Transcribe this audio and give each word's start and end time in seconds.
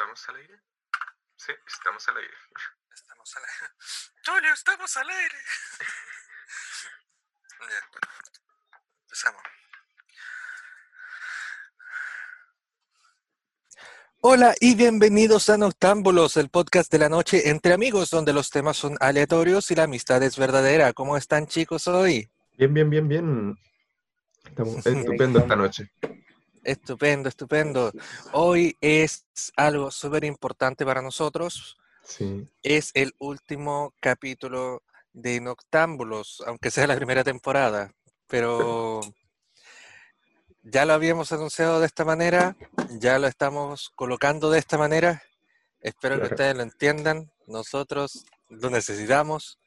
¿Estamos 0.00 0.28
al 0.30 0.36
aire? 0.36 0.58
Sí, 1.36 1.52
estamos 1.66 2.08
al 2.08 2.16
aire. 2.16 2.32
Estamos 2.94 3.36
al 3.36 3.42
aire. 3.44 3.66
Tulio, 4.24 4.54
estamos 4.54 4.96
al 4.96 5.10
aire. 5.10 5.36
ya. 7.60 7.66
Empezamos. 9.02 9.42
Hola 14.22 14.54
y 14.58 14.74
bienvenidos 14.74 15.50
a 15.50 15.58
Noctámbulos, 15.58 16.38
el 16.38 16.48
podcast 16.48 16.90
de 16.90 16.98
la 16.98 17.10
noche 17.10 17.50
entre 17.50 17.74
amigos 17.74 18.08
donde 18.08 18.32
los 18.32 18.48
temas 18.48 18.78
son 18.78 18.96
aleatorios 19.00 19.70
y 19.70 19.74
la 19.74 19.82
amistad 19.82 20.22
es 20.22 20.38
verdadera. 20.38 20.94
¿Cómo 20.94 21.18
están 21.18 21.46
chicos 21.46 21.86
hoy? 21.88 22.30
Bien, 22.56 22.72
bien, 22.72 22.88
bien, 22.88 23.06
bien. 23.06 23.54
Estamos 24.46 24.86
estupendo 24.86 25.40
esta 25.40 25.56
noche. 25.56 25.92
Estupendo, 26.62 27.28
estupendo. 27.28 27.92
Hoy 28.32 28.76
es 28.80 29.24
algo 29.56 29.90
súper 29.90 30.24
importante 30.24 30.84
para 30.84 31.00
nosotros. 31.02 31.76
Sí. 32.04 32.46
Es 32.62 32.90
el 32.94 33.14
último 33.18 33.94
capítulo 34.00 34.82
de 35.12 35.40
Noctámbulos, 35.40 36.42
aunque 36.46 36.70
sea 36.70 36.86
la 36.86 36.96
primera 36.96 37.24
temporada, 37.24 37.92
pero 38.26 39.00
ya 40.62 40.84
lo 40.84 40.92
habíamos 40.92 41.32
anunciado 41.32 41.80
de 41.80 41.86
esta 41.86 42.04
manera, 42.04 42.56
ya 42.98 43.18
lo 43.18 43.26
estamos 43.26 43.90
colocando 43.96 44.50
de 44.50 44.58
esta 44.58 44.76
manera. 44.76 45.22
Espero 45.80 46.20
que 46.20 46.26
ustedes 46.26 46.54
lo 46.56 46.62
entiendan. 46.62 47.32
Nosotros 47.46 48.26
lo 48.50 48.68
necesitamos, 48.70 49.58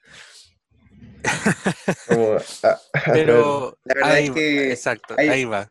Como, 2.08 2.38
pero 3.14 3.78
La 3.84 3.96
verdad 3.96 4.12
ahí 4.12 4.26
es 4.26 4.32
que 4.32 4.72
exacto, 4.72 5.16
hay- 5.18 5.30
ahí 5.30 5.46
va. 5.46 5.70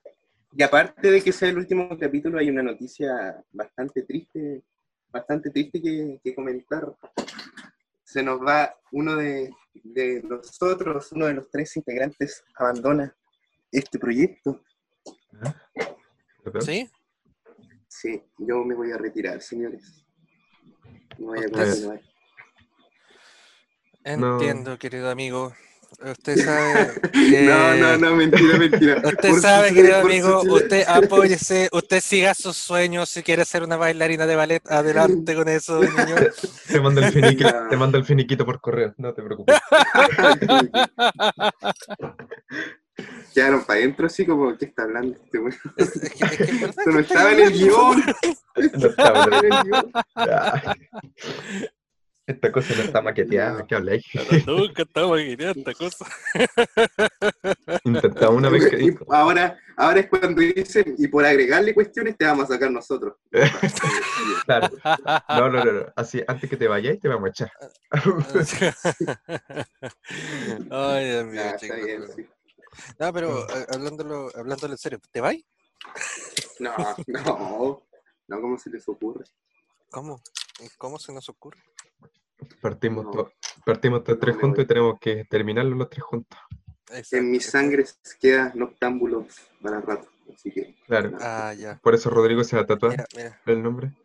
Y 0.55 0.63
aparte 0.63 1.11
de 1.11 1.23
que 1.23 1.33
sea 1.33 1.49
el 1.49 1.59
último 1.59 1.89
capítulo, 1.99 2.39
hay 2.39 2.51
una 2.51 2.63
noticia 2.63 3.43
bastante 3.53 4.03
triste, 4.03 4.63
bastante 5.09 5.51
triste 5.51 5.81
que, 5.81 6.21
que 6.23 6.35
comentar. 6.35 6.95
Se 8.05 8.23
nos 8.23 8.41
va 8.41 8.75
uno 8.93 9.17
de, 9.17 9.51
de 9.73 10.23
nosotros, 10.23 11.13
uno 11.13 11.27
de 11.27 11.35
los 11.35 11.51
tres 11.51 11.75
integrantes, 11.77 12.45
abandona 12.57 13.17
este 13.71 13.99
proyecto. 13.99 14.63
¿verdad? 16.45 16.61
¿Sí? 16.61 16.91
Sí, 17.89 18.23
yo 18.39 18.65
me 18.65 18.75
voy 18.75 18.91
a 18.91 18.99
retirar, 18.99 19.41
señores. 19.41 20.05
No 21.19 21.29
voy 21.29 21.39
a 21.39 21.49
continuar. 21.49 22.01
No. 24.19 24.33
Entiendo, 24.35 24.79
querido 24.79 25.11
amigo. 25.11 25.55
Usted 26.01 26.37
sabe 26.45 27.01
que... 27.13 27.43
No, 27.47 27.75
no, 27.75 27.99
no, 27.99 28.17
mentira, 28.17 28.59
mentira. 28.59 28.97
Usted 29.05 29.31
Por 29.31 29.41
sabe, 29.41 29.75
querido 29.75 29.97
amigo, 29.97 30.43
usted 30.43 30.85
apóyese, 30.89 31.69
usted 31.73 32.01
siga 32.01 32.35
sus 32.35 32.57
sueños, 32.57 33.09
si 33.09 33.23
quiere 33.23 33.45
ser 33.45 33.63
una 33.63 33.77
bailarina 33.77 34.27
de 34.27 34.37
ballet, 34.37 34.63
adelante 34.71 35.35
con 35.35 35.49
eso, 35.49 35.81
niño. 35.81 36.17
Te 36.69 36.81
mando 36.81 37.01
el 37.01 37.13
finiquito, 37.13 37.69
te 37.69 37.77
mando 37.77 37.99
el 37.99 38.05
finiquito 38.05 38.45
por 38.45 38.61
correo, 38.61 38.95
no 38.97 39.13
te 39.13 39.23
preocupes. 39.23 39.57
Quedaron 43.35 43.65
para 43.65 43.79
adentro 43.79 44.07
así 44.07 44.27
como, 44.27 44.57
¿qué 44.57 44.67
está 44.67 44.83
hablando 44.83 45.17
este 45.23 45.39
güey? 45.39 45.55
Es, 45.77 45.97
es 45.97 46.13
que, 46.13 46.25
es 46.25 46.37
que 46.37 46.45
en 46.45 46.61
verdad 46.61 46.75
Esto 46.79 46.91
no 46.91 47.01
estaba 47.01 47.33
en 47.33 47.41
el 47.41 47.53
guion. 47.53 48.03
No 48.75 48.87
estaba 48.89 49.25
en 49.25 49.45
el 49.45 49.63
guion. 49.65 49.93
Esta 52.25 52.53
cosa 52.53 52.75
no 52.77 52.83
está 52.83 53.03
maqueteada, 53.03 53.67
¿qué 53.67 53.75
habláis? 53.75 54.05
Pero 54.31 54.57
nunca 54.59 54.83
estaba 54.83 55.21
imaginando 55.21 55.59
esta 55.59 55.75
cosa. 55.75 56.07
Intentaba 57.85 58.31
una 58.31 58.49
vez 58.49 58.71
que 58.71 58.97
ahora, 59.09 59.59
ahora 59.77 60.01
es 60.01 60.09
cuando 60.09 60.41
dicen, 60.41 60.95
y 60.99 61.09
por 61.09 61.25
agregarle 61.25 61.75
cuestiones 61.75 62.17
te 62.17 62.25
vamos 62.25 62.45
a 62.45 62.55
sacar 62.55 62.71
nosotros. 62.71 63.15
Claro. 64.45 64.71
No, 65.29 65.51
no, 65.51 65.65
no, 65.65 65.73
no. 65.73 65.87
Así, 65.95 66.21
antes 66.27 66.51
que 66.51 66.57
te 66.57 66.67
vayáis, 66.67 66.99
te 66.99 67.07
vamos 67.07 67.27
a 67.27 67.31
echar. 67.31 67.53
Ay, 70.69 71.11
Dios 71.11 71.27
mío, 71.27 71.43
está 71.43 71.59
sí. 72.17 72.27
No, 72.99 73.13
pero 73.13 73.49
eh, 73.49 73.67
hablándolo, 73.73 74.31
hablándolo 74.35 74.75
en 74.75 74.79
serio, 74.79 75.01
¿te 75.13 75.21
vas? 75.21 75.37
No, 76.59 76.75
no, 77.07 77.87
no, 78.27 78.41
¿cómo 78.41 78.59
se 78.59 78.71
les 78.71 78.89
ocurre? 78.89 79.25
¿Cómo? 79.91 80.21
¿Cómo 80.77 80.99
se 80.99 81.13
nos 81.13 81.29
ocurre? 81.29 81.63
Partimos, 82.61 83.05
No. 83.07 83.11
to- 83.11 83.33
partimos 83.65 84.05
todos 84.05 84.19
No 84.19 84.21
tres 84.21 84.37
juntos 84.37 84.57
voy. 84.57 84.65
y 84.65 84.69
tenemos 84.69 84.99
que 85.01 85.25
terminarlo 85.25 85.77
los 85.77 85.89
tres 85.91 86.03
juntos. 86.05 86.39
En 87.11 87.31
mi 87.31 87.41
sangre 87.41 87.87
queda 88.21 88.53
noctámbulos 88.55 89.27
para 89.63 89.81
rato, 89.81 90.09
así 90.35 90.51
que... 90.51 90.75
Claro. 90.87 91.13
Ah, 91.21 91.55
ya. 91.55 91.79
Por 91.83 91.95
eso 91.95 92.11
Rodrigo 92.11 92.45
se 92.45 92.57
va 92.57 92.63
a 92.63 92.67
tatuar 92.67 92.93
Mira, 92.93 93.07
mira. 93.17 93.41
el 93.47 93.63
nombre. 93.63 93.93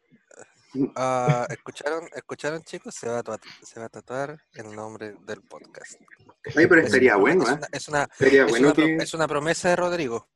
Ah, 0.96 1.48
¿escucharon, 1.50 2.08
¿Escucharon, 2.14 2.62
chicos? 2.62 2.94
Se 2.94 3.08
va, 3.10 3.20
a 3.20 3.24
tatuar, 3.24 3.40
se 3.64 3.80
va 3.80 3.88
a 3.88 3.90
tatuar 3.90 4.38
el 4.54 4.76
nombre 4.76 5.16
del 5.26 5.42
podcast. 5.42 5.94
Ay, 6.56 6.68
pero 6.68 6.82
Es 6.82 6.88
estaría 6.88 7.16
bueno, 7.16 7.44
es 7.44 7.50
¿eh? 7.50 7.54
una- 7.54 7.68
es 7.72 7.88
una, 7.88 8.10
Sería 8.16 8.44
es 8.46 8.50
bueno 8.50 8.68
una 8.68 8.74
pro- 8.76 8.86
que... 8.86 8.96
es 8.98 9.14
una 9.14 9.28
promesa 9.28 9.70
de 9.70 9.76
Rodrigo. 9.78 10.28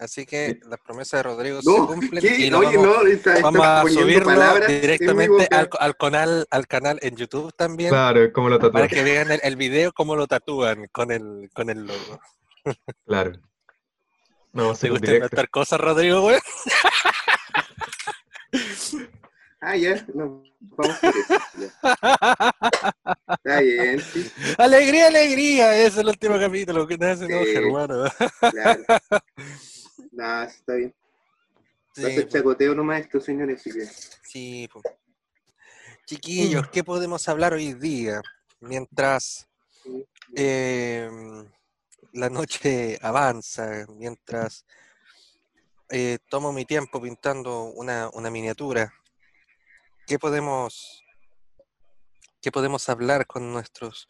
Así 0.00 0.24
que 0.24 0.58
Sí. 0.62 0.68
las 0.68 0.80
promesas 0.80 1.18
de 1.18 1.22
Rodrigo 1.24 1.60
No, 1.62 1.72
se 1.72 1.80
cumplen 1.94 2.22
¿qué? 2.22 2.36
y 2.46 2.52
Oye, 2.54 2.76
vamos, 2.78 2.96
no, 3.02 3.06
está, 3.06 3.34
está 3.34 3.42
vamos 3.50 3.66
a 3.66 3.82
subirlo 3.86 4.24
palabras 4.24 4.68
directamente 4.68 5.46
al, 5.50 5.68
al 5.78 5.96
canal, 5.96 6.46
al 6.50 6.66
canal 6.66 6.98
en 7.02 7.16
YouTube 7.16 7.52
también 7.54 7.90
Claro, 7.90 8.32
como 8.32 8.48
lo 8.48 8.58
para 8.58 8.72
tatuó. 8.72 8.88
que 8.88 9.04
vean 9.04 9.30
el, 9.30 9.40
el 9.42 9.56
video 9.56 9.92
cómo 9.92 10.16
lo 10.16 10.26
tatúan 10.26 10.86
con 10.90 11.12
el, 11.12 11.50
con 11.52 11.68
el 11.70 11.86
logo. 11.86 12.18
Claro. 13.06 13.32
A 14.54 14.74
¿Te 14.74 14.88
gusta 14.90 15.12
inventar 15.14 15.48
cosas, 15.50 15.78
Rodrigo, 15.80 16.22
güey? 16.22 16.38
Ah, 19.62 19.76
ya, 19.76 20.04
no, 20.14 20.42
vamos 20.60 20.96
por 20.98 21.10
eso. 21.14 21.34
Está 23.44 23.60
bien, 23.60 24.00
sí, 24.00 24.30
Alegría, 24.56 25.08
alegría, 25.08 25.76
es 25.76 25.98
el 25.98 26.08
último 26.08 26.38
capítulo 26.40 26.86
que 26.86 26.96
nace, 26.96 27.28
¿no, 27.28 27.44
Sí. 27.44 27.54
hermano? 27.54 28.04
claro. 28.50 28.82
Sí, 30.00 30.56
está 30.56 30.74
bien. 30.74 30.94
Va 32.02 32.08
a 32.08 32.10
ser 32.12 32.28
chacoteo 32.28 32.74
nomás 32.74 33.00
esto, 33.00 33.20
señores, 33.20 33.60
así 33.60 33.72
que... 33.72 33.86
Sí. 34.22 34.68
Chiquillos, 36.06 36.68
¿qué 36.70 36.82
podemos 36.82 37.28
hablar 37.28 37.52
hoy 37.52 37.74
día? 37.74 38.20
Mientras 38.60 39.48
eh, 40.34 41.08
la 42.12 42.28
noche 42.30 42.98
avanza, 43.00 43.86
mientras 43.88 44.64
eh, 45.88 46.18
tomo 46.28 46.52
mi 46.52 46.64
tiempo 46.64 47.00
pintando 47.00 47.64
una, 47.64 48.08
una 48.12 48.30
miniatura, 48.30 48.92
¿qué 50.06 50.18
podemos, 50.18 51.04
¿qué 52.40 52.50
podemos 52.50 52.88
hablar 52.88 53.26
con 53.26 53.52
nuestros 53.52 54.08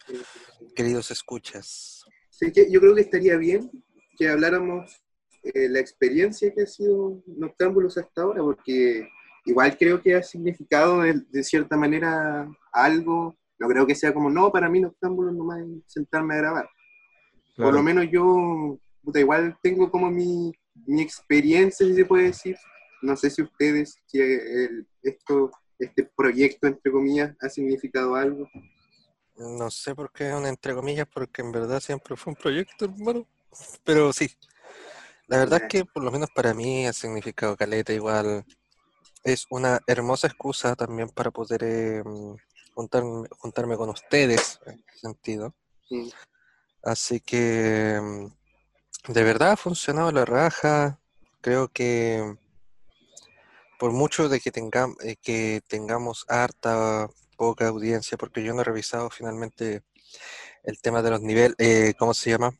queridos 0.74 1.10
escuchas? 1.10 2.04
Sí, 2.30 2.52
yo 2.70 2.80
creo 2.80 2.94
que 2.94 3.02
estaría 3.02 3.36
bien 3.36 3.70
que 4.16 4.28
habláramos 4.28 5.02
eh, 5.42 5.68
la 5.68 5.80
experiencia 5.80 6.52
que 6.54 6.62
ha 6.62 6.66
sido 6.66 7.22
Noctámbulos 7.26 7.96
hasta 7.98 8.22
ahora, 8.22 8.42
porque 8.42 9.08
igual 9.44 9.76
creo 9.78 10.02
que 10.02 10.14
ha 10.14 10.22
significado 10.22 11.00
de, 11.02 11.20
de 11.30 11.42
cierta 11.44 11.76
manera 11.76 12.48
algo. 12.72 13.36
No 13.58 13.68
creo 13.68 13.86
que 13.86 13.94
sea 13.94 14.12
como, 14.14 14.30
no, 14.30 14.50
para 14.50 14.68
mí 14.68 14.80
Noctámbulos 14.80 15.34
nomás 15.34 15.60
es 15.60 15.66
sentarme 15.86 16.34
a 16.34 16.38
grabar. 16.38 16.64
Por 17.56 17.56
Claro. 17.56 17.72
lo 17.72 17.82
menos 17.82 18.06
yo, 18.10 18.78
puta, 19.02 19.20
igual 19.20 19.58
tengo 19.62 19.90
como 19.90 20.10
mi, 20.10 20.52
mi 20.86 21.02
experiencia, 21.02 21.86
si 21.86 21.94
se 21.94 22.04
puede 22.06 22.24
decir. 22.24 22.56
No 23.02 23.16
sé 23.16 23.28
si 23.30 23.42
ustedes, 23.42 23.98
si 24.06 24.18
el- 24.20 24.86
esto, 25.02 25.50
este 25.78 26.10
proyecto, 26.16 26.66
entre 26.66 26.90
comillas, 26.92 27.34
ha 27.40 27.48
significado 27.48 28.14
algo. 28.14 28.48
No 29.36 29.70
sé 29.70 29.94
por 29.94 30.10
qué 30.12 30.28
es 30.28 30.34
un 30.34 30.46
entre 30.46 30.74
comillas, 30.74 31.06
porque 31.12 31.40
en 31.42 31.52
verdad 31.52 31.80
siempre 31.80 32.16
fue 32.16 32.32
un 32.32 32.36
proyecto, 32.36 32.84
hermano. 32.86 33.26
Pero 33.84 34.12
sí, 34.12 34.30
la 35.30 35.38
verdad 35.38 35.62
es 35.62 35.68
que 35.68 35.84
por 35.84 36.02
lo 36.02 36.10
menos 36.10 36.28
para 36.34 36.52
mí 36.54 36.86
ha 36.86 36.92
significado 36.92 37.56
caleta 37.56 37.92
igual. 37.92 38.44
Es 39.22 39.46
una 39.50 39.80
hermosa 39.86 40.26
excusa 40.26 40.74
también 40.74 41.08
para 41.08 41.30
poder 41.30 41.62
eh, 41.62 42.02
mm, 42.04 42.34
juntarme, 42.74 43.28
juntarme 43.38 43.76
con 43.76 43.90
ustedes, 43.90 44.58
en 44.66 44.82
ese 44.88 44.98
sentido. 44.98 45.54
Así 46.82 47.20
que 47.20 48.00
mm, 48.02 49.12
de 49.12 49.22
verdad 49.22 49.52
ha 49.52 49.56
funcionado 49.56 50.10
la 50.10 50.24
raja. 50.24 51.00
Creo 51.40 51.68
que 51.68 52.36
por 53.78 53.92
mucho 53.92 54.28
de 54.28 54.40
que, 54.40 54.52
tengam- 54.52 54.96
eh, 55.04 55.16
que 55.22 55.60
tengamos 55.68 56.24
harta, 56.28 57.08
poca 57.36 57.68
audiencia, 57.68 58.18
porque 58.18 58.42
yo 58.42 58.52
no 58.52 58.62
he 58.62 58.64
revisado 58.64 59.10
finalmente 59.10 59.82
el 60.64 60.80
tema 60.80 61.02
de 61.02 61.10
los 61.10 61.20
niveles, 61.22 61.54
eh, 61.58 61.94
¿cómo 61.98 62.14
se 62.14 62.30
llama? 62.30 62.52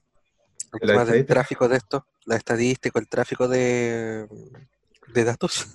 El 0.73 0.87
¿La 0.87 0.93
tema 0.95 1.05
del 1.05 1.27
tráfico 1.27 1.69
de 1.69 1.77
esto, 1.77 2.07
la 2.27 2.37
estadística, 2.37 2.99
el 2.99 3.09
tráfico 3.09 3.49
de, 3.49 4.27
de 5.09 5.25
datos. 5.25 5.67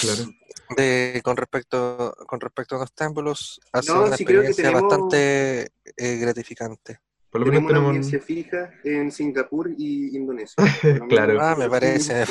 Claro. 0.00 0.24
de, 0.76 1.20
con 1.24 1.36
respecto 1.36 2.14
con 2.26 2.40
respecto 2.40 2.76
a 2.76 2.80
los 2.80 2.92
témbulos, 2.92 3.60
ha 3.72 3.82
sido 3.82 3.96
No, 3.96 4.02
una 4.06 4.16
sí 4.16 4.22
experiencia 4.22 4.64
tenemos- 4.64 4.82
bastante 4.82 5.70
eh, 5.96 6.16
gratificante. 6.16 7.00
Por 7.30 7.40
lo 7.40 7.46
menos 7.46 7.60
Tenemos 7.60 7.80
una 7.80 7.88
audiencia 7.88 8.18
un... 8.18 8.24
fija 8.24 8.70
en 8.84 9.10
Singapur 9.10 9.70
y 9.78 10.14
Indonesia. 10.16 10.54
Claro. 11.08 11.40
Ah, 11.40 11.56
me 11.56 11.68
parece. 11.68 12.12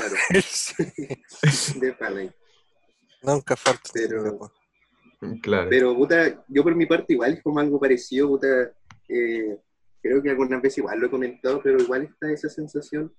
de 1.75 1.95
ahí. 1.99 2.31
Nunca 3.23 3.55
falta. 3.55 3.89
Pero-. 3.93 4.51
Claro. 5.41 5.69
Pero, 5.69 5.95
puta, 5.95 6.43
yo 6.47 6.63
por 6.63 6.75
mi 6.75 6.85
parte 6.85 7.13
igual 7.13 7.33
es 7.33 7.43
como 7.43 7.59
algo 7.59 7.79
parecido, 7.79 8.27
puta, 8.27 8.47
eh, 9.07 9.57
creo 10.01 10.21
que 10.21 10.29
algunas 10.29 10.61
veces 10.61 10.79
igual 10.79 10.99
lo 10.99 11.07
he 11.07 11.11
comentado, 11.11 11.61
pero 11.61 11.79
igual 11.79 12.03
está 12.03 12.31
esa 12.31 12.49
sensación 12.49 13.13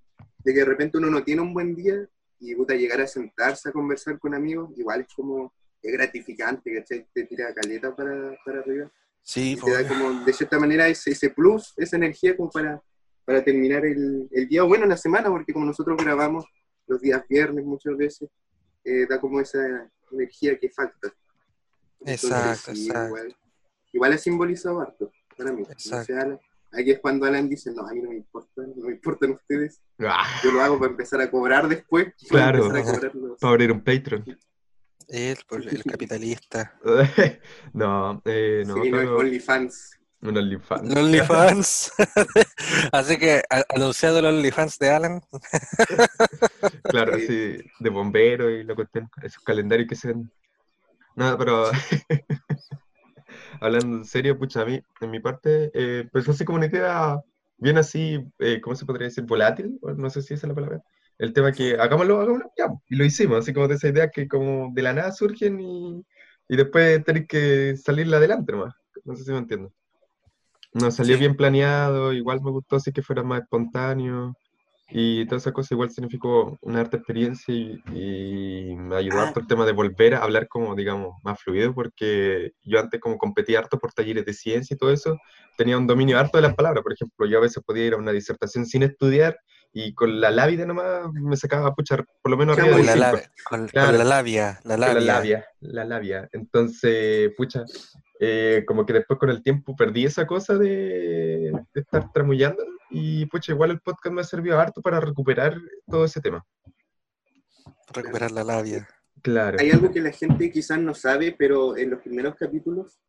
de 0.44 0.52
que 0.52 0.58
de 0.60 0.64
repente 0.64 0.98
uno 0.98 1.08
no 1.08 1.22
tiene 1.22 1.42
un 1.42 1.54
buen 1.54 1.74
día 1.74 2.08
y, 2.40 2.54
puta, 2.54 2.74
llegar 2.74 3.00
a 3.00 3.06
sentarse 3.06 3.68
a 3.68 3.72
conversar 3.72 4.18
con 4.18 4.34
amigos, 4.34 4.70
igual 4.76 5.02
es 5.02 5.14
como, 5.14 5.52
es 5.80 5.92
gratificante, 5.92 6.74
¿cachai? 6.74 7.06
Te 7.14 7.24
tira 7.24 7.54
caleta 7.54 7.94
para, 7.94 8.36
para 8.44 8.60
arriba. 8.60 8.90
Sí, 9.22 9.52
Y 9.52 9.56
te 9.56 9.70
da 9.70 9.86
como, 9.86 10.24
de 10.24 10.32
cierta 10.32 10.58
manera, 10.58 10.88
ese, 10.88 11.12
ese 11.12 11.30
plus, 11.30 11.72
esa 11.76 11.96
energía 11.96 12.36
como 12.36 12.50
para, 12.50 12.82
para 13.24 13.44
terminar 13.44 13.86
el, 13.86 14.28
el 14.32 14.48
día, 14.48 14.64
o 14.64 14.68
bueno, 14.68 14.86
la 14.86 14.96
semana, 14.96 15.28
porque 15.30 15.52
como 15.52 15.66
nosotros 15.66 15.96
grabamos 15.96 16.44
los 16.88 17.00
días 17.00 17.22
viernes 17.28 17.64
muchas 17.64 17.96
veces, 17.96 18.28
eh, 18.84 19.06
da 19.08 19.20
como 19.20 19.40
esa 19.40 19.88
energía 20.10 20.58
que 20.58 20.68
falta. 20.70 21.14
Entonces, 22.00 22.24
Exacto, 22.24 22.74
sí, 22.74 22.86
exacto. 22.86 23.06
Igual, 23.06 23.36
igual 23.92 24.12
ha 24.12 24.18
simbolizado 24.18 24.80
harto 24.80 25.12
para 25.36 25.52
mí. 25.52 25.62
No 25.62 25.70
Exacto. 25.70 26.12
Alan. 26.16 26.40
Aquí 26.72 26.90
es 26.92 27.00
cuando 27.00 27.26
Alan 27.26 27.48
dice, 27.48 27.70
no, 27.74 27.86
a 27.86 27.92
mí 27.92 28.00
no 28.00 28.08
me 28.10 28.16
importa, 28.16 28.62
no 28.74 28.86
me 28.86 28.92
importan 28.92 29.32
ustedes. 29.32 29.80
Ah, 30.00 30.24
Yo 30.42 30.52
lo 30.52 30.62
hago 30.62 30.78
para 30.78 30.90
empezar 30.92 31.20
a 31.20 31.30
cobrar 31.30 31.68
después. 31.68 32.06
para 32.30 32.52
Claro. 32.52 32.66
empezar 32.66 32.80
a 32.80 32.94
cobrar 32.94 33.14
los- 33.14 33.38
para 33.40 33.50
abrir 33.50 33.72
un 33.72 33.84
Patreon. 33.84 34.24
Él, 35.08 35.36
pues, 35.46 35.66
el 35.66 35.84
capitalista. 35.84 36.78
no, 37.74 38.22
eh, 38.24 38.62
no, 38.66 38.74
Sí, 38.74 38.90
no, 38.90 38.96
claro, 38.96 39.18
OnlyFans. 39.18 39.98
un 40.22 40.36
OnlyFans. 40.38 40.88
Los 40.88 40.96
OnlyFans. 40.96 41.92
Así 42.92 43.18
que 43.18 43.42
anunciado 43.68 44.22
los 44.22 44.32
OnlyFans 44.32 44.78
de 44.78 44.90
Alan. 44.90 45.20
Claro, 46.84 47.18
Sí. 47.18 47.26
sí, 47.26 47.64
de 47.80 47.90
bombero 47.90 48.48
y 48.48 48.64
la 48.64 48.74
cuestión, 48.74 49.10
esos 49.22 49.42
calendarios 49.42 49.88
que 49.88 49.96
se 49.96 50.08
ven. 50.08 50.32
Nada, 51.16 51.36
pero 51.36 51.70
hablando 53.60 53.98
en 53.98 54.04
serio, 54.04 54.38
pucha, 54.38 54.62
a 54.62 54.64
mí, 54.66 54.80
en 55.00 55.10
mi 55.10 55.20
parte, 55.20 55.70
eh, 55.74 56.08
pues 56.12 56.28
así 56.28 56.44
como 56.44 56.58
una 56.58 56.66
idea 56.66 57.20
bien 57.58 57.78
así, 57.78 58.18
eh, 58.38 58.60
¿cómo 58.60 58.74
se 58.76 58.86
podría 58.86 59.06
decir? 59.08 59.24
Volátil, 59.24 59.78
no 59.96 60.10
sé 60.10 60.22
si 60.22 60.34
esa 60.34 60.46
es 60.46 60.48
la 60.48 60.54
palabra. 60.54 60.82
El 61.18 61.32
tema 61.32 61.52
que 61.52 61.74
hagámoslo, 61.76 62.20
hagámoslo, 62.20 62.50
ya, 62.56 62.66
y 62.88 62.96
lo 62.96 63.04
hicimos, 63.04 63.38
así 63.38 63.52
como 63.52 63.68
de 63.68 63.74
esa 63.76 63.88
idea 63.88 64.10
que 64.10 64.26
como 64.28 64.70
de 64.74 64.82
la 64.82 64.92
nada 64.92 65.12
surgen 65.12 65.60
y, 65.60 66.04
y 66.48 66.56
después 66.56 67.04
tenés 67.04 67.26
que 67.28 67.76
salirla 67.76 68.16
adelante 68.18 68.52
nomás. 68.52 68.74
No 69.04 69.14
sé 69.16 69.24
si 69.24 69.30
me 69.32 69.38
entiendo. 69.38 69.72
No 70.74 70.90
salió 70.90 71.16
Sí. 71.16 71.18
bien 71.18 71.34
planeado, 71.36 72.12
igual 72.12 72.40
me 72.42 72.50
gustó 72.50 72.76
así 72.76 72.92
que 72.92 73.02
fuera 73.02 73.22
más 73.22 73.42
espontáneo. 73.42 74.34
Y 74.94 75.24
toda 75.26 75.38
esa 75.38 75.52
cosa 75.52 75.74
igual 75.74 75.90
significó 75.90 76.58
una 76.60 76.80
harta 76.80 76.98
experiencia 76.98 77.54
y, 77.54 77.80
y 77.94 78.76
me 78.76 78.96
ayudó 78.96 79.20
Ah. 79.20 79.22
harto 79.28 79.40
el 79.40 79.46
tema 79.46 79.64
de 79.64 79.72
volver 79.72 80.14
a 80.14 80.22
hablar 80.22 80.48
como, 80.48 80.74
digamos, 80.74 81.14
más 81.22 81.40
fluido, 81.40 81.74
porque 81.74 82.52
yo 82.62 82.78
antes 82.78 83.00
como 83.00 83.16
competía 83.16 83.60
harto 83.60 83.78
por 83.78 83.92
talleres 83.92 84.24
de 84.26 84.34
ciencia 84.34 84.74
y 84.74 84.78
todo 84.78 84.92
eso, 84.92 85.16
tenía 85.56 85.78
un 85.78 85.86
dominio 85.86 86.18
harto 86.18 86.36
de 86.38 86.42
las 86.42 86.54
palabras. 86.54 86.82
Por 86.82 86.92
ejemplo, 86.92 87.26
yo 87.26 87.38
a 87.38 87.40
veces 87.40 87.62
podía 87.64 87.86
ir 87.86 87.94
a 87.94 87.96
una 87.96 88.12
disertación 88.12 88.66
sin 88.66 88.82
estudiar 88.82 89.38
y 89.72 89.94
con 89.94 90.20
la 90.20 90.30
lápida 90.30 90.66
nomás 90.66 91.10
me 91.12 91.36
sacaba, 91.36 91.74
pucha, 91.74 91.96
por 92.20 92.30
lo 92.30 92.36
menos 92.36 92.58
arriba 92.58 92.76
Con 92.76 92.84
Con 92.84 92.86
la, 92.86 92.96
labia, 92.96 93.30
con, 93.44 93.58
con 93.60 93.68
Claro. 93.68 93.96
la 93.96 94.04
labia, 94.04 94.60
la 94.64 94.74
Con 94.76 94.80
labia. 94.80 95.00
La 95.00 95.14
labia, 95.14 95.46
la 95.60 95.84
labia. 95.86 96.28
Entonces, 96.32 97.32
pucha, 97.36 97.64
eh, 98.20 98.64
como 98.66 98.84
que 98.84 98.92
después 98.92 99.18
con 99.18 99.30
el 99.30 99.42
tiempo 99.42 99.74
perdí 99.74 100.04
esa 100.04 100.26
cosa 100.26 100.58
de, 100.58 101.50
de 101.72 101.80
estar 101.80 102.12
tramullando 102.12 102.62
y 102.92 103.26
pucha, 103.26 103.52
igual 103.52 103.70
el 103.70 103.80
podcast 103.80 104.14
me 104.14 104.20
ha 104.20 104.24
servido 104.24 104.58
harto 104.60 104.80
para 104.82 105.00
recuperar 105.00 105.56
todo 105.88 106.04
ese 106.04 106.20
tema. 106.20 106.44
Recuperar 107.92 108.30
la 108.30 108.44
labia. 108.44 108.88
Claro, 109.22 109.58
Hay 109.60 109.70
algo 109.70 109.90
que 109.92 110.00
la 110.00 110.10
gente 110.10 110.50
quizás 110.50 110.80
no 110.80 110.94
sabe, 110.94 111.34
pero 111.38 111.76
en 111.76 111.90
los 111.90 112.00
primeros 112.00 112.34
capítulos 112.34 113.00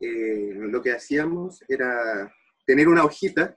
eh, 0.00 0.54
lo 0.54 0.80
que 0.80 0.92
hacíamos 0.92 1.62
era 1.68 2.32
tener 2.66 2.88
una 2.88 3.04
hojita, 3.04 3.56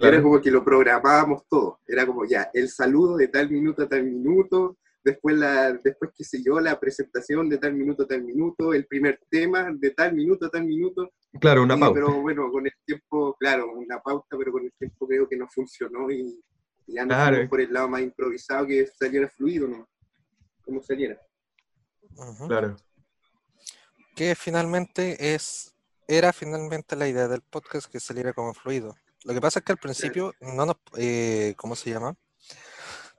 era 0.00 0.22
como 0.22 0.40
que 0.40 0.50
lo 0.50 0.64
programábamos 0.64 1.46
todo, 1.48 1.80
era 1.86 2.06
como 2.06 2.24
ya, 2.24 2.50
el 2.54 2.68
saludo 2.68 3.16
de 3.16 3.28
tal 3.28 3.50
minuto 3.50 3.82
a 3.82 3.88
tal 3.88 4.04
minuto, 4.04 4.78
después, 5.04 5.36
la, 5.36 5.74
después 5.74 6.10
qué 6.16 6.24
sé 6.24 6.42
yo, 6.42 6.58
la 6.58 6.80
presentación 6.80 7.48
de 7.48 7.58
tal 7.58 7.74
minuto 7.74 8.04
a 8.04 8.06
tal 8.06 8.24
minuto, 8.24 8.72
el 8.72 8.86
primer 8.86 9.20
tema 9.28 9.70
de 9.74 9.90
tal 9.90 10.14
minuto 10.14 10.46
a 10.46 10.50
tal 10.50 10.64
minuto, 10.64 11.12
claro, 11.40 11.62
una 11.62 11.76
y- 11.76 11.80
pauta. 11.80 11.94
pero 11.94 12.20
bueno, 12.22 12.50
con 12.50 12.66
el 12.66 12.72
tiempo, 12.84 13.34
claro, 13.38 13.70
una 13.72 14.00
pauta, 14.00 14.36
pero 14.38 14.52
con 14.52 14.64
el 14.64 14.72
tiempo 14.78 15.06
creo 15.06 15.28
que 15.28 15.36
no 15.36 15.48
funcionó 15.48 16.10
y, 16.10 16.40
y 16.86 16.94
ya 16.94 17.06
Claro. 17.06 17.48
por 17.48 17.60
el 17.60 17.72
lado 17.72 17.88
más 17.88 18.02
improvisado 18.02 18.66
que 18.66 18.86
saliera 18.86 19.28
fluido, 19.28 19.68
¿no? 19.68 19.88
Como 20.64 20.82
saliera. 20.82 21.18
Claro, 22.46 22.76
Que 24.14 24.34
finalmente 24.34 25.34
es, 25.34 25.74
era 26.06 26.32
finalmente 26.32 26.94
la 26.96 27.08
idea 27.08 27.26
del 27.28 27.42
podcast 27.42 27.90
que 27.90 27.98
saliera 28.00 28.32
como 28.32 28.54
fluido. 28.54 28.94
Lo 29.24 29.34
que 29.34 29.40
pasa 29.40 29.58
es 29.58 29.64
que 29.64 29.72
al 29.72 29.78
principio 29.78 30.32
no 30.40 30.66
nos, 30.66 30.76
eh, 30.96 31.54
¿cómo 31.56 31.74
se 31.74 31.90
llama? 31.90 32.14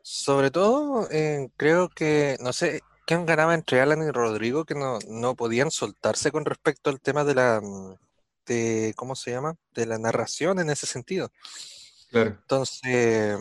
Sobre 0.01 0.51
todo, 0.51 1.07
eh, 1.12 1.50
creo 1.57 1.89
que, 1.89 2.38
no 2.39 2.53
sé, 2.53 2.81
quién 3.07 3.25
ganaba 3.25 3.56
entre 3.56 3.81
Alan 3.81 4.07
y 4.07 4.12
Rodrigo, 4.12 4.63
que 4.63 4.75
no, 4.75 5.00
no 5.09 5.35
podían 5.35 5.71
soltarse 5.71 6.31
con 6.31 6.45
respecto 6.45 6.89
al 6.91 7.01
tema 7.01 7.23
de 7.23 7.35
la, 7.35 7.59
mm, 7.62 7.95
de, 8.45 8.94
¿cómo 8.95 9.15
se 9.15 9.31
llama? 9.31 9.56
De 9.74 9.86
la 9.86 9.97
narración 9.97 10.59
en 10.59 10.69
ese 10.69 10.86
sentido. 10.86 11.31
claro. 12.09 12.31
Entonces, 12.31 13.38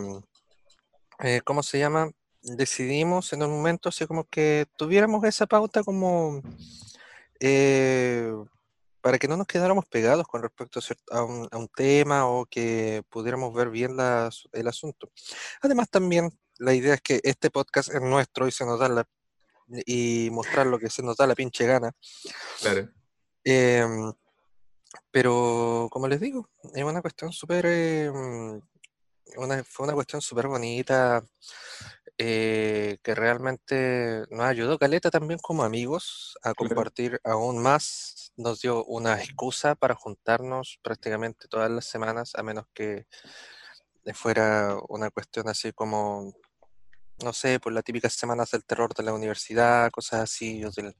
eh, 1.19 1.41
¿cómo 1.43 1.63
se 1.63 1.79
llama? 1.79 2.11
Decidimos 2.41 3.33
en 3.33 3.43
un 3.43 3.51
momento 3.51 3.89
así 3.89 4.05
como 4.05 4.25
que 4.25 4.67
tuviéramos 4.77 5.23
esa 5.23 5.47
pauta 5.47 5.83
como 5.83 6.41
eh, 7.39 8.31
para 9.01 9.17
que 9.17 9.27
no 9.27 9.37
nos 9.37 9.47
quedáramos 9.47 9.85
pegados 9.85 10.27
con 10.27 10.41
respecto 10.41 10.79
a, 11.11 11.23
un, 11.23 11.47
a 11.51 11.57
un 11.57 11.67
tema 11.67 12.27
o 12.27 12.45
que 12.45 13.03
pudiéramos 13.09 13.53
ver 13.53 13.69
bien 13.69 13.97
la 13.97 14.29
el 14.51 14.67
asunto. 14.67 15.11
Además, 15.61 15.89
también 15.89 16.29
la 16.57 16.73
idea 16.73 16.95
es 16.95 17.01
que 17.01 17.19
este 17.23 17.49
podcast 17.49 17.93
es 17.93 18.01
nuestro 18.01 18.47
y 18.47 18.51
se 18.51 18.65
nos 18.65 18.79
da 18.79 18.89
la 18.89 19.07
y 19.85 20.29
mostrar 20.31 20.67
lo 20.67 20.77
que 20.77 20.89
se 20.89 21.01
nos 21.01 21.17
da 21.17 21.27
la 21.27 21.35
pinche 21.35 21.65
gana. 21.65 21.91
Claro, 22.61 22.89
Em, 23.43 24.11
pero, 25.11 25.87
como 25.91 26.07
les 26.07 26.19
digo, 26.19 26.49
es 26.73 26.83
una 26.83 27.01
cuestión 27.01 27.31
súper, 27.31 27.65
em, 27.65 28.61
una, 29.37 29.63
fue 29.63 29.85
una 29.85 29.93
cuestión 29.93 30.21
súper 30.21 30.47
bonita 30.47 31.23
eh, 32.17 32.97
que 33.03 33.13
realmente 33.15 34.23
nos 34.29 34.45
ayudó 34.45 34.77
Caleta 34.79 35.09
también 35.11 35.39
como 35.41 35.63
amigos 35.63 36.37
a 36.43 36.53
compartir 36.53 37.19
aún 37.23 37.61
más. 37.61 38.31
Nos 38.37 38.61
dio 38.61 38.85
una 38.85 39.21
excusa 39.21 39.75
para 39.75 39.95
juntarnos 39.95 40.79
prácticamente 40.81 41.47
todas 41.47 41.69
las 41.71 41.85
semanas, 41.85 42.33
a 42.35 42.43
menos 42.43 42.65
que 42.73 43.05
fuera 44.13 44.77
una 44.89 45.09
cuestión 45.09 45.49
así 45.49 45.73
como, 45.73 46.33
no 47.23 47.33
sé, 47.33 47.59
por 47.59 47.73
las 47.73 47.83
típicas 47.83 48.13
semanas 48.13 48.51
del 48.51 48.63
terror 48.65 48.93
de 48.93 49.03
la 49.03 49.13
universidad, 49.13 49.89
cosas 49.91 50.21
así, 50.21 50.63
o 50.63 50.71
del, 50.71 50.95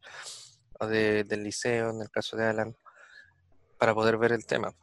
o 0.80 0.88
de- 0.88 1.24
del 1.24 1.44
liceo, 1.44 1.92
en 1.92 2.02
el 2.02 2.10
caso 2.10 2.36
de 2.36 2.46
Alan, 2.46 2.76
para 3.78 3.94
poder 3.94 4.18
ver 4.18 4.32
el 4.32 4.46
tema. 4.46 4.74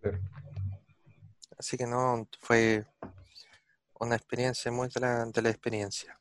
claro. 0.00 0.18
Así 1.58 1.76
que 1.76 1.86
no, 1.86 2.26
fue 2.40 2.86
una 4.00 4.16
experiencia 4.16 4.72
muy 4.72 4.88
de 4.88 5.00
la, 5.00 5.26
de 5.26 5.42
la 5.42 5.50
experiencia. 5.50 6.18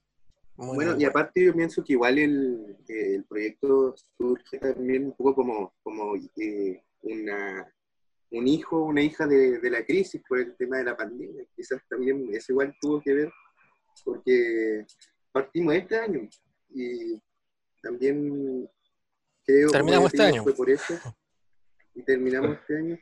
Muy, 0.57 0.75
Bueno, 0.75 0.95
muy 0.95 1.01
y 1.01 1.05
aparte 1.05 1.45
yo 1.45 1.53
pienso 1.53 1.81
que 1.81 1.93
igual 1.93 2.19
el, 2.19 2.77
eh, 2.89 3.15
el 3.15 3.23
proyecto 3.23 3.95
surge 4.17 4.59
también 4.59 5.05
un 5.05 5.13
poco 5.13 5.35
como, 5.35 5.73
como 5.81 6.17
eh, 6.35 6.83
una, 7.03 7.73
un 8.31 8.47
hijo, 8.47 8.83
una 8.83 9.01
hija 9.01 9.25
de, 9.27 9.59
de 9.59 9.69
la 9.69 9.85
crisis 9.85 10.21
por 10.27 10.39
el 10.39 10.57
tema 10.57 10.79
de 10.79 10.83
la 10.83 10.97
pandemia. 10.97 11.45
Quizás 11.55 11.81
también 11.89 12.29
eso 12.33 12.51
igual 12.51 12.75
tuvo 12.81 12.99
que 12.99 13.13
ver 13.13 13.31
porque 14.03 14.85
partimos 15.31 15.75
este 15.75 15.97
año 15.99 16.27
y 16.69 17.17
también 17.81 18.69
creo 19.45 19.69
Terminamos 19.69 20.13
este 20.13 20.23
año. 20.23 20.43
fue 20.43 20.53
por 20.53 20.69
eso 20.69 20.93
y 21.95 22.03
terminamos 22.03 22.57
este 22.57 22.77
año 22.77 22.99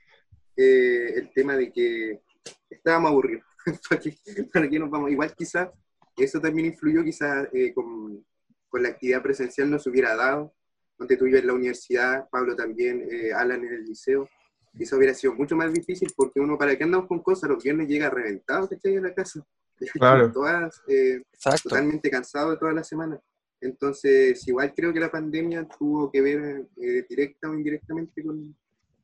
eh, 0.55 1.13
el 1.15 1.31
tema 1.33 1.55
de 1.55 1.71
que 1.71 2.21
estábamos 2.69 3.11
aburridos. 3.11 3.45
¿Para 3.89 4.01
qué, 4.01 4.15
para 4.51 4.69
qué 4.69 4.79
nos 4.79 4.89
vamos? 4.89 5.11
Igual 5.11 5.33
quizás 5.35 5.69
eso 6.17 6.41
también 6.41 6.67
influyó, 6.67 7.03
quizás 7.03 7.47
eh, 7.53 7.73
con, 7.73 8.25
con 8.69 8.83
la 8.83 8.89
actividad 8.89 9.21
presencial 9.21 9.69
no 9.69 9.79
se 9.79 9.89
hubiera 9.89 10.15
dado. 10.15 10.53
Donde 10.97 11.15
tú 11.15 11.27
yo 11.27 11.37
en 11.37 11.45
la 11.45 11.53
universidad, 11.53 12.27
Pablo 12.31 12.55
también, 12.55 13.07
eh, 13.11 13.31
Alan 13.31 13.63
en 13.63 13.73
el 13.73 13.85
liceo. 13.85 14.27
Quizás 14.75 14.97
hubiera 14.97 15.13
sido 15.13 15.35
mucho 15.35 15.55
más 15.55 15.71
difícil 15.71 16.11
porque 16.15 16.39
uno, 16.39 16.57
¿para 16.57 16.75
qué 16.75 16.83
andamos 16.83 17.07
con 17.07 17.21
cosas? 17.21 17.49
Los 17.49 17.63
viernes 17.63 17.87
llega 17.87 18.09
reventado, 18.09 18.67
¿cachai? 18.67 18.97
A 18.97 19.01
la 19.01 19.13
casa. 19.13 19.45
Claro. 19.93 20.31
Todas, 20.31 20.81
eh, 20.87 21.21
Exacto. 21.31 21.69
totalmente 21.69 22.09
cansado 22.09 22.49
de 22.49 22.57
toda 22.57 22.73
la 22.73 22.83
semana. 22.83 23.21
Entonces, 23.61 24.47
igual 24.47 24.73
creo 24.75 24.91
que 24.91 24.99
la 24.99 25.11
pandemia 25.11 25.67
tuvo 25.67 26.11
que 26.11 26.19
ver 26.19 26.67
eh, 26.77 27.05
directa 27.07 27.47
o 27.47 27.53
indirectamente 27.53 28.23
con, 28.23 28.55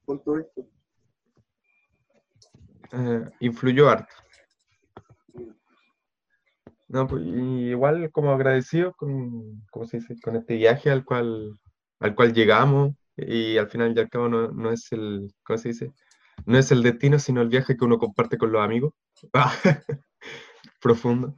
con 0.06 0.24
todo 0.24 0.40
esto. 0.40 0.66
Eh, 2.92 3.30
influyó 3.40 3.90
harto. 3.90 4.14
No, 6.88 7.08
pues, 7.08 7.24
igual 7.26 8.12
como 8.12 8.32
agradecidos 8.32 8.96
con, 8.96 9.64
¿cómo 9.72 9.86
se 9.86 9.98
dice? 9.98 10.16
con 10.22 10.36
este 10.36 10.56
viaje 10.56 10.92
al 10.92 11.04
cual, 11.04 11.58
al 12.00 12.14
cual 12.14 12.34
llegamos 12.34 12.94
y 13.18 13.58
al 13.58 13.68
final 13.68 13.94
y 13.96 14.00
al 14.00 14.10
cabo 14.10 14.30
no, 14.30 14.52
no 14.52 14.72
es 14.72 14.92
el, 14.92 15.34
¿cómo 15.44 15.58
se 15.58 15.70
dice? 15.70 15.92
No 16.46 16.58
es 16.58 16.72
el 16.72 16.84
destino, 16.84 17.18
sino 17.18 17.42
el 17.42 17.50
viaje 17.50 17.76
que 17.76 17.86
uno 17.86 17.98
comparte 17.98 18.38
con 18.38 18.52
los 18.52 18.62
amigos. 18.62 18.94
Profundo. 20.84 21.34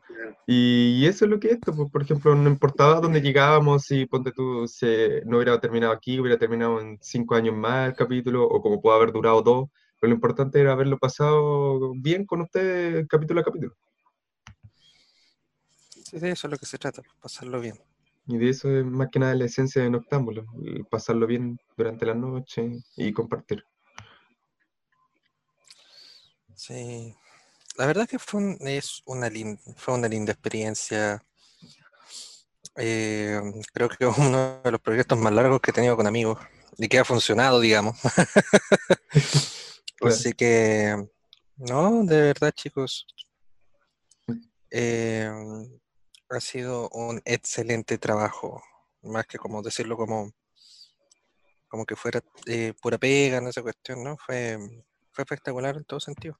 Y 0.47 1.05
eso 1.05 1.25
es 1.25 1.31
lo 1.31 1.39
que 1.39 1.49
es 1.49 1.53
esto, 1.53 1.75
pues, 1.75 1.91
por 1.91 2.01
ejemplo, 2.01 2.33
no 2.35 2.49
importaba 2.49 2.99
dónde 2.99 3.21
llegábamos, 3.21 3.83
si 3.83 4.07
ponte 4.07 4.31
tú, 4.31 4.67
se, 4.67 5.21
no 5.25 5.37
hubiera 5.37 5.59
terminado 5.59 5.93
aquí, 5.93 6.19
hubiera 6.19 6.39
terminado 6.39 6.81
en 6.81 6.97
cinco 6.99 7.35
años 7.35 7.55
más 7.55 7.89
el 7.89 7.95
capítulo, 7.95 8.43
o 8.43 8.59
como 8.59 8.81
pudo 8.81 8.93
haber 8.93 9.11
durado 9.11 9.43
dos, 9.43 9.69
pero 9.99 10.09
lo 10.09 10.15
importante 10.15 10.59
era 10.59 10.71
haberlo 10.71 10.97
pasado 10.97 11.93
bien 11.95 12.25
con 12.25 12.41
ustedes 12.41 13.07
capítulo 13.07 13.41
a 13.41 13.43
capítulo. 13.43 13.75
Sí, 16.03 16.17
de 16.17 16.31
eso 16.31 16.47
es 16.47 16.51
lo 16.51 16.57
que 16.57 16.65
se 16.65 16.79
trata, 16.79 17.03
pasarlo 17.21 17.61
bien. 17.61 17.79
Y 18.27 18.37
de 18.37 18.49
eso 18.49 18.75
es 18.75 18.83
más 18.83 19.09
que 19.11 19.19
nada 19.19 19.35
la 19.35 19.45
esencia 19.45 19.83
de 19.83 19.91
Noctámbulo, 19.91 20.47
pasarlo 20.89 21.27
bien 21.27 21.59
durante 21.77 22.07
la 22.07 22.15
noche 22.15 22.79
y 22.97 23.13
compartir. 23.13 23.63
Sí, 26.55 27.13
la 27.77 27.85
verdad 27.85 28.07
que 28.07 28.19
fue, 28.19 28.39
un- 28.41 28.57
es 28.67 29.01
una 29.05 29.29
lin- 29.29 29.59
fue 29.77 29.93
una 29.93 30.07
linda 30.07 30.31
experiencia. 30.33 31.21
Eh, 32.77 33.39
creo 33.73 33.89
que 33.89 34.05
es 34.07 34.17
uno 34.17 34.61
de 34.63 34.71
los 34.71 34.81
proyectos 34.81 35.17
más 35.17 35.33
largos 35.33 35.61
que 35.61 35.71
he 35.71 35.73
tenido 35.73 35.95
con 35.95 36.07
amigos 36.07 36.37
y 36.77 36.87
que 36.87 36.99
ha 36.99 37.05
funcionado, 37.05 37.59
digamos. 37.59 37.97
Claro. 39.97 40.13
Así 40.13 40.33
que, 40.33 40.93
no, 41.55 42.03
de 42.03 42.19
verdad, 42.21 42.51
chicos, 42.51 43.07
eh, 44.69 45.31
ha 46.29 46.39
sido 46.41 46.89
un 46.89 47.21
excelente 47.23 47.97
trabajo, 47.97 48.61
más 49.03 49.25
que 49.25 49.37
como 49.37 49.61
decirlo 49.61 49.95
como, 49.95 50.33
como 51.69 51.85
que 51.85 51.95
fuera 51.95 52.21
eh, 52.45 52.73
pura 52.81 52.97
pega 52.97 53.37
en 53.37 53.47
esa 53.47 53.61
cuestión, 53.61 54.03
¿no? 54.03 54.17
Fue, 54.17 54.57
fue 55.13 55.23
espectacular 55.23 55.77
en 55.77 55.85
todo 55.85 56.01
sentido. 56.01 56.37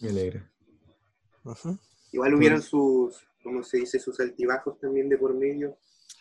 Me 0.00 0.10
alegra. 0.10 0.50
Igual 2.12 2.34
hubieron 2.34 2.62
sus, 2.62 3.26
como 3.42 3.62
se 3.62 3.78
dice, 3.78 3.98
sus 3.98 4.18
altibajos 4.20 4.78
también 4.80 5.08
de 5.08 5.18
por 5.18 5.34
medio. 5.34 5.78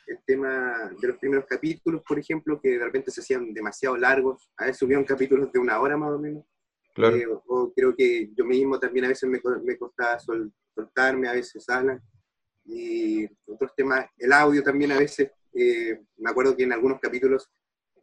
El 0.08 0.20
tema 0.26 0.92
de 1.02 1.08
los 1.08 1.18
primeros 1.18 1.46
capítulos, 1.48 2.02
por 2.08 2.20
ejemplo, 2.20 2.60
que 2.62 2.78
de 2.78 2.84
repente 2.86 3.12
se 3.12 3.22
hacían 3.22 3.54
demasiado 3.54 3.98
largos. 3.98 4.52
A 4.58 4.66
veces 4.66 4.82
hubieron 4.84 5.04
capítulos 5.04 5.52
de 5.52 5.60
una 5.60 5.80
hora 5.80 5.98
más 5.98 6.12
o 6.12 6.20
menos. 6.20 6.44
Claro, 6.94 7.16
Eh, 7.18 7.26
o 7.28 7.74
creo 7.76 7.96
que 7.96 8.30
yo 8.36 8.46
mismo 8.46 8.80
también 8.80 9.06
a 9.06 9.10
veces 9.10 9.30
me, 9.30 9.42
me 9.64 9.78
costaba 9.78 10.20
sol- 10.20 10.54
soltarme, 10.74 11.28
a 11.28 11.34
veces 11.34 11.68
Alan. 11.70 12.02
Y 12.66 13.26
otros 13.46 13.74
temas, 13.76 14.06
el 14.18 14.32
audio 14.32 14.64
también 14.64 14.92
a 14.92 14.98
veces, 15.00 15.32
eh, 15.54 16.00
me 16.18 16.30
acuerdo 16.30 16.56
que 16.56 16.64
en 16.64 16.74
algunos 16.74 17.00
capítulos, 17.00 17.50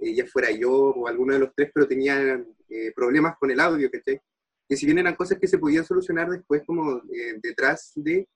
eh, 0.00 0.14
ya 0.14 0.26
fuera 0.26 0.50
yo 0.50 0.70
o 0.72 1.06
alguno 1.08 1.32
de 1.34 1.40
los 1.40 1.54
tres, 1.54 1.70
pero 1.74 1.86
tenían 1.86 2.46
eh, 2.68 2.92
problemas 2.94 3.36
con 3.38 3.50
el 3.50 3.60
audio, 3.60 3.90
¿cachai? 3.90 4.20
Que 4.68 4.76
si 4.76 4.86
bien 4.86 4.98
eran 4.98 5.14
cosas 5.16 5.38
que 5.38 5.48
se 5.48 5.58
podían 5.58 5.84
solucionar 5.84 6.30
después 6.30 6.62
como 6.66 6.98
eh, 6.98 7.38
detrás 7.42 7.92
de, 7.96 8.28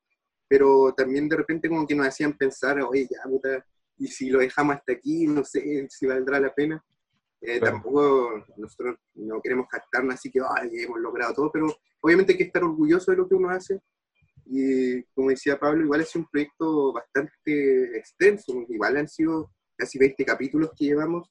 pero 0.49 0.93
también 0.95 1.29
de 1.29 1.37
repente 1.37 1.69
como 1.69 1.87
que 1.87 1.95
nos 1.95 2.07
hacían 2.07 2.37
pensar, 2.37 2.81
oye, 2.83 3.07
ya, 3.11 3.29
puta, 3.29 3.65
y 3.99 4.09
si 4.09 4.29
lo 4.31 4.39
dejamos 4.41 4.77
hasta 4.77 4.93
aquí, 4.93 5.27
no 5.27 5.45
sé 5.45 5.87
si 5.91 6.07
valdrá 6.07 6.39
la 6.41 6.53
pena. 6.55 6.85
Eh, 7.41 7.59
Claro. 7.59 7.77
Tampoco 7.77 8.45
nosotros 8.57 8.97
no 9.15 9.41
queremos 9.41 9.67
jactarnos 9.71 10.15
así 10.15 10.31
que 10.31 10.41
"Ay, 10.41 10.71
hemos 10.83 11.01
logrado 11.01 11.35
todo, 11.35 11.51
pero 11.53 11.67
obviamente 12.01 12.33
hay 12.33 12.39
que 12.39 12.45
estar 12.45 12.63
orgulloso 12.65 13.11
de 13.11 13.17
lo 13.19 13.29
que 13.29 13.35
uno 13.35 13.51
hace. 13.51 13.81
Y 14.47 15.03
como 15.15 15.31
decía 15.31 15.59
Pablo, 15.59 15.85
igual 15.85 16.01
es 16.03 16.15
un 16.17 16.27
proyecto 16.29 16.93
bastante 16.93 17.97
extenso, 17.99 18.65
igual 18.69 18.97
han 18.97 19.09
sido 19.09 19.51
casi 19.77 19.99
20 19.99 20.25
capítulos 20.25 20.71
que 20.77 20.87
llevamos. 20.87 21.29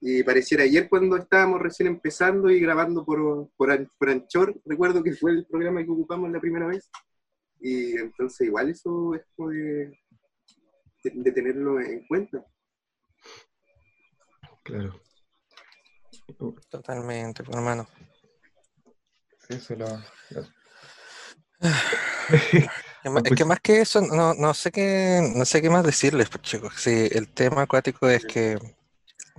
Y 0.00 0.22
pareciera 0.22 0.64
ayer 0.64 0.88
cuando 0.88 1.16
estábamos 1.16 1.60
recién 1.60 1.86
empezando 1.88 2.50
y 2.50 2.60
grabando 2.60 3.04
por, 3.04 3.48
por, 3.56 3.88
por 3.98 4.10
Anchor, 4.10 4.60
recuerdo 4.66 5.02
que 5.02 5.12
fue 5.14 5.30
el 5.32 5.46
programa 5.46 5.82
que 5.82 5.90
ocupamos 5.90 6.30
la 6.30 6.40
primera 6.40 6.66
vez. 6.66 6.90
Y 7.60 7.96
entonces 7.96 8.46
igual 8.46 8.68
eso 8.70 9.14
es 9.14 9.22
como 9.34 9.48
de, 9.50 9.98
de- 11.02 11.12
de 11.14 11.32
tenerlo 11.32 11.80
en 11.80 12.06
cuenta. 12.06 12.44
claro. 14.62 15.00
Totalmente, 16.70 17.42
pues, 17.44 17.56
hermano. 17.56 17.86
Sí, 19.48 19.54
eso 19.54 19.74
lo- 19.76 19.86
lo- 20.30 20.48
Es 23.24 23.34
que 23.36 23.44
más 23.44 23.60
que 23.60 23.80
eso, 23.82 24.00
no, 24.00 24.32
no 24.34 24.54
sé 24.54 24.70
qué, 24.72 25.20
no 25.34 25.44
sé 25.44 25.60
qué 25.60 25.68
más 25.70 25.84
decirles, 25.84 26.28
pues, 26.30 26.42
chicos. 26.42 26.74
Sí, 26.78 27.08
el 27.12 27.28
tema 27.28 27.62
acuático 27.62 28.08
es 28.08 28.24
que 28.24 28.58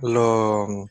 lo, 0.02 0.88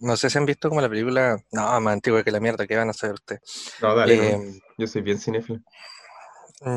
no 0.00 0.16
sé 0.16 0.30
si 0.30 0.38
han 0.38 0.46
visto 0.46 0.68
como 0.68 0.80
la 0.80 0.88
película, 0.88 1.38
no, 1.52 1.80
más 1.80 1.92
antigua 1.92 2.22
que 2.22 2.30
la 2.30 2.40
mierda, 2.40 2.66
¿qué 2.66 2.76
van 2.76 2.90
a 2.90 2.92
saber 2.92 3.14
ustedes? 3.14 3.72
No, 3.80 3.94
dale, 3.94 4.16
no. 4.16 4.22
Eh, 4.24 4.60
Yo 4.78 4.86
soy 4.86 5.02
bien 5.02 5.18
cinéfilo. 5.18 5.60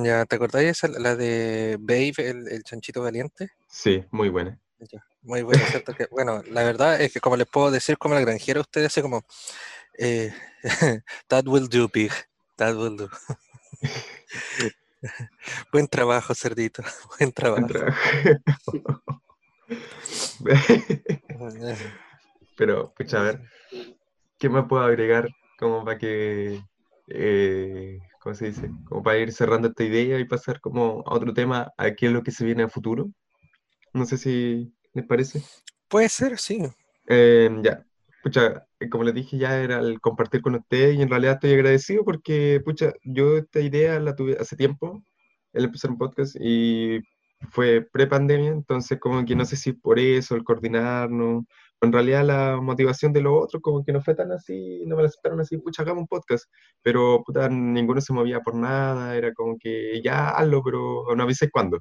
ya, 0.03 0.25
¿te 0.25 0.35
acordáis 0.35 0.69
esa, 0.69 0.87
la 0.87 1.15
de 1.15 1.77
Babe, 1.79 2.13
el, 2.17 2.47
el 2.47 2.63
chanchito 2.63 3.01
valiente? 3.01 3.51
Sí, 3.67 4.03
muy 4.11 4.29
buena. 4.29 4.57
Ya, 4.79 5.03
Muy 5.23 5.41
bueno, 5.41 5.65
¿cierto? 5.67 5.93
Que, 5.93 6.07
bueno, 6.09 6.41
la 6.49 6.63
verdad 6.63 7.01
es 7.01 7.11
que 7.11 7.19
como 7.19 7.35
les 7.35 7.47
puedo 7.47 7.69
decir 7.71 7.97
como 7.97 8.15
la 8.15 8.21
granjera, 8.21 8.61
ustedes 8.61 8.87
así 8.87 9.01
como, 9.01 9.25
eh, 9.97 10.33
that 11.27 11.45
will 11.45 11.67
do, 11.67 11.89
pig, 11.89 12.11
that 12.55 12.75
will 12.75 12.95
do. 12.95 13.09
Buen 15.71 15.87
trabajo, 15.87 16.33
cerdito, 16.35 16.83
buen 17.19 17.31
trabajo. 17.31 17.67
Pero, 22.57 22.93
pucha, 22.93 23.21
a 23.21 23.23
ver, 23.23 23.41
¿qué 24.37 24.49
más 24.49 24.65
puedo 24.67 24.83
agregar 24.83 25.29
como 25.57 25.85
para 25.85 25.97
que, 25.97 26.61
eh, 27.07 27.99
¿cómo 28.21 28.35
se 28.35 28.47
dice? 28.47 28.69
Como 28.85 29.03
para 29.03 29.17
ir 29.17 29.31
cerrando 29.31 29.69
esta 29.69 29.83
idea 29.83 30.19
y 30.19 30.25
pasar 30.25 30.59
como 30.59 31.03
a 31.05 31.13
otro 31.13 31.33
tema, 31.33 31.71
a 31.77 31.91
qué 31.91 32.07
es 32.07 32.11
lo 32.11 32.23
que 32.23 32.31
se 32.31 32.45
viene 32.45 32.63
a 32.63 32.69
futuro. 32.69 33.09
No 33.93 34.05
sé 34.05 34.17
si 34.17 34.73
les 34.93 35.05
parece. 35.05 35.41
Puede 35.87 36.09
ser, 36.09 36.37
sí. 36.37 36.61
Eh, 37.07 37.49
ya, 37.63 37.83
pucha, 38.21 38.67
eh, 38.79 38.89
como 38.89 39.03
les 39.03 39.15
dije, 39.15 39.37
ya 39.37 39.59
era 39.59 39.79
el 39.79 39.99
compartir 39.99 40.41
con 40.41 40.55
ustedes 40.55 40.97
y 40.97 41.01
en 41.01 41.09
realidad 41.09 41.35
estoy 41.35 41.53
agradecido 41.53 42.03
porque, 42.03 42.61
pucha, 42.63 42.93
yo 43.03 43.37
esta 43.37 43.59
idea 43.59 43.99
la 43.99 44.15
tuve 44.15 44.37
hace 44.39 44.55
tiempo, 44.55 45.03
el 45.53 45.65
empezar 45.65 45.91
un 45.91 45.97
podcast 45.97 46.35
y 46.39 46.99
fue 47.51 47.81
pre-pandemia, 47.91 48.49
entonces 48.51 48.99
como 48.99 49.23
que 49.25 49.35
no 49.35 49.45
sé 49.45 49.55
si 49.55 49.73
por 49.73 49.99
eso, 49.99 50.35
el 50.35 50.43
coordinarnos, 50.43 51.45
en 51.81 51.93
realidad 51.93 52.25
la 52.25 52.59
motivación 52.61 53.13
de 53.13 53.21
los 53.21 53.33
otros 53.43 53.61
como 53.61 53.83
que 53.83 53.93
no 53.93 54.01
fue 54.01 54.15
tan 54.15 54.31
así, 54.31 54.83
no 54.85 54.95
me 54.95 55.03
la 55.03 55.07
aceptaron 55.07 55.39
así, 55.39 55.57
pucha, 55.57 55.83
hagamos 55.83 56.01
un 56.01 56.07
podcast, 56.07 56.45
pero 56.81 57.23
puta, 57.25 57.47
ninguno 57.49 58.01
se 58.01 58.13
movía 58.13 58.41
por 58.41 58.55
nada, 58.55 59.15
era 59.15 59.33
como 59.33 59.57
que 59.57 60.01
ya 60.03 60.29
hazlo, 60.29 60.61
pero 60.63 61.05
no 61.15 61.23
avises 61.23 61.49
cuándo. 61.51 61.79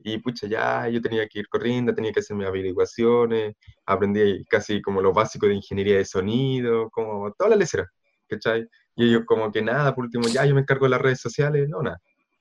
Y 0.00 0.18
pucha, 0.18 0.46
ya 0.48 0.88
yo 0.88 1.00
tenía 1.02 1.26
que 1.28 1.40
ir 1.40 1.48
corriendo, 1.48 1.94
tenía 1.94 2.12
que 2.12 2.20
hacer 2.20 2.36
mis 2.36 2.46
averiguaciones, 2.46 3.54
aprendí 3.86 4.44
casi 4.46 4.80
como 4.82 5.02
lo 5.02 5.12
básico 5.12 5.46
de 5.46 5.54
ingeniería 5.54 5.96
de 5.98 6.04
sonido, 6.04 6.88
como 6.90 7.32
toda 7.32 7.50
la 7.50 7.56
lecera, 7.56 7.86
¿cachai? 8.28 8.66
Y 8.96 9.08
ellos 9.08 9.22
como 9.26 9.50
que 9.52 9.62
nada, 9.62 9.94
por 9.94 10.04
último, 10.04 10.28
ya 10.28 10.44
yo 10.44 10.54
me 10.54 10.62
encargo 10.62 10.86
de 10.86 10.90
las 10.90 11.00
redes 11.02 11.20
sociales, 11.20 11.68
no, 11.68 11.82
nada. 11.82 11.98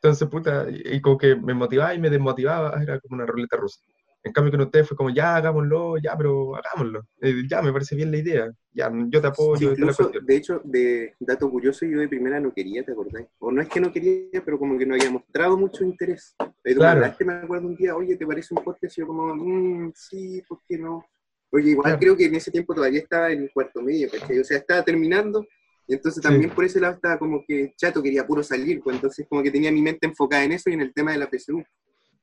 Entonces, 0.07 0.29
puta, 0.29 0.65
y 0.69 1.01
como 1.01 1.17
que 1.17 1.35
me 1.35 1.53
motivaba 1.53 1.93
y 1.93 1.99
me 1.99 2.09
desmotivaba, 2.09 2.81
era 2.81 2.97
como 3.01 3.15
una 3.15 3.25
ruleta 3.25 3.57
rusa. 3.57 3.81
En 4.23 4.31
cambio 4.31 4.51
con 4.51 4.61
ustedes 4.61 4.87
fue 4.87 4.95
como, 4.95 5.09
ya 5.09 5.35
hagámoslo, 5.35 5.97
ya, 5.97 6.15
pero 6.17 6.55
hagámoslo. 6.55 7.01
Eh, 7.21 7.43
ya, 7.49 7.61
me 7.61 7.73
parece 7.73 7.95
bien 7.95 8.09
la 8.11 8.17
idea, 8.17 8.51
ya, 8.71 8.89
yo 9.09 9.21
te 9.21 9.27
apoyo, 9.27 9.67
la 9.67 9.73
Incluso, 9.73 10.03
cuestión. 10.03 10.25
de 10.25 10.35
hecho, 10.35 10.61
de 10.63 11.13
dato 11.19 11.49
curioso, 11.49 11.85
yo 11.85 11.99
de 11.99 12.07
primera 12.07 12.39
no 12.39 12.53
quería, 12.53 12.83
¿te 12.83 12.93
acordás? 12.93 13.25
O 13.39 13.51
no 13.51 13.61
es 13.61 13.67
que 13.67 13.79
no 13.81 13.91
quería, 13.91 14.41
pero 14.45 14.57
como 14.57 14.77
que 14.77 14.85
no 14.85 14.95
había 14.95 15.11
mostrado 15.11 15.57
mucho 15.57 15.83
interés. 15.83 16.35
Pero 16.63 16.79
Claro. 16.79 17.01
hablaste, 17.01 17.25
me 17.25 17.33
acuerdo 17.33 17.67
un 17.67 17.75
día, 17.75 17.95
oye, 17.95 18.15
¿te 18.15 18.25
parece 18.25 18.53
un 18.53 18.63
podcast? 18.63 18.97
Y 18.97 19.01
yo 19.01 19.07
como, 19.07 19.35
mmm, 19.35 19.91
sí, 19.93 20.41
¿por 20.47 20.59
qué 20.67 20.77
no? 20.77 21.05
Porque 21.49 21.69
igual 21.69 21.83
Claro. 21.85 21.99
creo 21.99 22.17
que 22.17 22.25
en 22.25 22.35
ese 22.35 22.51
tiempo 22.51 22.73
todavía 22.73 22.99
estaba 22.99 23.29
en 23.31 23.43
el 23.43 23.51
cuarto 23.53 23.81
medio, 23.81 24.09
¿cachai? 24.09 24.39
O 24.39 24.43
sea, 24.43 24.57
estaba 24.57 24.83
terminando, 24.83 25.45
y 25.87 25.93
entonces 25.95 26.21
Sí. 26.21 26.29
también 26.29 26.51
por 26.51 26.65
ese 26.65 26.79
lado 26.79 26.95
estaba 26.95 27.17
como 27.17 27.43
que 27.47 27.73
chato, 27.77 28.03
quería 28.03 28.25
puro 28.27 28.43
salir, 28.43 28.81
pues 28.81 28.95
entonces 28.97 29.25
como 29.29 29.41
que 29.41 29.51
tenía 29.51 29.71
mi 29.71 29.81
mente 29.81 30.05
enfocada 30.07 30.43
en 30.43 30.51
eso 30.53 30.69
y 30.69 30.73
en 30.73 30.81
el 30.81 30.93
tema 30.93 31.11
de 31.13 31.17
la 31.19 31.29
PSU. 31.29 31.63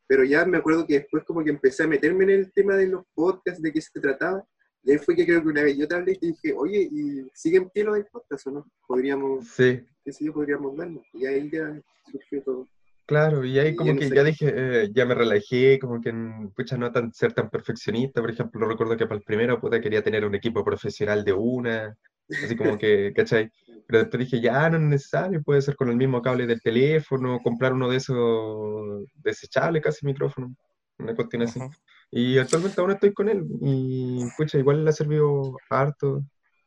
Pero 0.06 0.23
ya 0.25 0.44
me 0.44 0.59
acuerdo 0.59 0.87
que 0.87 0.99
después 1.00 1.25
como 1.25 1.42
que 1.42 1.50
empecé 1.50 1.85
a 1.85 1.87
meterme 1.88 2.25
en 2.25 2.30
el 2.30 2.52
tema 2.52 2.76
de 2.76 2.88
los 2.88 3.04
podcasts, 3.14 3.62
de 3.62 3.73
qué 3.73 3.80
se 3.80 3.99
trataba, 4.00 4.44
y 4.83 4.92
ahí 4.92 4.99
fue 4.99 5.16
que 5.16 5.25
creo 5.25 5.40
que 5.42 5.49
una 5.49 5.62
vez 5.62 5.78
yo 5.78 5.88
te 5.88 5.94
hablé 5.94 6.12
y 6.12 6.18
te 6.18 6.26
dije, 6.26 6.52
oye, 6.54 6.88
¿y 6.92 7.26
sigue 7.33 7.56
en 7.56 7.71
pie 7.71 7.85
lo 7.85 7.94
del 7.94 8.04
podcast 8.04 8.47
o 8.49 8.50
no? 8.50 8.66
Podríamos, 8.87 9.49
Sí, 9.49 9.80
qué 10.04 10.12
sé 10.12 10.26
yo, 10.26 10.35
podríamos 10.35 10.76
darnos. 10.76 11.06
Y 11.14 11.25
ahí 11.25 11.49
ya 11.50 11.80
surgió 12.12 12.42
todo. 12.42 12.68
Claro, 13.06 13.44
y 13.47 13.59
ahí 13.59 13.68
Y 13.71 13.76
como 13.76 13.94
no 13.94 13.99
que 14.00 14.09
sé. 14.09 14.14
ya 14.14 14.25
dije, 14.25 14.52
eh, 14.54 14.90
ya 14.94 15.06
me 15.06 15.14
relajé, 15.14 15.78
como 15.78 16.02
que, 16.02 16.12
pucha, 16.54 16.76
no 16.76 16.92
tan, 16.92 17.12
ser 17.14 17.33
tan 17.33 17.49
perfeccionista, 17.49 18.21
por 18.21 18.30
ejemplo, 18.30 18.66
recuerdo 18.68 18.97
que 18.99 19.06
para 19.06 19.16
el 19.18 19.25
primero, 19.25 19.59
puta, 19.59 19.80
quería 19.80 20.02
tener 20.02 20.25
un 20.26 20.35
equipo 20.35 20.62
profesional 20.62 21.25
de 21.25 21.33
una, 21.33 21.97
así 22.28 22.57
como 22.57 22.78
que, 22.78 23.12
¿cachai? 23.14 23.50
Pero 23.87 24.00
después 24.00 24.21
dije, 24.21 24.40
ya 24.40 24.71
no 24.71 24.76
es 24.76 24.83
necesario, 24.83 25.43
puede 25.43 25.62
ser 25.62 25.76
con 25.76 25.90
el 25.90 25.97
mismo 25.97 26.23
cable 26.23 26.47
del 26.47 26.62
teléfono, 26.62 27.40
comprar 27.43 27.73
uno 27.73 27.88
de 27.88 27.97
esos 27.97 29.04
desechables, 29.14 29.83
casi 29.83 30.07
micrófono, 30.07 30.54
una 30.99 31.14
cuestión 31.14 31.43
así. 31.43 31.61
Ujú. 31.61 31.71
Y 32.11 32.38
actualmente 32.38 32.81
aún 32.81 32.93
estoy 32.93 33.12
con 33.12 33.28
él, 33.28 33.45
y 33.61 34.25
pucha, 34.37 34.59
igual 34.59 34.85
le 34.85 34.90
ha 34.90 34.93
servido 34.93 35.57
harto. 35.69 36.23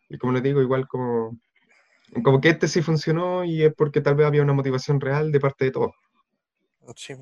Y 0.09 0.17
como 0.17 0.33
les 0.33 0.43
digo, 0.43 0.61
igual 0.61 0.87
como, 0.87 1.37
como 2.23 2.39
que 2.39 2.49
este 2.49 2.67
sí 2.67 2.81
funcionó 2.81 3.43
y 3.43 3.63
es 3.63 3.73
porque 3.73 4.01
tal 4.01 4.15
vez 4.15 4.27
había 4.27 4.43
una 4.43 4.53
motivación 4.53 4.99
real 4.99 5.31
de 5.31 5.39
parte 5.39 5.65
de 5.65 5.71
todos. 5.71 5.91
Sí, 6.95 7.13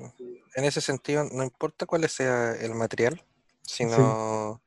en 0.54 0.64
ese 0.64 0.80
sentido, 0.80 1.24
no 1.32 1.42
importa 1.42 1.86
cuál 1.86 2.08
sea 2.08 2.54
el 2.54 2.74
material, 2.74 3.20
sino 3.62 4.60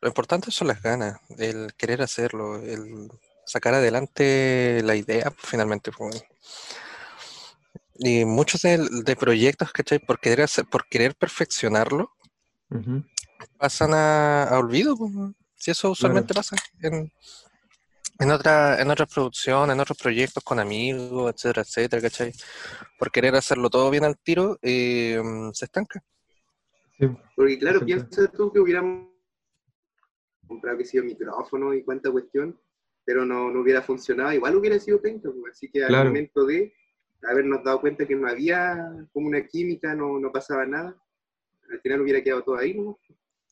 lo 0.00 0.08
importante 0.08 0.50
son 0.50 0.68
las 0.68 0.82
ganas, 0.82 1.20
el 1.38 1.74
querer 1.74 2.02
hacerlo, 2.02 2.56
el 2.56 3.10
sacar 3.44 3.74
adelante 3.74 4.80
la 4.84 4.94
idea, 4.94 5.32
finalmente. 5.36 5.90
po. 5.92 6.08
Y 7.98 8.24
muchos 8.24 8.62
de, 8.62 8.78
de 9.04 9.16
proyectos, 9.16 9.72
¿cachai? 9.72 9.98
Por 9.98 10.18
querer 10.20 10.42
hacer, 10.42 10.64
por 10.64 10.88
querer 10.88 11.14
perfeccionarlo, 11.14 12.12
pasan 13.58 13.92
a, 13.92 14.44
a 14.44 14.58
olvido. 14.58 14.96
po. 14.96 15.10
Si 15.54 15.70
eso 15.70 15.90
usualmente 15.90 16.32
pasa 16.32 16.56
en, 16.80 17.12
en 18.18 18.30
otra, 18.30 18.80
en 18.80 18.90
otras 18.90 19.12
producciones, 19.12 19.74
en 19.74 19.80
otros 19.80 19.98
proyectos 19.98 20.42
con 20.42 20.58
amigos, 20.58 21.34
etcétera, 21.34 21.62
etcétera, 21.62 22.02
¿cachai? 22.02 22.32
Por 22.98 23.10
querer 23.10 23.34
hacerlo 23.34 23.68
todo 23.68 23.90
bien 23.90 24.04
al 24.04 24.16
tiro, 24.16 24.58
eh, 24.62 25.20
se 25.52 25.66
estanca. 25.66 26.02
Sí, 26.98 27.06
Porque 27.36 27.58
claro, 27.58 27.84
piensa 27.84 28.28
tú 28.28 28.50
que 28.50 28.60
hubiéramos 28.60 29.10
comprado 30.50 30.78
que 30.78 30.84
sido 30.84 31.04
micrófono 31.04 31.72
y 31.72 31.84
cuánta 31.84 32.10
cuestión, 32.10 32.58
pero 33.04 33.24
no, 33.24 33.50
no 33.50 33.60
hubiera 33.60 33.80
funcionado, 33.82 34.32
igual 34.32 34.56
hubiera 34.56 34.78
sido 34.80 35.00
penca, 35.00 35.30
pues, 35.30 35.52
así 35.54 35.70
que 35.70 35.82
al 35.82 35.88
Claro. 35.88 36.08
momento 36.10 36.44
de 36.44 36.74
habernos 37.22 37.62
dado 37.62 37.80
cuenta 37.80 38.04
que 38.06 38.16
no 38.16 38.26
había 38.28 38.76
como 39.12 39.28
una 39.28 39.46
química, 39.46 39.94
no, 39.94 40.18
no 40.18 40.32
pasaba 40.32 40.66
nada, 40.66 41.00
al 41.70 41.80
final 41.80 42.00
hubiera 42.00 42.22
quedado 42.22 42.42
todo 42.42 42.56
ahí, 42.56 42.74
¿no? 42.74 42.98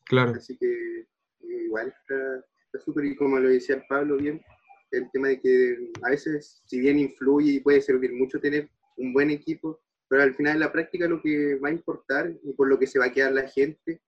claro. 0.06 0.32
Así 0.32 0.56
que 0.58 0.66
eh, 1.00 1.64
igual 1.66 1.94
está 2.00 2.80
súper, 2.84 3.04
y 3.04 3.14
como 3.14 3.38
lo 3.38 3.48
decía 3.48 3.84
Pablo 3.88 4.16
bien, 4.16 4.42
el 4.90 5.08
tema 5.12 5.28
de 5.28 5.40
que 5.40 5.90
a 6.02 6.10
veces, 6.10 6.62
si 6.66 6.80
bien 6.80 6.98
influye 6.98 7.52
y 7.52 7.60
puede 7.60 7.80
servir 7.80 8.12
mucho 8.12 8.40
tener 8.40 8.68
un 8.96 9.12
buen 9.12 9.30
equipo, 9.30 9.80
pero 10.08 10.22
al 10.22 10.34
final 10.34 10.54
en 10.54 10.60
la 10.60 10.72
práctica 10.72 11.06
lo 11.06 11.20
que 11.22 11.54
va 11.56 11.68
a 11.68 11.72
importar 11.72 12.32
y 12.42 12.52
por 12.54 12.68
lo 12.68 12.78
que 12.78 12.86
se 12.86 12.98
va 12.98 13.04
a 13.06 13.12
quedar 13.12 13.32
la 13.32 13.46
gente 13.48 14.00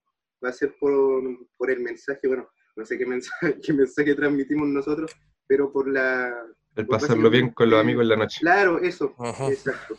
va 0.43 0.49
a 0.49 0.53
ser 0.53 0.75
por, 0.79 1.23
por 1.57 1.69
el 1.69 1.79
mensaje, 1.81 2.27
bueno, 2.27 2.49
no 2.81 2.85
sé 2.87 2.97
qué 2.97 3.05
mensaje, 3.05 3.59
qué 3.63 3.73
mensaje 3.73 4.15
transmitimos 4.15 4.67
nosotros, 4.67 5.11
pero 5.47 5.71
por 5.71 5.87
la... 5.87 6.33
El 6.75 6.87
pasarlo 6.87 7.29
bien 7.29 7.51
con 7.51 7.69
los 7.69 7.79
amigos 7.79 8.03
en 8.03 8.09
la 8.09 8.15
noche. 8.15 8.39
Claro, 8.41 8.79
eso, 8.79 9.13
exacto. 9.49 9.95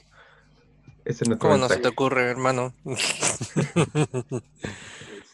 Ese 1.05 1.25
es 1.25 1.29
nuestro 1.29 1.49
¿Cómo 1.49 1.59
no 1.59 1.69
se 1.69 1.79
te 1.79 1.89
ocurre, 1.89 2.23
hermano? 2.31 2.75
No 2.85 2.97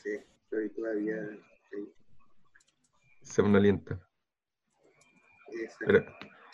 sé, 0.03 0.27
estoy 0.43 0.69
todavía... 0.71 1.17
ahí. 1.73 1.93
Se 3.23 3.43
me 3.43 3.59
alienta. 3.59 3.99
Exacto. 5.53 5.87
Pero, 5.87 5.99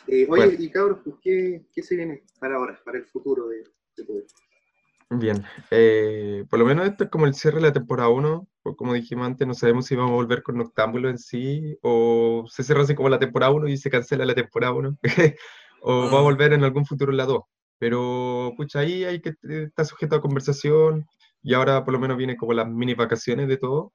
Eh, 0.07 0.27
oye, 0.29 0.47
Bueno. 0.47 0.53
y 0.59 0.71
cabros, 0.71 0.99
pues, 1.03 1.17
¿qué, 1.23 1.65
¿qué 1.73 1.83
se 1.83 1.97
viene 1.97 2.23
para 2.39 2.57
ahora, 2.57 2.79
para 2.85 2.99
el 2.99 3.07
futuro 3.07 3.49
de, 3.49 3.65
de 3.97 4.05
todo 4.05 4.19
esto? 4.19 4.44
Bien, 5.11 5.45
eh, 5.71 6.45
por 6.51 6.59
lo 6.59 6.65
menos 6.65 6.87
esto 6.87 7.05
es 7.05 7.11
como 7.11 7.27
el 7.27 7.35
cierre 7.35 7.57
de 7.57 7.63
la 7.63 7.73
temporada 7.73 8.09
1, 8.09 8.47
pues 8.63 8.77
como 8.77 8.95
dijimos 8.95 9.27
antes, 9.27 9.47
no 9.47 9.55
sabemos 9.55 9.87
si 9.87 9.97
vamos 9.97 10.13
a 10.13 10.15
volver 10.15 10.43
con 10.43 10.57
Noctámbulo 10.57 11.09
en 11.11 11.19
sí, 11.19 11.79
o 11.83 12.45
se 12.49 12.63
cierra 12.63 12.83
así 12.83 12.95
como 12.95 13.09
la 13.09 13.19
temporada 13.19 13.53
1 13.53 13.69
y 13.69 13.77
se 13.77 13.91
cancela 13.91 14.25
la 14.25 14.35
temporada 14.35 14.73
1, 14.73 14.99
o 15.83 16.11
va 16.11 16.19
a 16.19 16.21
Mm. 16.21 16.25
volver 16.25 16.53
en 16.53 16.65
algún 16.65 16.87
futuro 16.87 17.13
la 17.13 17.27
2. 17.27 17.43
Pero, 17.79 18.53
pucha, 18.57 18.81
ahí 18.81 19.05
hay 19.05 19.21
que 19.21 19.31
eh, 19.31 19.65
estar 19.69 19.85
sujeto 19.85 20.17
a 20.17 20.21
conversación, 20.21 21.07
y 21.43 21.55
ahora 21.55 21.85
por 21.85 21.93
lo 21.93 22.01
menos 22.01 22.17
vienen 22.17 22.37
como 22.37 22.55
las 22.55 22.67
mini 22.69 22.95
vacaciones 22.95 23.49
de 23.49 23.59
todo, 23.59 23.93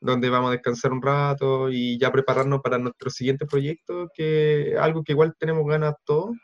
donde 0.00 0.28
vamos 0.30 0.50
a 0.50 0.52
descansar 0.52 0.92
un 0.92 1.02
rato 1.02 1.70
y 1.70 1.98
ya 1.98 2.12
prepararnos 2.12 2.60
para 2.60 2.78
nuestro 2.78 3.10
siguiente 3.10 3.46
proyecto, 3.46 4.08
que 4.14 4.76
algo 4.78 5.02
que 5.02 5.12
igual 5.12 5.34
tenemos 5.38 5.66
ganas 5.66 5.94
todos, 6.04 6.36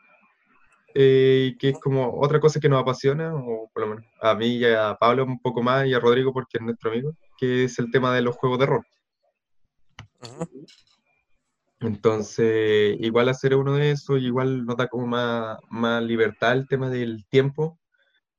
eh, 0.94 1.57
que 1.59 1.70
es 1.70 1.79
como 1.79 2.20
otra 2.20 2.40
cosa 2.40 2.61
que 2.61 2.68
nos 2.68 2.83
apasiona, 2.83 3.35
o 3.35 3.70
por 3.72 3.83
lo 3.83 3.88
menos 3.88 4.05
a 4.20 4.35
mí 4.35 4.57
y 4.57 4.64
a 4.64 4.96
Pablo 4.98 5.24
un 5.24 5.40
poco 5.40 5.62
más 5.62 5.87
y 5.87 5.94
a 5.94 6.00
Rodrigo 6.00 6.33
porque 6.33 6.59
es 6.59 6.62
nuestro 6.62 6.90
amigo, 6.90 7.12
que 7.38 7.64
es 7.64 7.79
el 7.79 7.90
tema 7.90 8.14
de 8.14 8.22
los 8.22 8.37
juegos 8.37 8.59
de 8.59 8.66
rol. 8.66 8.87
Entonces, 11.81 12.96
igual 13.00 13.29
hacer 13.31 13.57
uno 13.57 13.74
de 13.74 13.92
esos, 13.92 14.20
igual 14.20 14.66
nos 14.66 14.76
da 14.76 14.88
como 14.88 15.07
más, 15.07 15.59
más 15.70 16.03
libertad 16.03 16.53
el 16.53 16.68
tema 16.68 16.90
del 16.90 17.24
tiempo, 17.29 17.79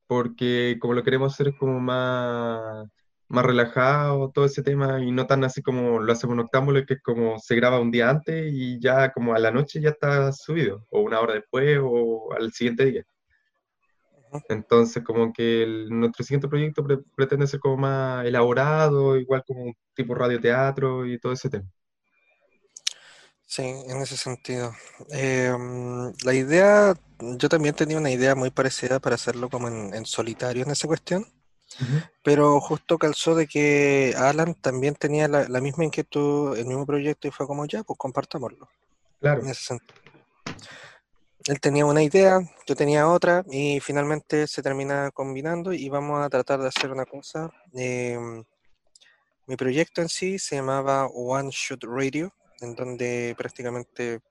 porque 0.05 0.77
como 0.79 0.93
lo 0.93 1.03
queremos 1.03 1.33
hacer 1.33 1.55
como 1.57 1.79
más, 1.79 2.87
más 3.31 3.45
relajado, 3.45 4.31
todo 4.31 4.45
ese 4.45 4.63
tema, 4.63 5.01
y 5.03 5.11
no 5.11 5.27
tan 5.27 5.43
así 5.43 5.61
como 5.63 5.99
lo 6.01 6.11
hacemos 6.13 6.35
en 6.35 6.41
Octámbulo, 6.41 6.85
que 6.85 6.95
es 6.95 7.01
como 7.03 7.39
se 7.39 7.55
graba 7.55 7.79
un 7.79 7.91
día 7.91 8.09
antes 8.09 8.51
y 8.53 8.79
ya 8.81 9.11
como 9.13 9.33
a 9.35 9.39
la 9.39 9.51
noche 9.51 9.81
ya 9.81 9.89
está 9.91 10.31
subido, 10.33 10.85
o 10.91 11.01
una 11.01 11.19
hora 11.21 11.35
después, 11.35 11.79
o 11.83 12.33
al 12.33 12.51
siguiente 12.53 12.85
día. 12.85 13.03
Entonces, 14.49 15.03
como 15.03 15.33
que 15.33 15.63
el- 15.63 15.89
nuestro 15.89 16.23
siguiente 16.23 16.47
proyecto 16.47 16.83
pre- 16.83 16.99
pretende 17.15 17.47
ser 17.47 17.59
como 17.59 17.77
más 17.77 18.25
elaborado, 18.25 19.17
igual 19.17 19.43
como 19.47 19.73
tipo 19.95 20.15
radioteatro 20.15 21.05
y 21.05 21.19
todo 21.19 21.33
ese 21.33 21.49
tema. 21.49 21.67
Sí, 23.45 23.63
en 23.63 23.97
ese 24.01 24.15
sentido. 24.17 24.73
Em, 25.09 26.13
la 26.23 26.33
idea, 26.33 26.93
yo 27.19 27.49
también 27.49 27.75
tenía 27.75 27.97
una 27.97 28.11
idea 28.11 28.33
muy 28.35 28.49
parecida 28.49 28.99
para 28.99 29.15
hacerlo 29.15 29.49
como 29.49 29.67
en, 29.67 29.93
en 29.93 30.05
solitario 30.05 30.63
en 30.63 30.71
esa 30.71 30.87
cuestión, 30.87 31.25
pero 32.23 32.59
justo 32.59 32.97
calzó 32.97 33.35
de 33.35 33.47
que 33.47 34.13
Alan 34.17 34.55
también 34.55 34.95
tenía 34.95 35.27
la, 35.27 35.47
la 35.47 35.61
misma 35.61 35.85
inquietud, 35.85 36.57
el 36.57 36.65
mismo 36.65 36.85
proyecto 36.85 37.27
y 37.27 37.31
fue 37.31 37.47
como 37.47 37.65
ya, 37.65 37.83
pues 37.83 37.97
compartámoslo. 37.97 38.69
Claro, 39.19 39.41
En 39.41 39.49
ese 39.49 39.63
sentido. 39.63 40.01
Él 41.45 41.59
tenía 41.59 41.85
una 41.85 42.03
idea, 42.03 42.39
yo 42.67 42.75
tenía 42.75 43.07
otra 43.07 43.43
y 43.49 43.79
finalmente 43.79 44.45
se 44.45 44.61
termina 44.61 45.09
combinando 45.11 45.73
y 45.73 45.89
vamos 45.89 46.23
a 46.23 46.29
tratar 46.29 46.59
de 46.59 46.67
hacer 46.67 46.91
una 46.91 47.05
cosa. 47.05 47.49
em, 47.73 48.43
mi 49.47 49.55
proyecto 49.55 50.01
en 50.01 50.09
sí 50.09 50.37
se 50.37 50.55
llamaba 50.57 51.07
One 51.07 51.49
Shot 51.51 51.83
Radio, 51.83 52.31
en 52.59 52.75
donde 52.75 53.33
prácticamente 53.37 54.21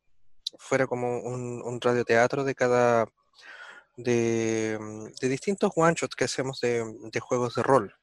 fuera 0.59 0.87
como 0.87 1.18
un, 1.18 1.62
un 1.62 1.81
radioteatro 1.81 2.44
de 2.44 2.55
cada 2.55 3.07
de, 3.96 4.79
mm, 4.81 5.05
de 5.20 5.29
distintos 5.29 5.72
one 5.74 5.94
shots 5.94 6.16
que 6.16 6.24
hacemos 6.24 6.61
de, 6.61 6.85
de 7.12 7.20
juegos 7.20 7.55
de 7.55 7.62
rol. 7.62 7.94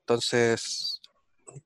Entonces, 0.00 1.00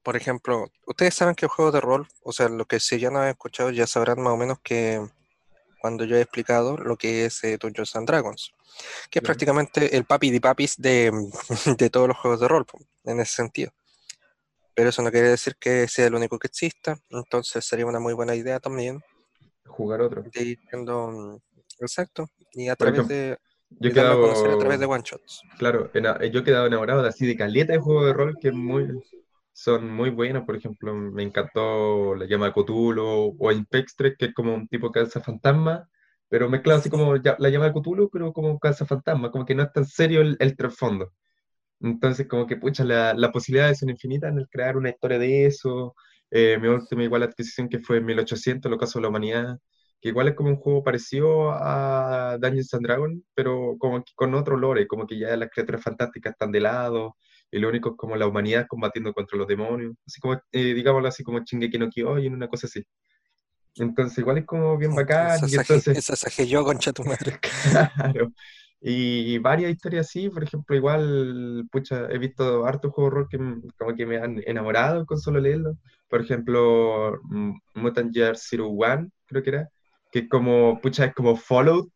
por 0.02 0.16
ejemplo, 0.16 0.70
ustedes 0.86 1.14
saben 1.14 1.34
que 1.34 1.46
juegos 1.46 1.74
de 1.74 1.80
rol, 1.80 2.08
o 2.22 2.32
sea, 2.32 2.48
lo 2.48 2.64
que 2.66 2.80
si 2.80 2.98
ya 2.98 3.10
no 3.10 3.20
han 3.20 3.28
escuchado 3.28 3.70
ya 3.70 3.86
sabrán 3.86 4.20
más 4.20 4.32
o 4.32 4.36
menos 4.36 4.58
que 4.62 5.00
cuando 5.80 6.04
yo 6.04 6.16
he 6.16 6.22
explicado 6.22 6.78
lo 6.78 6.96
que 6.96 7.26
es 7.26 7.44
eh, 7.44 7.58
Dungeons 7.60 7.94
and 7.96 8.06
Dragons, 8.06 8.52
que 9.10 9.18
es 9.18 9.22
prácticamente 9.22 9.96
el 9.96 10.04
papi 10.06 10.30
de 10.30 10.40
papis 10.40 10.76
de, 10.78 11.12
de 11.78 11.90
todos 11.90 12.08
los 12.08 12.16
juegos 12.16 12.40
de 12.40 12.48
rol, 12.48 12.66
en 13.04 13.20
ese 13.20 13.34
sentido. 13.34 13.72
Pero 14.74 14.88
eso 14.88 15.02
no 15.02 15.10
quiere 15.10 15.28
decir 15.28 15.56
que 15.56 15.86
sea 15.86 16.06
el 16.06 16.14
único 16.14 16.38
que 16.38 16.48
exista, 16.48 16.98
entonces 17.10 17.64
sería 17.64 17.86
una 17.86 18.00
muy 18.00 18.14
buena 18.14 18.34
idea 18.34 18.58
también 18.60 19.02
jugar 19.66 20.00
otro. 20.00 20.22
de 20.22 20.42
ir 20.42 20.58
viendo, 20.70 21.08
mm, 21.08 21.36
exacto, 21.80 22.30
y 22.54 22.68
a 22.68 22.76
través 22.76 23.06
ejemplo, 23.06 23.08
de, 23.08 23.38
Yo 23.80 23.90
he 23.90 23.92
darlo 23.92 24.14
a 24.14 24.18
conocer 24.18 24.50
a 24.50 24.56
través 24.56 24.80
de 24.80 24.86
quedado, 24.86 24.94
one 24.94 25.02
shots. 25.04 25.42
claro, 25.58 25.90
ena- 25.94 26.18
yo 26.26 26.40
he 26.40 26.44
quedado 26.44 26.66
enamorado 26.66 27.02
de 27.02 27.08
así 27.10 27.26
de 27.26 27.36
caleta 27.36 27.72
de 27.74 27.78
juegos 27.80 28.06
de 28.06 28.12
rol 28.14 28.38
que 28.40 28.52
muy, 28.52 28.88
son 29.52 29.90
muy 29.92 30.10
buenos. 30.10 30.44
Por 30.46 30.56
ejemplo, 30.56 30.94
me 30.94 31.22
encantó 31.22 32.14
la 32.16 32.26
llama 32.26 32.46
de 32.48 32.52
Cthulhu 32.54 33.36
o 33.38 33.52
Impextre, 33.52 34.16
que 34.16 34.26
es 34.26 34.34
como 34.34 34.54
un 34.54 34.68
tipo 34.68 34.92
fantasma, 35.22 35.88
pero 36.28 36.48
mezclado 36.50 36.80
así 36.80 36.90
como 36.90 37.16
ya- 37.16 37.36
la 37.38 37.50
llama 37.50 37.66
de 37.66 37.74
Cthulhu, 37.74 38.10
pero 38.10 38.32
como 38.32 38.50
fantasma, 38.86 39.30
como 39.30 39.44
que 39.46 39.54
no 39.54 39.64
es 39.64 39.72
tan 39.72 39.86
serio 39.86 40.22
el, 40.22 40.36
el 40.40 40.56
trasfondo. 40.56 41.12
Entonces, 41.80 42.26
como 42.28 42.46
que, 42.46 42.56
pucha, 42.56 42.84
la- 42.84 43.14
las 43.14 43.30
posibilidades 43.32 43.78
son 43.80 43.90
infinitas 43.90 44.30
en 44.32 44.38
el 44.38 44.48
crear 44.48 44.76
una 44.76 44.90
historia 44.90 45.18
de 45.18 45.46
eso. 45.46 45.94
Eh, 46.30 46.58
mi 46.60 46.68
última 46.68 47.04
igual 47.04 47.22
adquisición 47.22 47.68
que 47.68 47.80
fue 47.80 47.98
en 47.98 48.06
1800, 48.06 48.70
el 48.70 48.74
ocaso 48.74 48.98
de 48.98 49.02
la 49.02 49.08
humanidad, 49.08 49.58
que 50.04 50.10
igual 50.10 50.28
es 50.28 50.34
como 50.34 50.50
un 50.50 50.56
juego 50.56 50.84
parecido 50.84 51.50
a 51.50 52.36
Dungeons 52.38 52.74
and 52.74 52.86
Dragons, 52.86 53.22
pero 53.34 53.76
como 53.78 54.04
que 54.04 54.12
con 54.14 54.34
otro 54.34 54.54
lore, 54.58 54.86
como 54.86 55.06
que 55.06 55.18
ya 55.18 55.34
las 55.34 55.48
criaturas 55.48 55.82
fantásticas 55.82 56.32
están 56.32 56.52
de 56.52 56.60
lado, 56.60 57.16
y 57.50 57.58
lo 57.58 57.70
único 57.70 57.92
es 57.92 57.96
como 57.96 58.14
la 58.14 58.26
humanidad 58.26 58.66
combatiendo 58.68 59.14
contra 59.14 59.38
los 59.38 59.48
demonios, 59.48 59.94
así 60.06 60.20
como, 60.20 60.34
eh, 60.52 60.74
digámoslo 60.74 61.08
así 61.08 61.22
como 61.24 61.40
Shingeki 61.42 61.78
no 61.78 61.88
Kyojin, 61.88 62.34
una 62.34 62.48
cosa 62.48 62.66
así. 62.66 62.84
Entonces, 63.76 64.18
igual 64.18 64.36
es 64.36 64.44
como 64.44 64.76
bien 64.76 64.94
bacán, 64.94 65.38
y 65.40 65.46
Esa 65.46 65.62
entonces... 65.62 65.96
esa 65.96 66.16
saje 66.16 66.46
yo, 66.46 66.62
concha 66.64 66.92
tu 66.92 67.02
madre. 67.04 67.40
Claro. 68.12 68.30
Y 68.86 69.38
varias 69.38 69.72
historias 69.72 70.06
así, 70.06 70.28
por 70.28 70.44
ejemplo, 70.44 70.76
igual, 70.76 71.66
pucha, 71.72 72.08
he 72.10 72.18
visto 72.18 72.66
hartos 72.66 72.92
juegos 72.92 73.14
rol 73.14 73.28
que 73.30 73.38
como 73.78 73.94
que 73.96 74.04
me 74.04 74.18
han 74.18 74.42
enamorado 74.44 75.06
con 75.06 75.18
solo 75.18 75.40
leerlo. 75.40 75.78
Por 76.08 76.20
ejemplo, 76.20 77.18
mm, 77.22 77.52
Mutant 77.76 78.12
Year 78.12 78.36
Zero 78.36 78.68
One, 78.68 79.08
creo 79.24 79.42
que 79.42 79.48
era, 79.48 79.70
que 80.14 80.20
es 80.20 80.29
como, 80.29 80.81
pucha, 80.81 81.07
es 81.07 81.12
como 81.12 81.35
Fallout, 81.35 81.90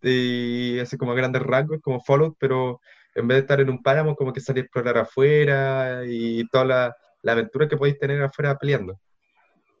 y 0.00 0.78
así 0.78 0.96
como 0.96 1.14
grandes 1.16 1.42
rasgos, 1.42 1.80
como 1.82 2.00
Fallout, 2.00 2.36
pero 2.38 2.80
en 3.16 3.26
vez 3.26 3.36
de 3.38 3.40
estar 3.40 3.60
en 3.60 3.70
un 3.70 3.82
páramo, 3.82 4.14
como 4.14 4.32
que 4.32 4.38
salir 4.40 4.62
a 4.62 4.64
explorar 4.66 4.98
afuera 4.98 6.02
y 6.06 6.46
toda 6.48 6.64
la, 6.64 6.96
la 7.22 7.32
aventura 7.32 7.66
que 7.68 7.76
podéis 7.76 7.98
tener 7.98 8.22
afuera 8.22 8.56
peleando. 8.56 9.00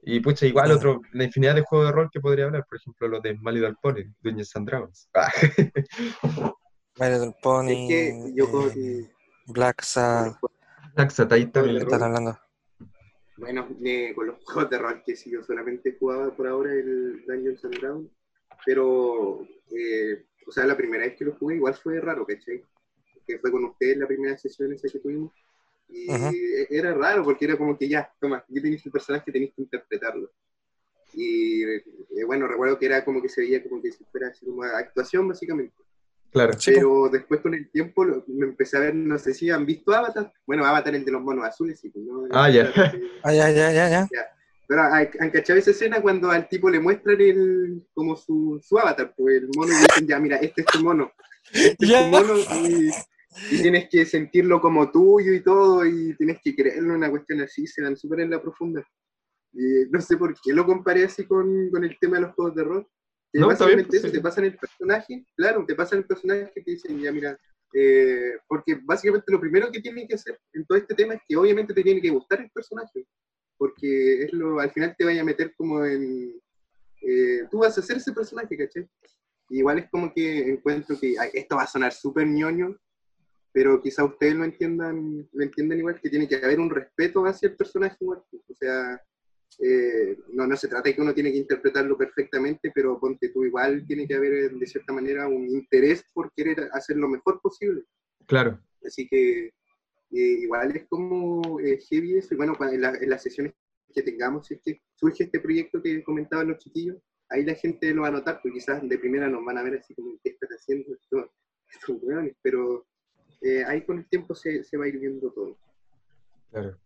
Y 0.02 0.18
pucha, 0.18 0.46
igual 0.46 0.72
otro, 0.72 1.00
la 1.12 1.22
infinidad 1.22 1.54
de 1.54 1.62
juegos 1.62 1.86
de 1.86 1.92
rol 1.92 2.08
que 2.12 2.18
podría 2.20 2.46
hablar, 2.46 2.64
por 2.68 2.76
ejemplo, 2.78 3.06
los 3.06 3.22
de 3.22 3.34
Little 3.34 3.74
Pony, 3.80 4.02
Dungeons 4.20 4.56
and 4.56 4.68
Dragons. 4.68 5.08
Ah, 6.98 7.08
Es 7.08 7.32
Pony, 7.40 7.66
que 7.86 8.32
yo 8.34 8.50
con, 8.50 8.68
eh, 8.70 9.08
Black 9.46 9.82
los 9.96 10.36
juegos- 10.38 10.50
Taxat, 10.96 11.32
ahí 11.32 11.44
¿qué 11.44 11.50
también. 11.52 11.76
están 11.76 12.02
hablando? 12.02 12.36
Bueno, 13.36 13.68
eh, 13.84 14.12
con 14.14 14.26
los 14.26 14.36
juegos 14.44 14.70
de 14.70 14.78
rol 14.78 15.02
que 15.04 15.16
sí, 15.16 15.30
yo 15.30 15.42
solamente 15.42 15.96
jugaba 15.98 16.34
por 16.34 16.46
ahora 16.46 16.72
el 16.72 17.24
Dungeons 17.26 17.64
and 17.64 17.78
Dragons, 17.78 18.10
pero, 18.64 19.46
eh, 19.70 20.24
o 20.46 20.52
sea, 20.52 20.66
la 20.66 20.76
primera 20.76 21.04
vez 21.04 21.16
que 21.16 21.24
lo 21.24 21.34
jugué 21.36 21.56
igual 21.56 21.74
fue 21.74 22.00
raro, 22.00 22.26
¿cachai? 22.26 22.62
Que 23.26 23.38
fue 23.38 23.50
con 23.50 23.64
ustedes 23.64 23.98
la 23.98 24.06
primera 24.06 24.36
sesión 24.36 24.72
esa 24.72 24.88
que 24.88 24.98
tuvimos. 24.98 25.32
Y 25.88 26.08
era 26.68 26.92
raro 26.94 27.22
porque 27.22 27.44
era 27.44 27.56
como 27.56 27.78
que 27.78 27.88
ya, 27.88 28.12
toma, 28.20 28.38
aquí 28.38 28.60
tenéis 28.60 28.84
el 28.84 28.92
personaje, 28.92 29.30
tenéis 29.30 29.52
que 29.54 29.62
interpretarlo. 29.62 30.32
Y 31.12 31.62
eh, 31.62 31.82
bueno, 32.26 32.46
recuerdo 32.46 32.78
que 32.78 32.86
era 32.86 33.04
como 33.04 33.22
que 33.22 33.28
se 33.28 33.40
veía 33.40 33.62
como 33.62 33.80
que 33.80 33.92
si 33.92 34.04
fuera 34.04 34.28
así 34.28 34.44
como 34.44 34.62
actuación 34.62 35.28
básicamente. 35.28 35.74
Claro. 36.36 36.52
Pero 36.66 37.08
después 37.10 37.40
con 37.40 37.54
el 37.54 37.70
tiempo 37.70 38.04
lo- 38.04 38.22
me 38.28 38.44
empecé 38.46 38.76
a 38.76 38.80
ver, 38.80 38.94
no 38.94 39.18
sé 39.18 39.32
si 39.32 39.50
han 39.50 39.64
visto 39.64 39.94
Avatar. 39.94 40.30
Bueno, 40.46 40.66
Avatar 40.66 40.94
el 40.94 41.02
de 41.04 41.10
los 41.12 41.22
monos 41.22 41.46
azules, 41.46 41.80
sí, 41.80 41.88
pues, 41.88 42.04
¿no? 42.04 42.26
Ah, 42.30 42.50
ya. 42.50 42.70
Ah, 43.24 43.32
ya, 43.32 43.50
ya, 43.50 43.72
ya, 43.72 43.88
ya. 43.88 44.08
Pero 44.68 44.82
¿han 44.82 45.08
han 45.20 45.30
cachado 45.30 45.58
esa 45.58 45.70
escena 45.70 46.02
cuando 46.02 46.30
al 46.30 46.46
tipo 46.48 46.68
le 46.68 46.78
muestran 46.80 47.18
el, 47.20 47.86
como 47.94 48.16
su, 48.16 48.60
su 48.62 48.78
avatar? 48.78 49.14
Pues 49.16 49.36
el 49.42 49.48
mono 49.56 49.72
y 49.72 49.76
dicen, 49.76 50.06
ya, 50.06 50.18
mira, 50.18 50.36
este 50.36 50.60
es 50.60 50.66
tu 50.66 50.80
mono. 50.82 51.10
Este 51.52 51.76
es 51.84 51.88
Ya. 51.88 52.02
tu 52.02 52.08
mono 52.08 52.34
y, 52.68 52.90
y 53.52 53.62
tienes 53.62 53.88
que 53.88 54.04
sentirlo 54.04 54.60
como 54.60 54.90
tuyo 54.90 55.32
y 55.32 55.40
todo 55.42 55.86
y 55.86 56.14
tienes 56.16 56.38
que 56.44 56.54
creerlo, 56.54 56.94
una 56.94 57.08
cuestión 57.10 57.40
así, 57.40 57.66
se 57.66 57.80
van 57.82 57.96
súper 57.96 58.20
en 58.20 58.30
la 58.30 58.42
profunda. 58.42 58.84
Y 59.54 59.88
no 59.90 60.00
sé 60.02 60.16
por 60.18 60.34
qué 60.40 60.52
lo 60.52 60.66
comparé 60.66 61.04
así 61.04 61.24
con, 61.26 61.70
con 61.70 61.82
el 61.82 61.96
tema 61.98 62.16
de 62.16 62.22
los 62.24 62.34
juegos 62.34 62.54
de 62.56 62.64
rol. 62.64 62.86
Que 63.36 63.40
No, 63.40 63.48
básicamente 63.48 63.94
eso, 63.98 64.06
sí. 64.06 64.14
te 64.14 64.20
pasan 64.22 64.46
el 64.46 64.56
personaje, 64.56 65.26
claro, 65.36 65.62
te 65.66 65.74
pasan 65.74 65.98
el 65.98 66.06
personaje 66.06 66.50
y 66.56 66.62
te 66.64 66.70
dicen, 66.70 66.98
ya 66.98 67.12
mira, 67.12 67.38
eh, 67.74 68.38
porque 68.48 68.80
básicamente 68.82 69.30
lo 69.30 69.38
primero 69.38 69.70
que 69.70 69.82
tienen 69.82 70.08
que 70.08 70.14
hacer 70.14 70.40
en 70.54 70.64
todo 70.64 70.78
este 70.78 70.94
tema 70.94 71.12
es 71.12 71.20
que 71.28 71.36
obviamente 71.36 71.74
te 71.74 71.82
tiene 71.82 72.00
que 72.00 72.08
gustar 72.08 72.40
el 72.40 72.50
personaje, 72.50 73.06
porque 73.58 74.22
es 74.22 74.32
lo, 74.32 74.58
al 74.58 74.70
final 74.70 74.94
te 74.96 75.04
vaya 75.04 75.20
a 75.20 75.24
meter 75.24 75.52
como 75.54 75.84
en, 75.84 76.40
eh, 77.02 77.42
tú 77.50 77.58
vas 77.58 77.76
a 77.76 77.82
ser 77.82 77.98
ese 77.98 78.14
personaje, 78.14 78.56
¿cachai? 78.56 78.88
Y 79.50 79.58
igual 79.58 79.80
es 79.80 79.90
como 79.90 80.10
que 80.14 80.48
encuentro 80.48 80.98
que 80.98 81.16
ay, 81.18 81.28
esto 81.34 81.56
va 81.56 81.64
a 81.64 81.66
sonar 81.66 81.92
súper 81.92 82.26
ñoño, 82.26 82.74
pero 83.52 83.82
quizá 83.82 84.02
ustedes 84.02 84.34
lo 84.34 84.44
entiendan, 84.44 85.28
lo 85.30 85.42
entiendan 85.42 85.78
igual, 85.78 86.00
que 86.00 86.08
tiene 86.08 86.26
que 86.26 86.36
haber 86.36 86.58
un 86.58 86.70
respeto 86.70 87.26
hacia 87.26 87.50
el 87.50 87.56
personaje 87.56 87.98
igual, 88.00 88.22
o 88.32 88.54
sea, 88.54 88.98
eh, 89.58 90.18
no, 90.32 90.46
no 90.46 90.56
se 90.56 90.68
trata 90.68 90.88
de 90.88 90.94
que 90.94 91.00
uno 91.00 91.14
tiene 91.14 91.32
que 91.32 91.38
interpretarlo 91.38 91.96
perfectamente, 91.96 92.70
pero 92.74 92.98
ponte 93.00 93.30
tú 93.30 93.44
igual, 93.44 93.86
tiene 93.86 94.06
que 94.06 94.14
haber 94.14 94.32
eh, 94.32 94.48
de 94.50 94.66
cierta 94.66 94.92
manera 94.92 95.26
un 95.28 95.48
interés 95.48 96.04
por 96.12 96.30
querer 96.32 96.68
hacer 96.72 96.96
lo 96.96 97.08
mejor 97.08 97.40
posible. 97.40 97.84
Claro. 98.26 98.60
Así 98.84 99.08
que 99.08 99.46
eh, 99.46 99.52
igual 100.10 100.76
es 100.76 100.86
como 100.88 101.58
eh, 101.60 101.78
heavy 101.88 102.18
eso, 102.18 102.34
y 102.34 102.36
bueno, 102.36 102.56
en, 102.60 102.80
la- 102.80 102.96
en 102.96 103.08
las 103.10 103.22
sesiones 103.22 103.54
que 103.94 104.02
tengamos, 104.02 104.46
si 104.46 104.54
es 104.54 104.60
que 104.62 104.80
surge 104.94 105.24
este 105.24 105.40
proyecto 105.40 105.82
que 105.82 106.02
comentaban 106.04 106.48
los 106.48 106.58
chiquillos, 106.58 106.98
ahí 107.30 107.44
la 107.44 107.54
gente 107.54 107.92
lo 107.94 108.02
va 108.02 108.08
a 108.08 108.12
notar, 108.12 108.40
porque 108.42 108.58
quizás 108.58 108.86
de 108.86 108.98
primera 108.98 109.28
nos 109.28 109.44
van 109.44 109.58
a 109.58 109.62
ver 109.62 109.78
así 109.78 109.94
como, 109.94 110.18
¿qué 110.22 110.30
estás 110.30 110.50
haciendo 110.50 110.94
esto, 111.00 111.32
estos 111.72 111.96
hueones? 112.02 112.36
Pero 112.42 112.86
ahí 113.66 113.82
con 113.84 113.98
el 113.98 114.08
tiempo 114.08 114.34
se, 114.34 114.64
se 114.64 114.76
va 114.76 114.84
a 114.84 114.88
ir 114.88 114.98
viendo 114.98 115.30
todo. 115.30 115.56
Claro. 116.50 116.76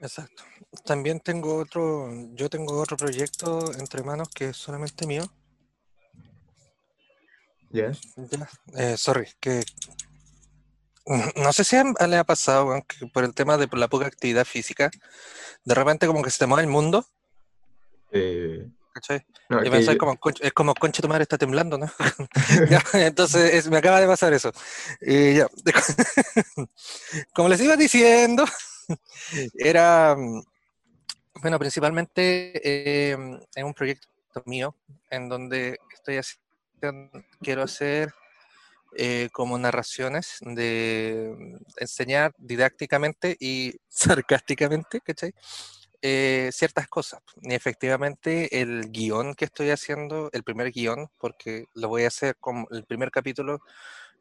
Exacto. 0.00 0.42
También 0.84 1.20
tengo 1.20 1.56
otro, 1.56 2.10
yo 2.34 2.48
tengo 2.50 2.78
otro 2.80 2.96
proyecto 2.96 3.72
entre 3.78 4.02
manos 4.02 4.28
que 4.28 4.50
es 4.50 4.56
solamente 4.56 5.06
mío. 5.06 5.24
Ya, 7.70 8.48
eh, 8.76 8.96
sorry, 8.96 9.28
que 9.40 9.62
no 11.36 11.52
sé 11.52 11.64
si 11.64 11.76
le 12.08 12.16
ha 12.16 12.24
pasado, 12.24 12.66
weón, 12.66 12.82
que 12.82 13.06
por 13.06 13.24
el 13.24 13.34
tema 13.34 13.56
de 13.56 13.68
la 13.72 13.88
poca 13.88 14.06
actividad 14.06 14.44
física, 14.44 14.90
de 15.64 15.74
repente 15.74 16.06
como 16.06 16.22
que 16.22 16.30
se 16.30 16.38
te 16.38 16.46
mueve 16.46 16.62
el 16.64 16.68
mundo, 16.70 17.06
Eh, 18.12 18.68
¿cachai? 18.92 19.26
no, 19.48 19.60
Y 19.64 19.70
pensáis 19.70 19.96
yo- 19.96 19.98
como, 19.98 20.16
"Concha- 20.18 20.44
es 20.46 20.52
como, 20.52 20.74
concha 20.74 21.02
tu 21.02 21.08
madre 21.08 21.22
está 21.24 21.36
temblando, 21.38 21.76
¿no? 21.78 21.90
Ya, 22.70 22.82
entonces 23.06 23.54
es- 23.54 23.68
me 23.68 23.78
acaba 23.78 24.00
de 24.00 24.06
pasar 24.06 24.32
eso. 24.32 24.52
Y 25.00 25.34
ya. 25.34 25.48
Como 27.34 27.48
les 27.48 27.60
iba 27.60 27.76
diciendo, 27.76 28.44
era, 29.54 30.14
mm, 30.16 30.42
bueno, 31.42 31.58
principalmente 31.58 32.52
eh, 32.64 33.16
es 33.54 33.64
un 33.64 33.74
proyecto 33.74 34.08
mío 34.44 34.74
en 35.10 35.28
donde 35.28 35.78
estoy 35.92 36.16
haciendo, 36.18 37.10
quiero 37.40 37.62
hacer 37.62 38.12
eh, 38.98 39.28
como 39.32 39.58
narraciones 39.58 40.38
de 40.40 41.34
mm, 41.36 41.56
enseñar 41.78 42.34
didácticamente 42.38 43.36
y 43.38 43.74
sarcásticamente, 43.88 45.00
¿cachai? 45.00 45.32
Eh, 46.02 46.50
ciertas 46.52 46.88
cosas. 46.88 47.20
Y 47.42 47.54
efectivamente 47.54 48.60
el 48.60 48.90
guion 48.90 49.34
que 49.34 49.46
estoy 49.46 49.70
haciendo, 49.70 50.30
el 50.32 50.44
primer 50.44 50.70
guion, 50.70 51.08
porque 51.18 51.64
lo 51.74 51.88
voy 51.88 52.04
a 52.04 52.08
hacer 52.08 52.36
como 52.38 52.66
el 52.70 52.84
primer 52.84 53.10
capítulo, 53.10 53.60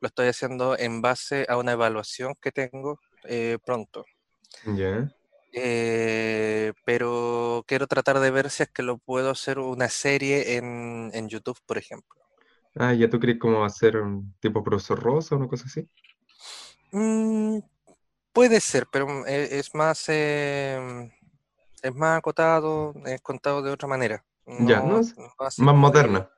lo 0.02 0.08
estoy 0.08 0.28
haciendo 0.28 0.78
en 0.78 1.02
base 1.02 1.46
a 1.48 1.58
una 1.58 1.74
evaluación 1.74 2.36
que 2.42 2.52
tengo 2.52 3.00
eh, 3.26 3.58
pronto. 3.66 4.06
Ya. 4.64 5.10
Eh, 5.54 6.74
pero 6.86 7.64
quiero 7.68 7.88
tratar 7.88 8.20
de 8.20 8.30
ver 8.32 8.50
si 8.50 8.64
es 8.64 8.70
que 8.70 8.84
lo 8.84 8.98
puedo 8.98 9.32
hacer 9.32 9.58
una 9.60 9.90
serie 9.90 10.58
en, 10.58 11.12
en 11.14 11.30
YouTube, 11.30 11.58
por 11.66 11.78
ejemplo. 11.78 12.16
Ah, 12.76 12.94
ya 12.94 13.10
tú 13.10 13.20
crees 13.20 13.40
como 13.40 13.64
hacer 13.66 13.98
un 13.98 14.34
tipo 14.40 14.64
profesor 14.64 15.00
Rosa 15.02 15.36
o 15.36 15.38
una 15.38 15.48
cosa 15.48 15.66
así. 15.68 15.88
Mm, 16.92 17.60
puede 18.34 18.62
ser, 18.62 18.88
pero 18.92 19.08
mm, 19.08 19.26
e- 19.28 19.60
es 19.60 19.74
más, 19.76 20.06
em, 20.10 21.12
es 21.84 21.96
más 21.96 22.20
acotado, 22.20 22.94
es 23.06 23.22
contado 23.22 23.62
de 23.62 23.72
otra 23.72 23.88
manera. 23.90 24.26
Ya, 24.60 24.82
no, 24.82 25.02
Más 25.58 25.76
moderna. 25.76 26.30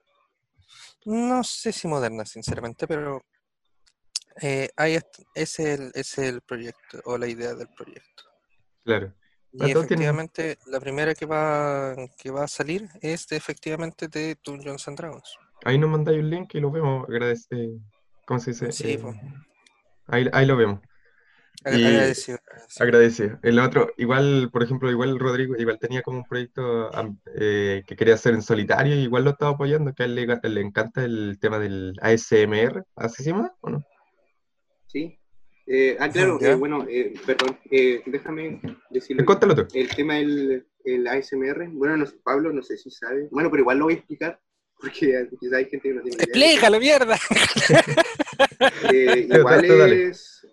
No 1.06 1.44
sé 1.44 1.72
si 1.74 1.88
moderna, 1.88 2.24
sinceramente, 2.26 2.88
pero 2.88 3.22
eh, 4.42 4.70
ahí 4.76 4.98
es 5.36 5.60
el, 5.60 5.92
es 5.94 6.18
el 6.18 6.42
proyecto 6.42 7.02
o 7.06 7.18
la 7.18 7.28
idea 7.28 7.54
del 7.56 7.68
proyecto. 7.70 8.24
Claro. 8.84 9.14
Y 9.52 9.58
todo 9.60 9.68
tiene- 9.68 9.80
efectivamente, 9.86 10.58
la 10.68 10.80
primera 10.80 11.16
que 11.16 11.26
va, 11.26 11.96
que 12.18 12.30
va 12.32 12.44
a 12.44 12.48
salir 12.48 12.88
es 13.02 13.28
de, 13.28 13.38
efectivamente 13.38 14.08
de 14.08 14.38
Dungeons 14.44 14.88
and 14.88 14.98
Dragons. 14.98 15.36
Ahí 15.66 15.78
nos 15.78 15.90
mandáis 15.90 16.20
un 16.20 16.30
link 16.30 16.54
y 16.56 16.60
lo 16.60 16.70
vemos. 16.70 17.08
Agradece. 17.10 17.72
¿Cómo 18.26 18.40
se 18.40 18.52
dice? 18.52 18.72
Sí, 18.72 18.92
Eh, 18.94 19.04
ahí, 20.08 20.30
ahí 20.34 20.46
lo 20.46 20.58
vemos. 20.58 20.82
Y- 21.66 21.84
agradecido, 21.84 22.38
agradecido. 22.80 23.40
El 23.42 23.58
otro, 23.60 23.90
igual, 23.98 24.50
por 24.54 24.62
ejemplo, 24.62 24.92
igual 24.92 25.18
Rodrigo, 25.18 25.56
igual 25.58 25.80
tenía 25.80 26.04
como 26.04 26.20
un 26.20 26.26
proyecto 26.26 26.92
eh, 27.36 27.84
que 27.88 27.96
quería 27.96 28.14
hacer 28.14 28.36
en 28.36 28.44
solitario 28.44 28.96
y 28.96 29.00
igual 29.00 29.24
lo 29.24 29.32
estaba 29.32 29.54
apoyando, 29.54 29.94
que 29.94 30.04
a 30.04 30.06
él 30.06 30.14
le, 30.16 30.28
le 30.28 30.62
encanta 30.62 31.04
el 31.04 31.38
tema 31.42 31.58
del 31.58 31.96
ASMR, 32.00 32.84
¿así 32.96 33.24
se 33.24 33.32
llama 33.32 33.54
o 33.62 33.70
no? 33.72 33.84
¿Sí? 34.98 35.20
Eh, 35.68 35.98
ah, 36.00 36.10
claro, 36.10 36.40
eh, 36.42 36.56
bueno, 36.56 36.86
eh, 36.90 37.14
perdón, 37.26 37.58
eh, 37.70 38.02
déjame 38.06 38.60
decirlo. 38.90 39.26
Cuéntalo 39.26 39.56
tú. 39.56 39.68
El 39.74 39.90
tema 39.90 40.16
del 40.16 40.66
el 40.86 41.06
ASMR, 41.08 41.68
bueno, 41.72 41.98
no 41.98 42.06
sé, 42.06 42.16
Pablo, 42.24 42.52
no 42.54 42.64
sé 42.64 42.78
si 42.78 42.90
sabe. 42.90 43.28
Bueno, 43.30 43.52
pero 43.52 43.62
igual 43.62 43.78
lo 43.78 43.86
voy 43.86 43.96
a 43.96 43.98
explicar, 43.98 44.40
porque 44.80 45.28
quizá 45.40 45.58
hay 45.58 45.66
gente 45.66 45.90
que 45.90 45.94
no 45.94 46.02
tiene 46.02 46.16
idea. 46.16 46.26
¡Explícalo, 46.26 46.80
mierda! 46.80 47.18
Eh, 48.92 49.28
igual 49.30 49.66
es 49.94 50.46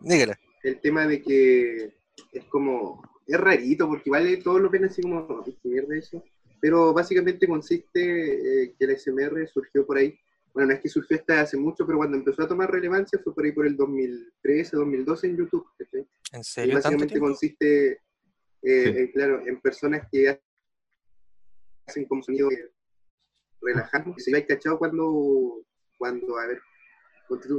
Dígale. 0.00 0.34
el 0.62 0.80
tema 0.80 1.06
de 1.06 1.22
que 1.22 1.92
es 2.32 2.44
como, 2.48 3.02
es 3.26 3.38
rarito, 3.38 3.86
porque 3.88 4.04
igual 4.06 4.38
todos 4.42 4.60
lo 4.60 4.70
ven 4.70 4.84
así 4.84 5.02
como, 5.02 5.42
"Ay, 5.44 5.56
qué 5.62 5.68
mierda 5.68 5.96
eso. 5.96 6.22
Pero 6.60 6.92
básicamente 6.92 7.46
consiste 7.46 8.00
eh, 8.64 8.74
que 8.78 8.84
el 8.84 8.90
ASMR 8.92 9.46
surgió 9.48 9.86
por 9.86 9.98
ahí. 9.98 10.18
Bueno, 10.54 10.68
no 10.68 10.74
es 10.74 10.80
que 10.80 10.88
surgió 10.88 11.16
hasta 11.16 11.40
hace 11.40 11.56
mucho, 11.56 11.84
pero 11.84 11.98
cuando 11.98 12.16
empezó 12.16 12.44
a 12.44 12.48
tomar 12.48 12.70
relevancia 12.70 13.18
fue 13.22 13.34
por 13.34 13.44
ahí 13.44 13.50
por 13.50 13.66
el 13.66 13.76
2013, 13.76 14.76
2012 14.76 15.26
en 15.26 15.36
YouTube. 15.36 15.66
¿En 16.32 16.40
Y 16.40 16.44
serio? 16.44 16.74
¿Tanto 16.74 16.88
básicamente 16.88 17.18
consiste, 17.18 17.90
eh, 17.92 17.98
Sí. 18.62 18.88
en, 18.98 19.12
claro, 19.12 19.42
en 19.46 19.60
personas 19.60 20.06
que 20.10 20.40
hacen 21.86 22.04
como 22.06 22.22
sonido 22.22 22.50
eh, 22.52 22.70
relajante. 23.60 24.20
Se 24.20 24.30
iba 24.30 24.40
cachado 24.42 24.78
cuando, 24.78 25.64
cuando, 25.98 26.38
a 26.38 26.46
ver, 26.46 26.60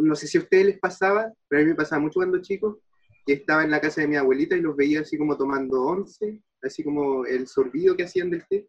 no 0.02 0.16
sé 0.16 0.28
si 0.28 0.38
a 0.38 0.42
ustedes 0.42 0.66
les 0.66 0.80
pasaba, 0.80 1.32
pero 1.48 1.62
a 1.62 1.64
mí 1.66 1.72
me 1.72 1.76
pasaba 1.76 2.02
mucho 2.02 2.20
cuando 2.20 2.42
chico, 2.42 2.80
que 3.26 3.34
estaba 3.34 3.64
en 3.64 3.72
la 3.72 3.82
casa 3.82 4.02
de 4.02 4.08
mi 4.08 4.16
abuelita 4.16 4.56
y 4.56 4.62
los 4.62 4.76
veía 4.76 5.02
así 5.02 5.18
como 5.18 5.38
tomando 5.38 5.82
once, 5.82 6.42
así 6.62 6.84
como 6.84 7.26
el 7.26 7.48
sorbido 7.48 7.96
que 7.98 8.04
hacían 8.04 8.30
del 8.30 8.48
té. 8.48 8.68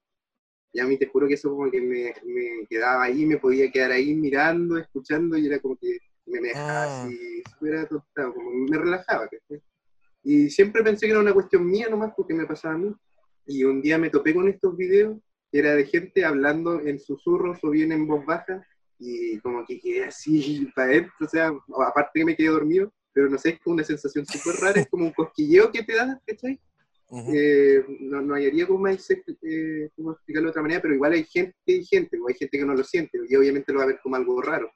Y 0.76 0.80
a 0.80 0.84
mí 0.84 0.98
te 0.98 1.06
juro 1.06 1.26
que 1.26 1.34
eso 1.34 1.48
como 1.48 1.70
que 1.70 1.80
me, 1.80 2.12
me 2.26 2.66
quedaba 2.68 3.04
ahí, 3.04 3.24
me 3.24 3.38
podía 3.38 3.70
quedar 3.70 3.92
ahí 3.92 4.14
mirando, 4.14 4.76
escuchando, 4.76 5.38
y 5.38 5.46
era 5.46 5.58
como 5.58 5.74
que 5.76 5.98
me 6.26 6.38
dejaba 6.38 6.84
Ah. 6.84 7.04
así, 7.06 7.42
súper 7.50 7.76
atontado, 7.76 8.34
como 8.34 8.50
me 8.50 8.76
relajaba. 8.76 9.26
¿cachai? 9.26 9.62
Y 10.22 10.50
siempre 10.50 10.82
pensé 10.82 11.06
que 11.06 11.12
era 11.12 11.20
una 11.20 11.32
cuestión 11.32 11.66
mía 11.66 11.88
nomás, 11.88 12.12
porque 12.14 12.34
me 12.34 12.44
pasaba 12.44 12.74
a 12.74 12.78
mí. 12.78 12.94
Y 13.46 13.64
un 13.64 13.80
día 13.80 13.96
me 13.96 14.10
topé 14.10 14.34
con 14.34 14.48
estos 14.48 14.76
videos, 14.76 15.16
que 15.50 15.60
era 15.60 15.74
de 15.74 15.86
gente 15.86 16.26
hablando 16.26 16.78
en 16.80 16.98
susurros 17.00 17.58
o 17.62 17.70
bien 17.70 17.92
en 17.92 18.06
voz 18.06 18.26
baja, 18.26 18.62
y 18.98 19.38
como 19.40 19.64
que 19.64 19.80
quedé 19.80 20.04
así 20.04 20.68
para 20.76 20.88
adentro, 20.88 21.14
o 21.22 21.28
sea, 21.28 21.52
aparte 21.86 22.10
que 22.20 22.24
me 22.26 22.36
quedé 22.36 22.48
dormido, 22.48 22.92
pero 23.14 23.30
no 23.30 23.38
sé, 23.38 23.48
es 23.50 23.60
como 23.60 23.74
una 23.74 23.84
sensación 23.84 24.26
súper 24.26 24.60
rara, 24.60 24.78
es 24.78 24.88
como 24.90 25.06
un 25.06 25.12
cosquilleo 25.12 25.72
que 25.72 25.82
te 25.84 25.94
da, 25.94 26.20
¿cachai? 26.26 26.60
Ujú. 27.08 27.32
Eh, 27.34 27.84
no, 28.00 28.20
no 28.20 28.34
hallaría 28.34 28.66
cómo, 28.66 28.88
eh, 28.88 29.90
cómo 29.94 30.12
explicarlo 30.12 30.48
de 30.48 30.50
otra 30.50 30.62
manera, 30.62 30.82
pero 30.82 30.94
igual 30.94 31.12
hay 31.12 31.24
gente 31.24 31.56
y 31.66 31.84
gente, 31.84 32.18
o 32.18 32.28
hay 32.28 32.34
gente 32.34 32.58
que 32.58 32.64
no 32.64 32.74
lo 32.74 32.82
siente, 32.82 33.18
y 33.28 33.36
obviamente 33.36 33.72
lo 33.72 33.78
va 33.78 33.84
a 33.84 33.88
ver 33.88 34.00
como 34.02 34.16
algo 34.16 34.42
raro. 34.42 34.70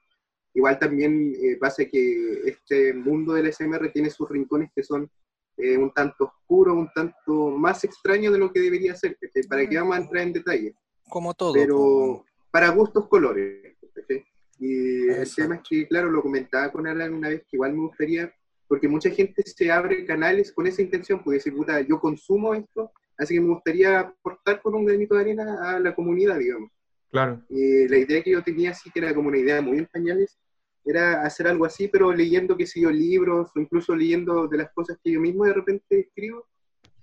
Igual 0.55 0.79
también 0.79 1.35
eh, 1.41 1.57
pasa 1.59 1.85
que 1.85 2.43
este 2.45 2.93
mundo 2.93 3.35
del 3.35 3.53
SMR 3.53 3.91
tiene 3.93 4.11
sus 4.11 4.29
rincones 4.29 4.71
que 4.75 4.83
son 4.83 5.09
eh, 5.57 5.77
un 5.77 5.93
tanto 5.93 6.25
oscuros, 6.25 6.77
un 6.77 6.91
tanto 6.95 7.51
más 7.51 7.85
extraños 7.85 8.33
de 8.33 8.39
lo 8.39 8.53
que 8.53 8.61
debería 8.61 8.95
ser, 8.95 9.17
¿cachai? 9.21 9.43
¿para 9.45 9.69
qué 9.69 9.77
vamos 9.77 9.97
a 9.97 10.01
entrar 10.01 10.23
en 10.23 10.33
detalle? 10.33 10.75
Como 11.09 11.35
todo. 11.35 11.53
pero 11.53 12.25
para 12.51 12.71
gustos 12.71 13.09
colores. 13.09 13.77
¿cachai? 13.95 14.25
Y 14.59 15.09
el 15.09 15.11
Exacto. 15.11 15.43
tema 15.43 15.55
es 15.57 15.63
que, 15.69 15.89
claro, 15.89 16.11
lo 16.11 16.23
comentaba 16.23 16.71
con 16.71 16.87
Alan 16.87 17.15
una 17.15 17.29
vez, 17.29 17.41
que 17.43 17.57
igual 17.57 17.73
me 17.73 17.81
gustaría, 17.81 18.33
porque 18.71 18.87
mucha 18.87 19.11
gente 19.11 19.43
se 19.45 19.69
abre 19.69 20.05
canales 20.07 20.53
con 20.53 20.65
esa 20.65 20.81
intención, 20.81 21.25
porque 21.25 21.39
decir, 21.39 21.53
puta, 21.53 21.81
yo 21.81 21.99
consumo 21.99 22.55
esto, 22.55 22.93
así 23.19 23.35
que 23.35 23.41
me 23.41 23.49
gustaría 23.49 23.99
aportar 23.99 24.63
con 24.63 24.77
un 24.77 24.85
granito 24.85 25.17
de 25.17 25.23
arena 25.23 25.75
a 25.75 25.81
la 25.81 25.93
comunidad, 25.93 26.39
digamos. 26.39 26.71
Claro, 27.11 27.43
Y 27.49 27.89
la 27.89 27.99
idea 27.99 28.23
que 28.23 28.31
yo 28.31 28.45
tenía, 28.45 28.73
sí 28.73 28.89
que 28.93 29.01
era 29.01 29.13
como 29.13 29.27
una 29.27 29.39
idea 29.39 29.61
muy 29.61 29.79
en 29.79 29.87
pañales, 29.87 30.39
era 30.85 31.23
hacer 31.23 31.49
algo 31.49 31.65
así, 31.65 31.89
pero 31.89 32.13
leyendo, 32.13 32.57
qué 32.57 32.65
sé 32.65 32.81
yo, 32.81 32.93
libros, 32.93 33.51
o 33.57 33.61
incluso 33.61 33.97
leyendo 33.97 34.47
de 34.47 34.59
las 34.59 34.71
cosas 34.71 34.97
que 35.03 35.11
yo 35.11 35.21
mismo 35.21 35.45
de 35.47 35.53
repente 35.53 35.99
escribo, 35.99 36.47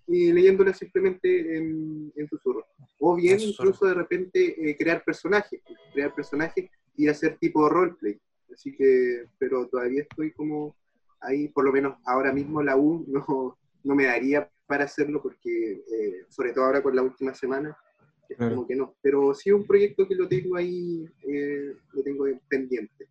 y 0.07 0.31
leyéndolas 0.31 0.77
simplemente 0.77 1.57
en, 1.57 2.13
en 2.15 2.29
susurro. 2.29 2.65
O 3.01 3.13
bien 3.17 3.33
En 3.33 3.39
susurro. 3.41 3.65
incluso 3.71 3.85
de 3.87 3.93
repente 3.93 4.69
eh, 4.69 4.77
crear 4.77 5.03
personajes, 5.03 5.59
crear 5.93 6.15
personajes 6.15 6.69
y 6.95 7.09
hacer 7.09 7.37
tipo 7.37 7.67
roleplay. 7.67 8.17
Así 8.53 8.73
que, 8.73 9.25
pero 9.37 9.67
todavía 9.67 10.03
estoy 10.03 10.31
como 10.31 10.77
ahí, 11.21 11.47
por 11.49 11.65
lo 11.65 11.71
menos 11.71 11.97
ahora 12.05 12.31
mismo 12.33 12.61
la 12.61 12.75
U 12.77 13.05
no, 13.07 13.57
no 13.83 13.95
me 13.95 14.05
daría 14.05 14.49
para 14.65 14.83
hacerlo 14.85 15.21
porque, 15.21 15.71
eh, 15.73 16.25
sobre 16.29 16.53
todo 16.53 16.65
ahora 16.65 16.81
con 16.83 16.95
la 16.95 17.01
última 17.01 17.33
semana, 17.33 17.77
es 18.29 18.37
Claro. 18.37 18.55
como 18.55 18.67
que 18.67 18.75
no. 18.75 18.95
Pero 19.01 19.33
sí 19.33 19.51
un 19.51 19.65
proyecto 19.65 20.07
que 20.07 20.15
lo 20.15 20.27
tengo 20.27 20.57
ahí, 20.57 21.05
eh, 21.27 21.73
lo 21.93 22.03
tengo 22.03 22.25
pendiente. 22.49 23.07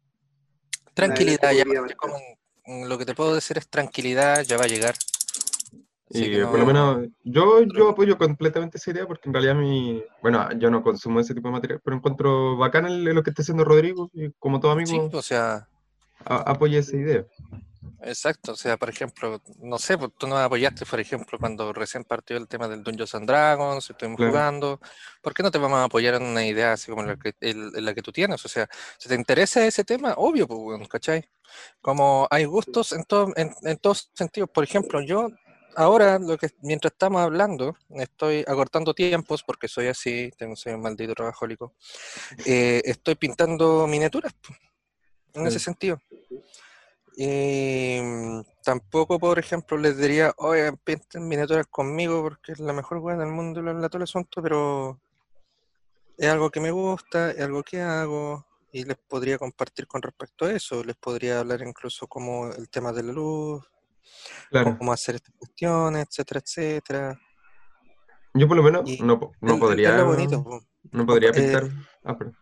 Tranquilidad, 0.94 1.52
ya 1.52 1.64
como- 1.96 2.18
lo 2.88 2.98
que 2.98 3.04
te 3.06 3.14
puedo 3.14 3.34
decir 3.34 3.58
es 3.58 3.68
tranquilidad, 3.68 4.42
ya 4.42 4.56
va 4.56 4.64
a 4.64 4.68
llegar. 4.68 4.94
Así 6.10 6.24
y 6.32 6.38
no- 6.38 6.50
por 6.50 6.60
lo 6.60 6.66
menos 6.66 7.08
yo, 7.24 7.62
yo 7.62 7.88
apoyo 7.88 8.16
completamente 8.16 8.78
esa 8.78 8.90
idea 8.92 9.06
porque 9.06 9.28
en 9.28 9.34
realidad 9.34 9.56
mi, 9.56 10.02
bueno, 10.22 10.48
yo 10.58 10.70
no 10.70 10.82
consumo 10.82 11.18
ese 11.20 11.34
tipo 11.34 11.48
de 11.48 11.52
material, 11.52 11.80
pero 11.84 11.96
encuentro 11.96 12.56
bacán 12.56 12.86
el- 12.86 13.04
lo 13.04 13.22
que 13.22 13.30
está 13.30 13.42
haciendo 13.42 13.64
Rodrigo 13.64 14.08
y 14.12 14.30
como 14.38 14.60
todo 14.60 14.70
amigo 14.72 14.88
Sí, 14.90 15.00
o 15.12 15.22
sea, 15.22 15.68
a- 16.24 16.50
apoya 16.52 16.78
esa 16.78 16.96
idea. 16.96 17.24
Exacto. 18.02 18.52
O 18.52 18.56
sea, 18.56 18.76
por 18.76 18.88
ejemplo, 18.88 19.40
no 19.58 19.78
sé, 19.78 19.96
pues, 19.98 20.10
tú 20.18 20.26
nos 20.26 20.38
apoyaste, 20.38 20.84
por 20.86 21.00
ejemplo, 21.00 21.38
cuando 21.38 21.72
recién 21.72 22.04
partió 22.04 22.36
el 22.36 22.46
tema 22.48 22.68
del 22.68 22.82
Dungeons 22.82 23.14
and 23.14 23.26
Dragons, 23.26 23.88
estuvimos 23.90 24.16
Claro. 24.18 24.32
jugando. 24.32 24.80
¿Por 25.22 25.34
qué 25.34 25.42
no 25.42 25.50
te 25.50 25.58
vamos 25.58 25.78
a 25.78 25.84
apoyar 25.84 26.14
en 26.14 26.22
una 26.24 26.44
idea 26.46 26.72
así 26.72 26.90
como 26.90 27.02
la 27.02 27.16
que, 27.16 27.34
el- 27.40 27.72
la 27.84 27.94
que 27.94 28.02
tú 28.02 28.12
tienes? 28.12 28.44
O 28.44 28.48
sea, 28.48 28.68
si 28.98 29.08
te 29.08 29.14
interesa 29.14 29.64
ese 29.66 29.84
tema, 29.84 30.14
obvio, 30.16 30.46
pues, 30.46 30.88
¿cachai? 30.88 31.28
Como 31.80 32.26
hay 32.30 32.44
gustos 32.44 32.92
en, 32.92 33.04
todo, 33.04 33.32
en, 33.36 33.54
en 33.62 33.76
todos 33.78 34.10
sentidos. 34.14 34.50
Por 34.50 34.64
ejemplo, 34.64 35.00
yo 35.00 35.28
ahora, 35.76 36.18
lo 36.18 36.36
que, 36.38 36.48
mientras 36.62 36.92
estamos 36.92 37.20
hablando, 37.22 37.76
estoy 37.90 38.44
acortando 38.46 38.94
tiempos 38.94 39.42
porque 39.42 39.68
soy 39.68 39.88
así, 39.88 40.30
tengo, 40.38 40.56
soy 40.56 40.72
un 40.74 40.80
maldito 40.80 41.14
trabajólico. 41.14 41.74
eh, 42.46 42.82
estoy 42.84 43.14
pintando 43.14 43.86
miniaturas, 43.86 44.32
pues, 44.40 44.58
en 45.34 45.46
ese 45.46 45.58
Sí. 45.58 45.64
sentido. 45.66 46.00
Y 47.18 47.98
mm, 48.02 48.42
tampoco, 48.62 49.18
por 49.18 49.38
ejemplo, 49.38 49.78
les 49.78 49.96
diría, 49.96 50.34
oye, 50.36 50.70
pinten 50.84 51.26
miniaturas 51.26 51.66
conmigo 51.68 52.22
porque 52.22 52.52
es 52.52 52.60
la 52.60 52.74
mejor 52.74 52.98
weá 52.98 53.16
del 53.16 53.28
mundo 53.30 53.62
bla, 53.62 53.88
todo 53.88 53.96
el 53.98 54.02
asunto, 54.02 54.42
pero 54.42 55.00
es 56.18 56.28
algo 56.28 56.50
que 56.50 56.60
me 56.60 56.70
gusta, 56.70 57.30
es 57.30 57.40
algo 57.40 57.62
que 57.62 57.80
hago 57.80 58.46
y 58.70 58.84
les 58.84 58.98
podría 58.98 59.38
compartir 59.38 59.86
con 59.86 60.02
respecto 60.02 60.44
a 60.44 60.52
eso. 60.52 60.84
Les 60.84 60.96
podría 60.96 61.40
hablar 61.40 61.62
incluso 61.62 62.06
como 62.06 62.48
el 62.52 62.68
tema 62.68 62.92
de 62.92 63.02
la 63.02 63.12
luz, 63.12 63.64
Claro, 64.50 64.76
cómo 64.78 64.92
hacer 64.92 65.14
estas 65.16 65.34
cuestiones, 65.38 66.06
etcétera, 66.08 66.40
etcétera. 66.44 67.20
yo 68.34 68.46
por 68.46 68.56
lo 68.58 68.62
menos 68.62 68.82
Y 68.88 69.02
no, 69.02 69.18
no 69.40 69.58
podría, 69.58 69.96
lo 69.96 70.06
bonito. 70.06 70.44
po. 70.44 70.60
no 70.92 71.06
podría 71.06 71.30
Eh, 71.30 71.32
pintar, 71.32 71.68
ah, 72.04 72.16
perdón. 72.18 72.36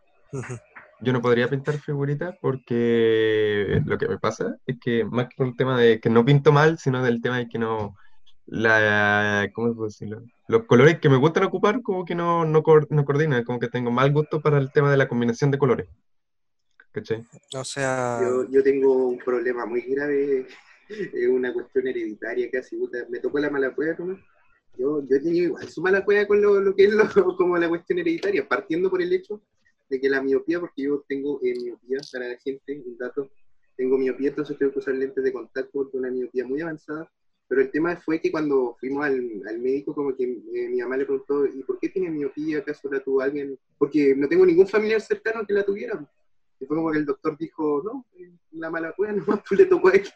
Yo 1.05 1.13
no 1.13 1.21
podría 1.23 1.49
pintar 1.49 1.79
figuritas 1.79 2.35
porque 2.41 3.81
lo 3.85 3.99
que 3.99 4.09
me 4.09 4.19
pasa 4.19 4.57
es 4.67 4.77
que 4.81 5.05
más 5.05 5.29
que 5.29 5.37
por 5.37 5.47
el 5.47 5.57
tema 5.57 5.79
de 5.79 6.01
que 6.01 6.11
no 6.11 6.25
pinto 6.25 6.51
mal, 6.53 6.79
sino 6.79 7.03
del 7.03 7.21
tema 7.21 7.39
de 7.39 7.49
que 7.49 7.59
no, 7.59 7.95
la, 8.47 9.49
¿cómo 9.55 9.75
puedo 9.75 9.89
decirlo? 9.89 10.23
Los 10.49 10.65
colores 10.65 10.99
que 11.01 11.09
me 11.09 11.17
gustan 11.17 11.45
ocupar 11.45 11.83
como 11.83 12.05
que 12.05 12.15
no, 12.15 12.45
no, 12.45 12.63
no 12.91 13.05
coordinan, 13.05 13.45
como 13.45 13.59
que 13.59 13.69
tengo 13.69 13.91
mal 13.91 14.13
gusto 14.13 14.41
para 14.41 14.59
el 14.59 14.73
tema 14.73 14.91
de 14.91 14.97
la 14.97 15.09
combinación 15.09 15.51
de 15.51 15.59
colores. 15.59 15.89
¿Cachai? 16.93 17.25
O 17.57 17.65
sea, 17.65 18.21
Yo, 18.23 18.49
yo 18.51 18.63
tengo 18.63 19.09
un 19.09 19.19
problema 19.19 19.67
muy 19.67 19.81
grave, 19.83 20.47
es 20.89 21.29
una 21.29 21.53
cuestión 21.53 21.87
hereditaria 21.89 22.51
casi, 22.51 22.79
me 23.11 23.19
tocó 23.19 23.39
la 23.39 23.51
mala 23.51 23.75
cueva 23.75 23.95
nomás. 23.99 24.19
Yo, 24.77 25.03
yo 25.07 25.17
he 25.17 25.21
tenido 25.21 25.47
igual 25.47 25.69
su 25.69 25.81
mala 25.83 26.05
cueva 26.05 26.27
con 26.27 26.41
lo, 26.43 26.61
lo 26.61 26.75
que 26.75 26.85
es 26.87 26.93
lo- 26.93 27.05
como 27.37 27.57
la 27.59 27.69
cuestión 27.69 27.99
hereditaria, 27.99 28.47
partiendo 28.49 28.91
por 28.91 29.01
el 29.03 29.13
hecho 29.13 29.41
de 29.89 30.01
que 30.01 30.09
la 30.09 30.23
miopía, 30.23 30.61
porque 30.61 30.83
yo 30.83 31.05
tengo 31.09 31.41
eh, 31.43 31.55
miopía, 31.61 31.99
para 32.13 32.29
la 32.29 32.37
gente, 32.39 32.83
un 32.87 32.97
dato, 32.97 33.31
tengo 33.77 33.99
miopía, 33.99 34.29
entonces 34.31 34.57
tengo 34.59 34.73
que 34.73 34.79
usar 34.79 34.95
lentes 34.95 35.23
de 35.23 35.33
contacto 35.33 35.71
porque 35.73 35.97
una 35.97 36.11
miopía 36.11 36.47
muy 36.47 36.61
avanzada, 36.61 37.11
pero 37.47 37.61
el 37.61 37.71
tema 37.71 37.97
fue 37.97 38.21
que 38.21 38.31
cuando 38.31 38.77
fuimos 38.81 39.05
al, 39.05 39.43
al 39.47 39.59
médico, 39.59 39.95
como 39.95 40.17
que 40.17 40.25
eh, 40.25 40.69
mi 40.69 40.81
mamá 40.81 40.97
le 40.97 41.05
preguntó, 41.05 41.47
¿y 41.47 41.63
por 41.63 41.79
qué 41.79 41.89
tiene 41.91 42.11
miopía? 42.11 42.59
¿Acaso 42.59 42.91
la 42.91 43.01
tuvo 43.01 43.21
alguien? 43.21 43.59
Porque 43.79 44.15
no 44.17 44.29
tengo 44.29 44.47
ningún 44.47 44.67
familiar 44.67 45.01
cercano 45.01 45.47
que 45.47 45.53
la 45.53 45.65
tuviera. 45.65 46.01
Y 46.59 46.67
fue 46.67 46.77
como 46.77 46.91
que 46.91 46.99
el 46.99 47.05
doctor 47.05 47.37
dijo, 47.37 47.83
no, 47.85 48.07
eh, 48.19 48.33
la 48.53 48.71
mala 48.71 48.93
cueva 48.93 49.13
nomás 49.13 49.41
pues 49.49 49.61
le 49.61 49.67
tocó 49.67 49.89
a 49.89 49.93
él. 49.93 50.09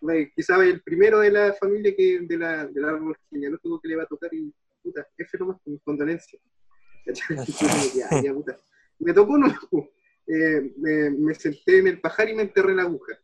Bueno, 0.00 0.28
Quizá 0.34 0.62
el 0.64 0.82
primero 0.82 1.20
de 1.20 1.30
la 1.30 1.52
familia 1.54 1.94
que 1.96 2.20
de 2.20 2.36
la, 2.36 2.66
del 2.66 2.84
árbol 2.84 3.16
genealógico 3.30 3.80
que 3.80 3.88
le 3.88 3.96
va 3.96 4.02
a 4.02 4.06
tocar 4.06 4.34
y 4.34 4.52
puta, 4.82 5.06
F 5.16 5.38
nomás 5.38 5.60
con 5.62 5.78
condolencia. 5.78 6.38
¿Cachai? 7.06 7.36
Y 7.46 7.52
fue 7.52 7.68
como 7.68 7.92
que, 7.92 8.02
"Ah, 8.02 8.22
ya, 8.22 8.34
puta. 8.34 8.58
Me 8.98 9.12
tocó 9.12 9.36
no, 9.38 9.46
eh, 10.26 10.72
me, 10.76 11.10
me 11.10 11.34
senté 11.34 11.78
en 11.78 11.88
el 11.88 12.00
pajar 12.00 12.28
y 12.28 12.34
me 12.34 12.42
enterré 12.42 12.74
la 12.74 12.82
aguja. 12.82 13.18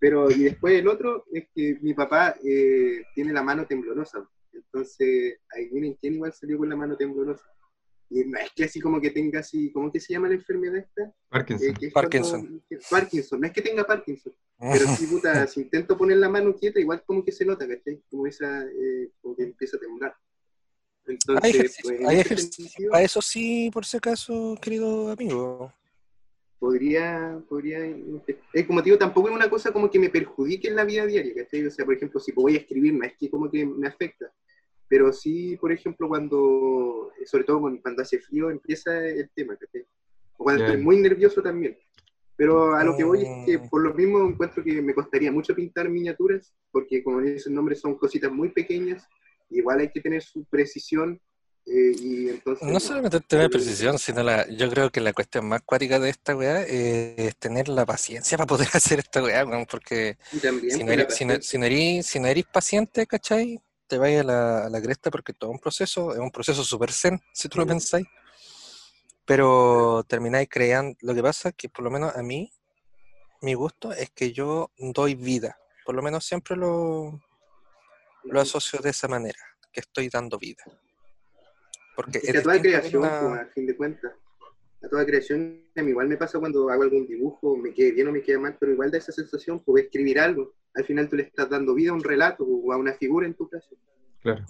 Pero, 0.00 0.30
y 0.30 0.44
después 0.44 0.74
el 0.78 0.86
otro 0.86 1.24
es 1.32 1.48
que 1.54 1.76
mi 1.82 1.92
papá 1.92 2.36
eh, 2.44 3.02
tiene 3.14 3.32
la 3.32 3.42
mano 3.42 3.66
temblorosa. 3.66 4.28
Entonces, 4.52 5.38
ahí 5.50 5.68
miren 5.72 5.94
quién 6.00 6.14
igual 6.14 6.32
salió 6.32 6.56
con 6.58 6.68
la 6.68 6.76
mano 6.76 6.96
temblorosa. 6.96 7.44
Y 8.10 8.24
no 8.24 8.38
es 8.38 8.50
que 8.54 8.64
así 8.64 8.80
como 8.80 9.00
que 9.00 9.10
tenga 9.10 9.40
así, 9.40 9.70
¿cómo 9.72 9.92
que 9.92 10.00
se 10.00 10.12
llama 10.14 10.28
la 10.28 10.34
enfermedad 10.34 10.76
esta? 10.78 11.02
Eh, 11.02 11.12
Parkinson. 11.28 11.74
es 11.80 11.92
Parkinson. 11.92 12.40
cuando- 12.40 12.62
que- 12.68 12.78
Parkinson, 12.90 13.40
no 13.40 13.46
es 13.48 13.52
que 13.52 13.60
tenga 13.62 13.84
Parkinson, 13.84 14.32
pero 14.58 14.86
sí, 14.96 15.06
puta, 15.06 15.46
si 15.46 15.60
intento 15.60 15.98
poner 15.98 16.16
la 16.16 16.28
mano 16.30 16.54
quieta, 16.56 16.80
igual 16.80 17.02
como 17.04 17.22
que 17.24 17.32
se 17.32 17.44
nota, 17.44 17.68
¿cachai? 17.68 18.02
Como 18.08 18.26
esa, 18.26 18.64
eh, 18.64 19.10
como 19.20 19.36
que 19.36 19.42
empieza 19.42 19.76
a 19.76 19.80
temblar. 19.80 20.14
Entonces, 21.08 21.44
Hay 21.44 21.50
ejercicio, 21.50 21.82
pues, 21.88 22.00
en 22.00 22.06
hay 22.06 22.20
ejercicio 22.20 22.90
para 22.90 23.04
eso 23.04 23.22
sí, 23.22 23.70
por 23.72 23.84
si 23.84 23.96
acaso, 23.96 24.56
querido 24.60 25.10
amigo. 25.10 25.72
podría, 26.58 27.40
podría, 27.48 27.78
es 28.52 28.66
como 28.66 28.80
te 28.82 28.86
digo, 28.86 28.98
tampoco 28.98 29.28
es 29.28 29.34
una 29.34 29.48
cosa 29.48 29.72
como 29.72 29.90
que 29.90 29.98
me 29.98 30.10
perjudique 30.10 30.68
en 30.68 30.76
la 30.76 30.84
vida 30.84 31.06
diaria, 31.06 31.32
¿cachai? 31.34 31.64
O 31.66 31.70
sea, 31.70 31.84
por 31.84 31.94
ejemplo, 31.94 32.18
si 32.20 32.32
voy 32.32 32.56
a 32.56 32.58
escribir, 32.58 32.94
no 32.94 33.04
es 33.04 33.16
que 33.16 33.30
como 33.30 33.50
que 33.50 33.64
me 33.64 33.86
afecta, 33.86 34.32
pero 34.88 35.12
sí, 35.12 35.56
por 35.60 35.70
ejemplo, 35.72 36.08
cuando, 36.08 37.12
sobre 37.26 37.44
todo 37.44 37.60
cuando 37.60 37.80
cuando 37.80 38.02
hace 38.02 38.18
frío, 38.18 38.50
empieza 38.50 39.06
el 39.06 39.30
tema, 39.34 39.56
¿cachai? 39.56 39.82
O 40.36 40.44
cuando 40.44 40.62
Ya. 40.62 40.68
estoy 40.70 40.82
muy 40.82 40.96
nervioso 40.98 41.42
también. 41.42 41.78
Pero 42.36 42.74
a 42.74 42.84
lo 42.84 42.96
que 42.96 43.02
voy 43.04 43.22
es 43.22 43.28
que 43.44 43.58
Mm. 43.58 43.68
por 43.68 43.82
lo 43.82 43.94
mismo 43.94 44.24
encuentro 44.26 44.62
que 44.62 44.80
me 44.80 44.94
costaría 44.94 45.30
mucho 45.32 45.54
pintar 45.54 45.88
miniaturas, 45.88 46.54
porque 46.70 47.02
como 47.02 47.20
dice 47.20 47.48
el 47.48 47.54
nombre, 47.54 47.74
son 47.74 47.96
cositas 47.96 48.30
muy 48.32 48.50
pequeñas, 48.50 49.06
igual 49.50 49.80
hay 49.80 49.90
que 49.90 50.00
tener 50.00 50.22
su 50.22 50.44
precisión, 50.44 51.20
eh, 51.66 51.92
y 52.00 52.28
entonces... 52.30 52.66
No 52.66 52.80
solamente 52.80 53.20
tener 53.20 53.50
precisión, 53.50 53.98
sino 53.98 54.22
la, 54.22 54.48
yo 54.48 54.70
creo 54.70 54.90
que 54.90 55.00
la 55.00 55.12
cuestión 55.12 55.46
más 55.46 55.62
cuática 55.62 55.98
de 55.98 56.10
esta 56.10 56.34
weá 56.36 56.62
es 56.62 57.36
tener 57.36 57.68
la 57.68 57.84
paciencia 57.84 58.38
para 58.38 58.46
poder 58.46 58.68
hacer 58.72 58.98
esta 59.00 59.22
weá, 59.22 59.44
porque 59.70 60.16
si 60.70 60.84
no, 60.84 60.92
eres, 60.92 61.14
si, 61.14 61.24
no, 61.24 61.40
si 61.40 61.58
no 61.58 61.66
eres- 61.66 62.06
si 62.06 62.18
no 62.20 62.26
eres 62.28 62.44
paciente, 62.46 63.06
¿cachai? 63.06 63.60
Te 63.86 63.98
vayas 63.98 64.20
a 64.22 64.24
la, 64.24 64.64
a 64.66 64.70
la 64.70 64.82
cresta 64.82 65.10
porque 65.10 65.32
todo 65.32 65.50
un 65.50 65.58
proceso, 65.58 66.12
es 66.12 66.18
un 66.18 66.30
proceso 66.30 66.62
super 66.64 66.92
zen, 66.92 67.20
si 67.32 67.48
tú 67.48 67.58
lo 67.58 67.66
pensáis. 67.66 68.06
pero 69.24 70.04
termináis 70.08 70.48
creando. 70.50 70.96
Lo 71.02 71.14
que 71.14 71.22
pasa 71.22 71.50
es 71.50 71.54
que, 71.54 71.68
por 71.68 71.84
lo 71.84 71.90
menos 71.90 72.14
a 72.16 72.22
mí, 72.22 72.50
mi 73.42 73.54
gusto 73.54 73.92
es 73.92 74.10
que 74.10 74.32
yo 74.32 74.70
doy 74.78 75.14
vida. 75.14 75.58
Por 75.84 75.94
lo 75.94 76.02
menos 76.02 76.24
siempre 76.24 76.56
lo, 76.56 77.20
lo 78.24 78.40
asocio 78.40 78.78
de 78.80 78.90
esa 78.90 79.08
manera, 79.08 79.38
que 79.72 79.80
estoy 79.80 80.08
dando 80.08 80.38
vida. 80.38 80.62
Porque 81.96 82.18
Es 82.18 82.32
que 82.32 82.38
a 82.38 82.42
toda 82.42 82.60
creación, 82.60 83.02
una- 83.02 83.20
pues, 83.20 83.40
a 83.40 83.46
fin 83.52 83.66
de 83.66 83.76
cuentas. 83.76 84.12
A 84.80 84.88
toda 84.88 85.04
creación, 85.04 85.64
a 85.76 85.82
mí 85.82 85.90
igual 85.90 86.06
me 86.06 86.16
pasa 86.16 86.38
cuando 86.38 86.70
hago 86.70 86.84
algún 86.84 87.06
dibujo, 87.06 87.56
me 87.56 87.74
quede 87.74 87.90
bien 87.92 88.06
o 88.08 88.12
me 88.12 88.22
quede 88.22 88.38
mal, 88.38 88.56
pero 88.60 88.70
igual 88.72 88.90
da 88.92 88.98
esa 88.98 89.10
sensación, 89.10 89.62
pues 89.64 89.84
escribir 89.84 90.20
algo. 90.20 90.54
Al 90.74 90.84
final 90.84 91.08
tú 91.08 91.16
le 91.16 91.24
estás 91.24 91.50
dando 91.50 91.74
vida 91.74 91.90
a 91.90 91.94
un 91.94 92.04
relato 92.04 92.44
o 92.44 92.72
a 92.72 92.76
una 92.76 92.94
figura 92.94 93.26
en 93.26 93.34
tu 93.34 93.48
caso. 93.48 93.76
Claro. 94.22 94.46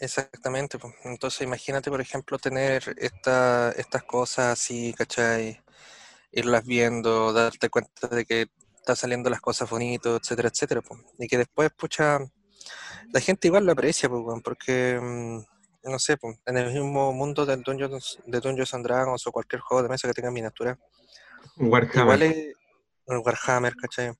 Exactamente. 0.00 0.78
pues. 0.78 0.94
Entonces 1.04 1.42
imagínate, 1.42 1.90
por 1.90 2.00
ejemplo, 2.00 2.38
tener 2.38 2.94
esta, 2.98 3.72
estas 3.72 4.04
cosas 4.04 4.52
así, 4.52 4.94
¿cachai? 4.96 5.60
Irlas 6.32 6.64
viendo, 6.64 7.32
darte 7.32 7.68
cuenta 7.68 8.08
de 8.08 8.24
que 8.24 8.46
están 8.82 8.96
saliendo 8.96 9.30
las 9.30 9.40
cosas 9.40 9.70
bonitas, 9.70 10.20
etcétera, 10.20 10.48
etcétera. 10.48 10.82
pues. 10.82 11.00
Y 11.18 11.28
que 11.28 11.38
después, 11.38 11.70
pucha, 11.76 12.18
la 13.12 13.20
gente 13.20 13.48
igual 13.48 13.64
lo 13.64 13.72
aprecia, 13.72 14.08
pues, 14.08 14.22
porque, 14.42 14.98
mm, 15.00 15.90
no 15.90 15.98
sé, 15.98 16.16
pues, 16.16 16.36
en 16.46 16.56
el 16.58 16.72
mismo 16.72 17.12
mundo 17.12 17.46
del 17.46 17.62
Dungeons, 17.62 18.18
de 18.26 18.40
Dungeons 18.40 18.74
and 18.74 18.84
Dragons 18.84 19.26
o 19.26 19.32
cualquier 19.32 19.60
juego 19.60 19.82
de 19.82 19.88
mesa 19.88 20.08
que 20.08 20.14
tenga 20.14 20.30
miniatura, 20.30 20.78
Warhammer. 21.56 21.96
igual 22.02 22.22
es 22.22 22.54
el 23.08 23.18
Warhammer, 23.18 23.74
¿cachai? 23.76 24.12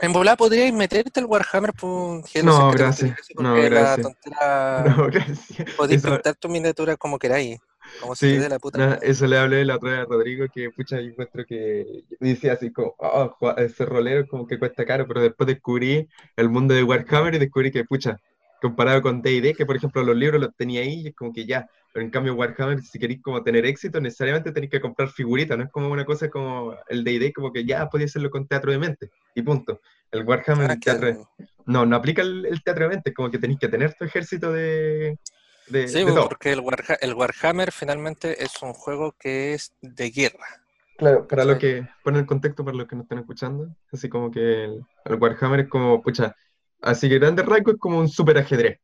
En 0.00 0.12
volada 0.12 0.36
podríais 0.36 0.72
meterte 0.72 1.20
el 1.20 1.26
Warhammer, 1.26 1.72
pues, 1.72 2.24
que 2.30 2.42
No, 2.42 2.72
sé 2.72 2.78
gracias. 2.78 3.18
No, 3.36 3.56
la 3.56 3.68
gracias. 3.68 4.06
tontera- 4.06 4.84
No, 4.96 5.06
gracias. 5.10 5.70
Podéis 5.76 6.00
Eso- 6.04 6.10
pintar 6.12 6.34
tu 6.34 6.48
miniatura 6.48 6.96
como 6.96 7.18
queráis, 7.18 7.58
como 7.96 8.14
si 8.16 8.28
Sí, 8.28 8.38
dé 8.38 8.48
la 8.48 8.58
puta. 8.58 8.78
gana. 8.80 8.98
eso 9.00 9.26
le 9.26 9.38
hablé 9.38 9.64
la 9.64 9.76
otra 9.76 9.90
vez 9.92 10.00
a 10.00 10.04
Rodrigo, 10.04 10.46
que 10.52 10.70
pucha, 10.70 11.00
yo 11.00 11.08
encuentro 11.10 11.44
que 11.46 12.04
dice 12.20 12.50
así 12.50 12.72
como, 12.72 12.94
oh, 12.98 13.36
ser 13.74 13.88
rolero 13.88 14.26
como 14.28 14.46
que 14.46 14.58
cuesta 14.58 14.84
caro, 14.84 15.06
pero 15.06 15.20
después 15.22 15.46
descubrí 15.46 16.08
el 16.36 16.48
mundo 16.48 16.74
de 16.74 16.82
Warhammer 16.84 17.34
y 17.34 17.38
descubrí 17.38 17.70
que, 17.70 17.84
pucha, 17.84 18.20
comparado 18.60 19.02
con 19.02 19.20
D&D, 19.22 19.54
que 19.54 19.66
por 19.66 19.76
ejemplo 19.76 20.02
los 20.02 20.16
libros 20.16 20.40
los 20.40 20.54
tenía 20.56 20.80
ahí 20.82 21.02
y 21.02 21.08
es 21.08 21.14
como 21.14 21.32
que 21.32 21.44
ya, 21.46 21.66
pero 21.92 22.04
en 22.04 22.10
cambio 22.10 22.34
Warhammer, 22.34 22.80
si 22.82 22.98
queréis 22.98 23.20
como 23.22 23.42
tener 23.42 23.66
éxito, 23.66 24.00
necesariamente 24.00 24.52
tenéis 24.52 24.70
que 24.70 24.80
comprar 24.80 25.08
figuritas, 25.10 25.56
no 25.58 25.64
es 25.64 25.70
como 25.70 25.88
una 25.90 26.04
cosa 26.04 26.30
como 26.30 26.74
el 26.88 27.04
D&D, 27.04 27.32
como 27.32 27.52
que 27.52 27.64
ya 27.64 27.88
podía 27.88 28.06
hacerlo 28.06 28.30
con 28.30 28.46
teatro 28.48 28.72
de 28.72 28.78
mente, 28.78 29.10
y 29.34 29.42
punto. 29.42 29.80
El 30.10 30.24
Warhammer, 30.24 30.70
Ah, 30.70 30.74
el 30.74 30.80
teatro, 30.80 31.30
no, 31.66 31.86
no 31.86 31.96
aplica 31.96 32.22
el, 32.22 32.46
el 32.46 32.62
teatro 32.62 32.84
de 32.84 32.90
mente, 32.94 33.12
como 33.14 33.30
que 33.30 33.38
tenéis 33.38 33.58
que 33.58 33.68
tener 33.68 33.94
tu 33.94 34.04
ejército 34.04 34.52
de, 34.52 35.18
de, 35.68 35.88
Sí, 35.88 36.04
de 36.04 36.12
porque 36.12 36.52
el, 36.52 36.60
Warha- 36.60 36.98
el 37.00 37.14
Warhammer 37.14 37.72
finalmente 37.72 38.42
es 38.42 38.62
un 38.62 38.72
juego 38.72 39.12
que 39.18 39.54
es 39.54 39.72
de 39.80 40.10
guerra. 40.10 40.46
Claro, 40.96 41.26
para 41.26 41.44
lo 41.44 41.58
que, 41.58 41.86
poner 42.04 42.20
el 42.20 42.26
contexto 42.26 42.64
para 42.64 42.76
los 42.76 42.86
que 42.86 42.94
nos 42.96 43.04
están 43.04 43.18
escuchando, 43.18 43.74
así 43.92 44.08
como 44.08 44.30
que 44.30 44.64
el, 44.64 44.84
el 45.04 45.14
Warhammer 45.16 45.60
es 45.60 45.68
como, 45.68 46.00
pucha, 46.02 46.36
así 46.80 47.08
que 47.08 47.18
grandes 47.18 47.44
rasgos 47.46 47.74
es 47.74 47.80
como 47.80 47.98
un 47.98 48.08
super 48.08 48.38
ajedrez. 48.38 48.78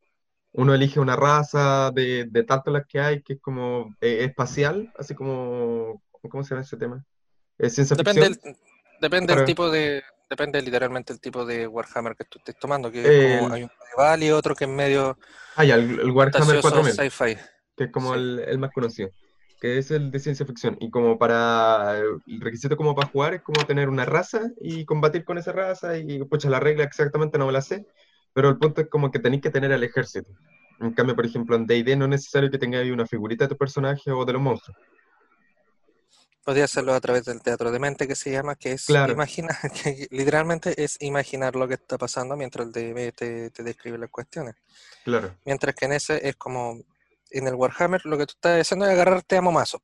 Uno 0.53 0.75
elige 0.75 0.99
una 0.99 1.15
raza 1.17 1.93
de, 1.93 2.27
de 2.29 2.43
tantas 2.45 2.73
las 2.75 2.87
que 2.87 3.01
hay, 3.01 3.23
que 3.23 3.35
es 3.35 3.41
como 3.41 3.95
eh, 4.01 4.25
espacial, 4.25 4.93
así 4.99 5.15
como, 5.15 6.03
¿cómo 6.29 6.43
se 6.43 6.51
llama 6.51 6.63
ese 6.63 6.77
tema? 6.77 7.05
Es 7.59 7.75
ciencia 7.75 7.97
Depende 7.97 8.27
ficción. 8.27 8.43
del, 8.43 8.57
depende 9.01 9.35
del 9.37 9.45
tipo 9.45 9.71
de, 9.71 10.03
depende 10.31 10.63
literalmente 10.63 11.13
el 11.13 11.21
tipo 11.21 11.45
de 11.45 11.67
Warhammer 11.67 12.17
que 12.17 12.25
tú 12.25 12.39
estés 12.39 12.57
tomando, 12.59 12.91
que 12.91 13.03
como 13.03 13.53
hay 13.53 13.65
un 13.65 13.71
medieval 13.81 14.23
y 14.23 14.31
otro 14.31 14.55
que 14.55 14.65
es 14.65 14.71
medio 14.71 15.19
Ah, 15.57 15.65
ya, 15.65 15.75
el, 15.75 16.01
el 16.01 16.11
Warhammer 16.11 16.61
fantasioso 16.61 16.63
4000. 16.63 16.93
sci-fi. 17.11 17.37
que 17.77 17.85
es 17.85 17.93
como 17.93 18.15
Sí. 18.15 18.21
el, 18.21 18.39
el 18.47 18.59
más 18.59 18.73
conocido, 18.73 19.11
que 19.61 19.79
es 19.79 19.91
el 19.91 20.11
de 20.11 20.19
ciencia 20.21 20.47
ficción. 20.47 20.77
Y 20.81 20.91
como 20.91 21.19
para, 21.19 21.99
el 21.99 22.41
requisito 22.41 22.77
como 22.77 22.95
para 22.95 23.09
jugar 23.09 23.35
es 23.35 23.43
como 23.43 23.67
tener 23.67 23.89
una 23.89 24.05
raza 24.05 24.51
y 24.61 24.85
combatir 24.85 25.25
con 25.25 25.39
esa 25.39 25.53
raza 25.53 25.97
y 25.99 26.23
pucha, 26.25 26.49
la 26.51 26.61
regla 26.61 26.85
exactamente 26.85 27.39
no 27.39 27.47
me 27.47 27.53
la 27.53 27.61
sé, 27.63 27.87
pero 28.33 28.49
el 28.49 28.59
punto 28.59 28.81
es 28.81 28.89
como 28.89 29.11
que 29.11 29.19
tenéis 29.19 29.43
que 29.43 29.51
tener 29.51 29.73
al 29.73 29.83
ejército. 29.85 30.31
En 30.81 30.93
cambio, 30.95 31.15
por 31.15 31.27
ejemplo, 31.27 31.57
en 31.57 31.67
D&D 31.67 31.97
no 31.97 32.05
es 32.07 32.11
necesario 32.11 32.51
que 32.51 32.59
tengáis 32.59 32.91
una 32.93 33.07
figurita 33.07 33.45
de 33.45 33.49
tu 33.51 33.57
personaje 33.59 34.11
o 34.13 34.25
de 34.25 34.33
los 34.33 34.41
monstruos. 34.43 34.79
Podría 36.45 36.65
hacerlo 36.65 36.95
a 36.95 37.01
través 37.01 37.25
del 37.27 37.43
teatro 37.43 37.71
de 37.71 37.79
mente 37.79 38.09
que 38.09 38.17
se 38.17 38.31
llama, 38.31 38.57
que 38.57 38.73
es 38.73 38.87
Claro. 38.87 39.13
imaginar, 39.13 39.57
que 39.85 40.09
literalmente 40.11 40.83
es 40.83 40.97
imaginar 41.01 41.55
lo 41.55 41.69
que 41.69 41.75
está 41.75 41.99
pasando 41.99 42.37
mientras 42.37 42.67
el 42.67 42.73
DM 42.73 43.13
te, 43.13 43.51
te 43.51 43.63
describe 43.63 43.99
las 43.99 44.11
cuestiones. 44.11 44.55
Claro, 45.05 45.37
Mientras 45.45 45.75
que 45.75 45.85
en 45.87 45.93
ese 45.93 46.27
es 46.29 46.37
como, 46.37 46.79
en 47.31 47.47
el 47.47 47.55
Warhammer 47.55 48.01
lo 48.05 48.19
que 48.19 48.27
tú 48.27 48.33
estás 48.37 48.61
haciendo 48.61 48.87
es 48.87 48.93
agarrarte 48.93 49.37
a 49.37 49.43
momazos. 49.43 49.81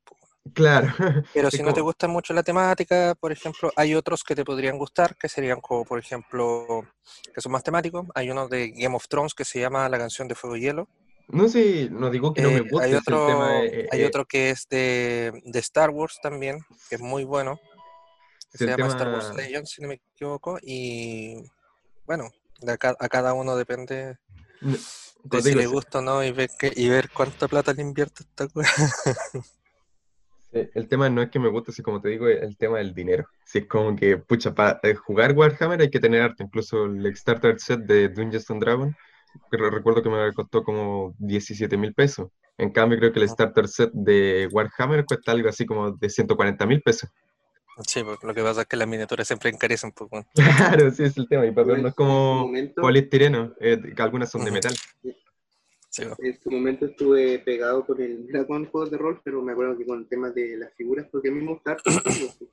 claro. 0.53 0.87
Pero 1.33 1.51
si 1.51 1.61
no 1.61 1.73
te 1.73 1.81
gusta 1.81 2.07
mucho 2.07 2.33
la 2.33 2.43
temática, 2.43 3.15
por 3.19 3.31
ejemplo, 3.31 3.71
hay 3.75 3.93
otros 3.95 4.23
que 4.23 4.35
te 4.35 4.45
podrían 4.45 4.77
gustar, 4.77 5.15
que 5.15 5.29
serían 5.29 5.59
como, 5.61 5.85
por 5.85 5.99
ejemplo, 5.99 6.87
que 7.33 7.41
son 7.41 7.51
más 7.51 7.63
temáticos. 7.63 8.07
Hay 8.15 8.29
uno 8.31 8.47
de 8.47 8.71
Game 8.71 8.95
of 8.95 9.07
Thrones 9.07 9.33
que 9.33 9.45
se 9.45 9.59
llama 9.59 9.87
La 9.89 9.97
canción 9.97 10.27
de 10.27 10.35
Fuego 10.35 10.55
y 10.55 10.61
Hielo. 10.61 10.87
No 11.29 11.47
sé, 11.49 11.89
no 11.91 12.09
digo 12.09 12.33
que 12.33 12.41
no 12.41 12.51
me 12.51 12.59
Eh, 12.59 12.63
guste, 12.69 12.85
hay 12.85 12.91
si 12.91 12.97
otro, 12.97 13.25
tema 13.27 13.59
es- 13.65 13.87
hay 13.91 14.01
eh, 14.01 14.05
otro 14.05 14.25
que 14.25 14.49
es 14.49 14.67
de, 14.69 15.33
de 15.43 15.59
Star 15.59 15.89
Wars 15.89 16.17
también, 16.21 16.59
que 16.89 16.95
es 16.95 17.01
muy 17.01 17.23
bueno, 17.25 17.59
que 18.51 18.57
si 18.57 18.63
se 18.65 18.69
llama 18.71 18.87
Star 18.87 19.09
Wars 19.09 19.33
Legends, 19.35 19.71
si 19.71 19.81
no 19.81 19.89
me 19.89 19.95
equivoco. 20.13 20.57
Y 20.61 21.35
bueno, 22.05 22.29
de 22.61 22.71
a, 22.71 22.77
ca- 22.77 22.95
a 22.99 23.09
cada 23.09 23.33
uno 23.33 23.55
depende 23.57 24.17
no, 24.61 24.77
de 25.23 25.41
si 25.41 25.53
le 25.53 25.63
si- 25.63 25.67
gusta 25.67 25.99
o 25.99 26.01
no 26.01 26.23
y 26.23 26.31
ver, 26.31 26.49
que- 26.57 26.71
y 26.75 26.87
ver 26.89 27.09
cuánta 27.11 27.47
plata 27.47 27.73
le 27.73 27.81
invierte 27.81 28.23
esta 28.23 28.47
cosa. 28.47 28.69
Eh, 28.73 29.43
El 30.75 30.87
tema 30.87 31.09
no 31.09 31.21
es 31.21 31.29
que 31.29 31.39
me 31.39 31.49
guste, 31.49 31.71
así 31.71 31.81
como 31.83 31.99
te 32.01 32.07
digo, 32.07 32.25
el 32.29 32.55
tema 32.57 32.77
del 32.77 32.93
dinero. 32.93 33.27
Si 33.45 33.57
es 33.59 33.67
como 33.67 33.93
que, 33.97 34.17
pucha, 34.17 34.55
para 34.55 34.79
jugar 35.05 35.33
Warhammer 35.33 35.81
hay 35.81 35.89
que 35.89 35.99
tener 35.99 36.21
arte. 36.21 36.43
Incluso 36.43 36.85
el 36.85 37.13
Starter 37.17 37.59
Set 37.59 37.81
de 37.81 38.07
Dungeons 38.07 38.49
and 38.49 38.61
Dragons, 38.63 38.95
recuerdo 39.51 40.01
que 40.03 40.09
me 40.09 40.33
costó 40.33 40.63
como 40.63 41.15
17 41.19 41.77
mil 41.77 41.93
pesos. 41.93 42.29
En 42.57 42.71
cambio, 42.71 42.97
creo 42.97 43.11
que 43.13 43.19
el 43.19 43.25
Ujú. 43.25 43.33
Starter 43.33 43.67
Set 43.67 43.91
de 43.93 44.47
Warhammer 44.51 45.05
cuesta 45.05 45.31
algo 45.31 45.49
así 45.49 45.65
como 45.65 45.91
de 45.91 46.09
140 46.09 46.65
mil 46.65 46.81
pesos. 46.81 47.09
Sí, 47.85 48.03
pues, 48.03 48.17
lo 48.23 48.33
que 48.33 48.41
pasa 48.41 48.61
es 48.61 48.67
que 48.67 48.75
las 48.77 48.87
miniaturas 48.87 49.27
siempre 49.27 49.51
encarecen 49.51 49.89
un 49.89 49.93
poco. 49.93 50.25
Claro, 50.83 50.89
sí 50.91 51.03
es 51.03 51.15
el 51.17 51.27
tema. 51.27 51.45
Y 51.45 51.51
papel 51.51 51.75
Yo 51.77 51.81
no 51.83 51.87
es 51.89 51.95
como 51.95 52.47
momento- 52.47 52.81
poliestireno, 52.81 53.53
eh, 53.59 53.79
que 53.95 54.01
algunas 54.01 54.31
son 54.31 54.43
de 54.43 54.51
metal. 54.51 54.73
Sí, 55.89 56.03
pues. 56.05 56.19
En 56.19 56.41
su 56.41 56.51
momento 56.51 56.85
estuve 56.87 57.39
pegado 57.39 57.85
con 57.85 58.01
el 58.01 58.27
dragón 58.27 58.65
juegos 58.65 58.89
de 58.91 58.97
rol, 58.97 59.21
pero 59.23 59.41
me 59.43 59.51
acuerdo 59.51 59.77
que 59.77 59.85
con 59.85 59.99
el 59.99 60.07
tema 60.07 60.31
de 60.31 60.57
las 60.57 60.73
figuras, 60.73 61.07
porque 61.11 61.29
a 61.29 61.31
mí 61.31 61.41
me 61.43 61.51
gusta. 61.53 61.77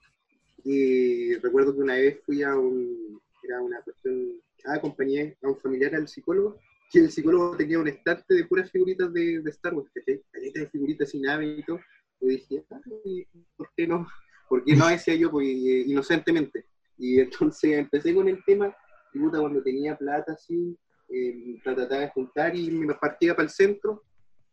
Y 0.67 1.35
recuerdo 1.37 1.75
que 1.75 1.81
una 1.83 1.95
vez 1.95 2.21
fui 2.25 2.43
a 2.43 2.57
un, 2.57 3.21
era 3.43 3.61
una 3.61 3.83
cuestión, 3.83 4.33
acompañé 4.65 5.37
a 5.43 5.49
un 5.49 5.59
familiar 5.59 5.95
al 5.95 6.09
psicólogo, 6.09 6.59
y 6.93 6.99
el 7.01 7.11
psicólogo 7.11 7.57
tenía 7.57 7.81
un 7.81 7.89
estante 7.89 8.35
de 8.35 8.45
puras 8.45 8.71
figuritas 8.71 9.13
de, 9.13 9.41
de 9.41 9.51
Star 9.51 9.75
Wars, 9.75 9.91
¿cachai? 9.93 10.23
Caletas 10.31 10.63
de 10.63 10.71
figuritas 10.71 11.11
sin 11.11 11.23
nave 11.23 11.47
y 11.47 11.63
todo. 11.65 11.81
Y 12.21 12.29
dije, 12.29 12.65
"Ay, 12.71 13.27
¿por 13.57 13.69
qué 13.77 13.87
no? 13.87 14.07
¿Por 14.49 14.65
qué 14.65 14.77
no? 14.77 14.87
Decía 14.89 15.15
yo, 15.17 15.31
pues, 15.31 15.47
eh, 15.49 15.85
inocentemente. 15.87 16.67
Y 16.97 17.19
entonces 17.19 17.73
empecé 17.73 18.15
con 18.15 18.29
el 18.29 18.43
tema, 18.45 18.75
y 19.13 19.19
puta, 19.19 19.41
cuando 19.41 19.63
tenía 19.63 19.97
plata 19.97 20.33
así, 20.35 20.79
eh, 21.09 21.61
trataba 21.65 22.03
de 22.03 22.11
juntar 22.11 22.55
y 22.57 22.71
me 22.71 22.95
partía 22.95 23.35
para 23.35 23.45
el 23.45 23.51
centro, 23.51 24.05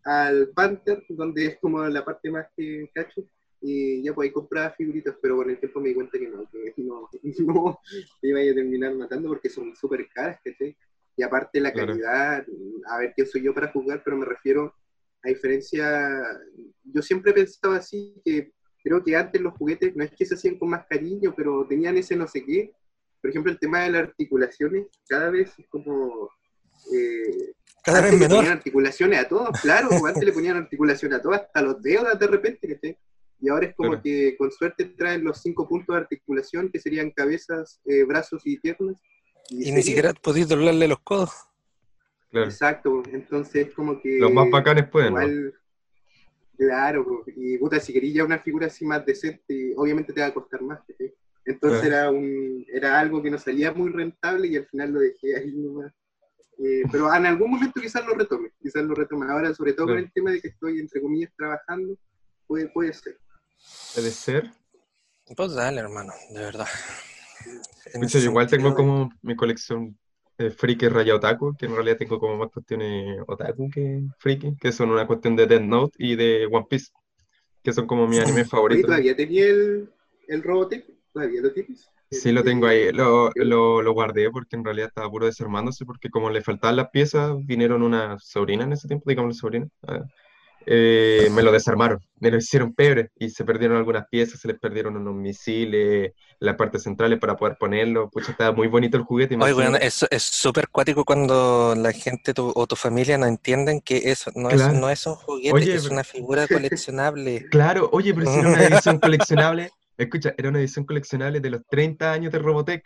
al 0.04 0.50
Panther, 0.56 1.04
donde 1.10 1.45
es 1.45 1.60
como 1.60 1.84
la 1.84 2.04
parte 2.04 2.32
más 2.32 2.47
que 2.58 2.89
cacho, 2.93 3.24
y 3.62 4.04
ya 4.04 4.13
pues 4.13 4.28
ahí 4.28 4.34
compraba 4.34 4.71
figuritas, 4.71 5.15
pero 5.21 5.38
con 5.38 5.50
el 5.50 5.60
tiempo 5.60 5.80
me 5.80 5.89
di 5.89 5.95
cuenta 5.95 6.17
que 6.17 6.28
no, 6.28 6.47
que 6.50 6.74
no, 6.84 7.08
no 7.39 7.80
me 8.21 8.43
iba 8.45 8.52
a 8.52 8.56
terminar 8.56 8.95
matando 8.95 9.30
porque 9.30 9.50
son 9.50 9.76
súper 9.76 10.08
caras, 10.10 10.39
¿cachai? 10.43 10.76
Y 11.15 11.24
aparte 11.24 11.60
la 11.60 11.71
Claro. 11.71 11.89
calidad, 11.93 12.45
a 12.88 12.97
ver 13.00 13.13
quién 13.15 13.28
soy 13.28 13.43
yo 13.43 13.54
para 13.54 13.71
jugar, 13.71 14.02
pero 14.04 14.17
me 14.17 14.26
refiero 14.26 14.74
a 15.24 15.30
diferencia, 15.30 16.24
yo 16.84 17.02
siempre 17.04 17.34
pensaba 17.34 17.76
así, 17.78 18.19
que 18.26 18.54
creo 18.83 19.04
que 19.04 19.15
antes 19.15 19.40
los 19.40 19.54
juguetes 19.54 19.96
no 19.96 20.04
es 20.04 20.12
que 20.13 20.25
se 20.25 20.33
hacían 20.33 20.58
con 20.58 20.69
más 20.69 20.86
cariño, 20.88 21.33
pero 21.38 21.67
tenían 21.67 21.96
ese 21.98 22.15
no 22.15 22.27
sé 22.27 22.44
qué. 22.44 22.71
Por 23.21 23.29
ejemplo, 23.29 23.52
el 23.52 23.60
tema 23.60 23.83
de 23.83 23.92
las 23.92 24.04
articulaciones, 24.08 24.88
cada 25.08 25.29
vez 25.29 25.54
es 25.60 25.67
como... 25.67 26.29
eh, 26.92 27.54
Cada 27.83 28.02
vez 28.02 28.13
le 28.13 28.17
menor. 28.19 28.38
ponían 28.38 28.58
articulaciones 28.58 29.19
a 29.19 29.27
todos, 29.27 29.50
claro, 29.62 29.90
antes 30.08 30.23
le 30.23 30.31
ponían 30.33 30.58
articulaciones 30.58 31.19
a 31.19 31.21
todos, 31.21 31.38
hasta 31.38 31.62
los 31.62 31.81
dedos 31.83 32.17
de 32.17 32.27
repente, 32.27 32.67
¿cachai? 32.73 32.98
Y 33.42 33.50
ahora 33.50 33.65
es 33.67 33.75
como 33.75 33.89
Claro. 33.89 34.04
que 34.04 34.35
con 34.37 34.52
suerte 34.52 34.85
traen 34.85 35.23
los 35.23 35.42
cinco 35.42 35.67
puntos 35.67 35.96
de 35.96 36.02
articulación, 36.02 36.69
que 36.71 36.79
serían 36.79 37.10
cabezas, 37.12 37.81
eh, 37.85 38.04
brazos 38.04 38.42
y 38.46 38.58
piernas. 38.60 39.02
Y 39.50 39.56
ni 39.58 39.63
sería- 39.65 39.81
siquiera 39.83 40.13
podéis 40.13 40.48
doblarle 40.48 40.87
los 40.87 41.00
codos. 41.02 41.31
Claro. 42.29 42.46
Exacto, 42.48 43.04
entonces 43.12 43.67
es 43.67 43.73
como 43.73 44.00
que... 44.00 44.19
Los 44.19 44.31
más 44.31 44.50
bacanes 44.50 44.87
pueden, 44.89 45.13
¿no? 45.13 45.21
Igual, 45.21 45.54
claro, 46.58 47.23
y 47.35 47.58
puta, 47.58 47.79
si 47.79 47.92
querías 47.94 48.13
ya 48.15 48.23
una 48.25 48.39
figura 48.39 48.67
así 48.67 48.85
más 48.85 49.06
decente, 49.06 49.73
obviamente 49.75 50.13
te 50.13 50.21
va 50.21 50.27
a 50.27 50.33
costar 50.33 50.62
más. 50.62 50.79
Entonces 51.44 51.81
Claro. 51.81 51.96
era 51.98 52.12
un 52.12 52.65
era 52.71 53.00
algo 53.00 53.21
que 53.21 53.31
no 53.31 53.37
salía 53.39 53.73
muy 53.73 53.89
rentable 53.92 54.48
y 54.48 54.56
al 54.58 54.67
final 54.67 54.92
lo 54.94 55.00
dejé 55.00 55.35
ahí 55.35 55.52
nomás. 55.58 55.92
Eh, 56.63 56.83
pero 56.92 57.13
en 57.13 57.25
algún 57.25 57.50
momento 57.52 57.81
quizás 57.81 58.06
lo 58.06 58.13
retome, 58.13 58.52
quizás 58.62 58.83
lo 58.83 58.94
retome. 58.94 59.25
Ahora, 59.29 59.52
sobre 59.56 59.73
todo 59.73 59.87
con 59.87 59.98
el 59.98 60.12
tema 60.13 60.31
de 60.31 60.39
que 60.39 60.50
estoy, 60.50 60.79
entre 60.79 61.02
comillas, 61.02 61.33
trabajando, 61.35 61.98
puede, 62.46 62.67
puede 62.69 62.94
ser. 62.94 63.17
Puede 63.94 64.12
ser. 64.12 64.52
Pues 65.36 65.54
dale, 65.56 65.80
hermano, 65.82 66.14
de 66.30 66.42
verdad. 66.42 66.68
En 67.94 68.08
yo 68.08 68.20
igual 68.20 68.48
tengo 68.48 68.70
sentido, 68.70 68.76
como 68.76 69.10
mi 69.22 69.36
colección 69.36 69.98
de 70.38 70.52
friki 70.52 70.88
raya 70.88 71.16
otaku, 71.16 71.56
que 71.58 71.66
en 71.66 71.76
realidad 71.76 71.98
tengo 71.98 72.20
como 72.20 72.38
más 72.38 72.50
cuestiones 72.52 73.20
otaku 73.28 73.70
que 73.70 74.04
friki, 74.18 74.56
que 74.58 74.72
son 74.72 74.92
una 74.92 75.08
cuestión 75.08 75.36
de 75.36 75.46
Death 75.48 75.62
Note 75.62 75.96
y 75.98 76.16
de 76.16 76.48
One 76.52 76.66
Piece, 76.70 76.88
que 77.64 77.74
son 77.74 77.88
como 77.88 78.08
mis 78.08 78.20
animes 78.20 78.44
Oye, 78.44 78.52
favoritos. 78.52 78.88
¿todavía 78.88 79.16
tenía 79.16 79.46
el, 79.46 79.90
el 80.28 80.44
Robotech? 80.44 80.86
¿Todavía 81.14 81.42
lo 81.42 81.52
tienes? 81.52 81.90
Sí, 82.10 82.32
lo 82.32 82.44
tengo 82.44 82.68
ahí, 82.68 82.92
lo, 82.92 83.32
lo, 83.36 83.82
lo 83.82 83.94
guardé 83.94 84.30
porque 84.32 84.58
en 84.58 84.66
realidad 84.66 84.90
estaba 84.90 85.10
puro 85.10 85.26
desarmándose, 85.28 85.86
porque 85.86 86.10
como 86.10 86.30
le 86.30 86.42
faltaban 86.42 86.76
las 86.76 86.90
piezas, 86.90 87.34
vinieron 87.46 87.84
una 87.84 88.18
sobrina 88.20 88.64
en 88.64 88.74
ese 88.74 88.88
tiempo, 88.88 89.10
digamos 89.10 89.38
sobrina, 89.38 89.68
ah, 89.88 90.04
eh, 90.66 91.30
me 91.32 91.42
lo 91.42 91.52
desarmaron, 91.52 92.00
me 92.20 92.30
lo 92.32 92.38
hicieron 92.38 92.74
pebre 92.74 93.10
y 93.16 93.30
se 93.30 93.44
perdieron 93.46 93.78
algunas 93.78 94.06
piezas, 94.10 94.40
se 94.40 94.48
les 94.48 94.60
perdieron 94.60 94.96
unos 94.98 95.16
misiles, 95.16 96.12
las 96.40 96.56
partes 96.56 96.84
centrales 96.84 97.20
para 97.20 97.36
poder 97.36 97.58
ponerlo, 97.60 98.10
pucha, 98.10 98.32
estaba 98.32 98.52
muy 98.52 98.68
bonito 98.68 98.98
el 98.98 99.04
juguete 99.04 99.36
Oye, 99.36 99.52
encima- 99.66 99.78
es 100.12 100.24
súper 100.24 100.70
cuático 100.70 101.04
cuando 101.06 101.74
la 101.76 101.92
gente 101.92 102.34
tu- 102.34 102.52
o 102.56 102.68
tu 102.68 102.76
familia 102.76 103.18
no 103.18 103.26
entienden 103.26 103.82
que 103.82 104.12
eso 104.12 104.32
no 104.36 104.50
es, 104.50 104.56
Claro. 104.62 104.74
no 104.80 104.90
es 104.90 105.06
un 105.08 105.16
juguete, 105.16 105.56
Oye, 105.56 105.74
es 105.74 105.90
una 105.90 106.04
figura 106.04 106.48
coleccionable. 106.82 107.46
Claro, 107.50 107.90
oye, 107.92 108.14
pero 108.14 108.28
si 108.32 108.40
era 108.40 108.50
una 108.50 108.64
edición 108.64 109.00
coleccionable, 109.02 109.70
escucha, 109.98 110.34
era 110.38 110.50
una 110.50 110.60
edición 110.60 110.86
coleccionable 110.86 111.40
de 111.40 111.50
los 111.50 111.62
30 111.70 112.12
años 112.14 112.32
de 112.32 112.40
Robotech, 112.40 112.84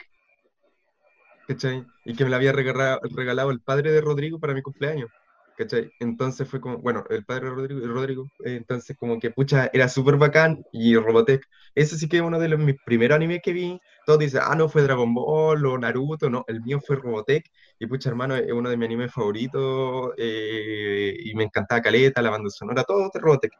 ¿cachai? 1.48 1.86
Y 2.06 2.16
que 2.16 2.24
me 2.24 2.30
la 2.30 2.38
había 2.38 2.52
regalado, 2.52 3.00
regalado 3.16 3.52
el 3.52 3.62
padre 3.62 3.92
de 3.92 4.02
Rodrigo 4.02 4.40
para 4.40 4.54
mi 4.54 4.62
cumpleaños, 4.62 5.10
¿cachai? 5.58 5.92
Entonces 6.00 6.48
fue 6.48 6.60
como, 6.62 6.78
bueno, 6.80 7.04
el 7.10 7.26
padre 7.26 7.50
Rodrigo, 7.50 7.88
Rodrigo 7.88 8.26
eh, 8.46 8.56
entonces 8.56 8.96
como 8.98 9.20
que, 9.20 9.32
pucha, 9.32 9.70
era 9.74 9.88
súper 9.90 10.18
bacán 10.18 10.64
y 10.72 10.96
Robotech, 10.96 11.46
ese 11.76 11.98
sí 11.98 12.08
que 12.08 12.18
es 12.18 12.24
uno 12.24 12.40
de 12.40 12.50
los, 12.50 12.60
mis 12.60 12.76
primeros 12.86 13.16
animes 13.16 13.42
que 13.44 13.54
vi, 13.54 13.80
todos 14.06 14.20
dicen, 14.20 14.42
ah, 14.44 14.56
no, 14.56 14.70
fue 14.70 14.84
Dragon 14.84 15.14
Ball 15.14 15.66
o 15.66 15.78
Naruto, 15.78 16.30
no, 16.30 16.46
el 16.48 16.62
mío 16.62 16.80
fue 16.86 16.98
Robotech, 16.98 17.46
y 17.80 17.88
pucha, 17.88 18.10
hermano, 18.10 18.36
es 18.36 18.52
uno 18.52 18.70
de 18.70 18.78
mis 18.78 18.86
animes 18.88 19.14
favoritos, 19.14 20.14
eh, 20.18 21.16
y 21.24 21.36
me 21.36 21.44
encantaba 21.46 21.82
Caleta, 21.82 22.22
la 22.22 22.30
banda 22.30 22.50
sonora, 22.50 22.84
todo 22.84 23.10
de 23.14 23.20
Robotech. 23.20 23.52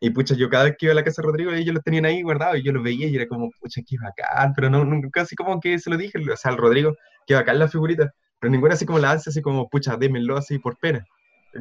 Y 0.00 0.10
pucha, 0.10 0.34
yo 0.34 0.50
cada 0.50 0.64
vez 0.64 0.76
que 0.78 0.86
iba 0.86 0.92
a 0.92 0.96
la 0.96 1.04
casa 1.04 1.22
de 1.22 1.26
Rodrigo, 1.28 1.52
ellos 1.52 1.74
los 1.74 1.82
tenían 1.84 2.04
ahí 2.04 2.22
guardados 2.22 2.58
y 2.58 2.62
yo 2.62 2.72
los 2.72 2.82
veía 2.82 3.06
y 3.08 3.16
era 3.16 3.26
como, 3.26 3.50
pucha, 3.60 3.80
qué 3.86 3.96
bacán, 3.98 4.52
pero 4.54 4.68
no, 4.70 4.84
nunca 4.84 5.22
así 5.22 5.34
como 5.36 5.60
que 5.60 5.78
se 5.78 5.90
lo 5.90 5.96
dije, 5.96 6.18
o 6.18 6.36
sea, 6.36 6.50
al 6.52 6.58
Rodrigo, 6.58 6.94
qué 7.26 7.34
bacán 7.34 7.58
la 7.58 7.68
figurita, 7.68 8.12
pero 8.38 8.50
ninguna 8.50 8.74
así 8.74 8.84
como 8.84 8.98
la 8.98 9.12
hace, 9.12 9.30
así 9.30 9.40
como, 9.40 9.68
pucha, 9.68 9.96
démenlo 9.96 10.36
así 10.36 10.58
por 10.58 10.76
pena, 10.78 11.04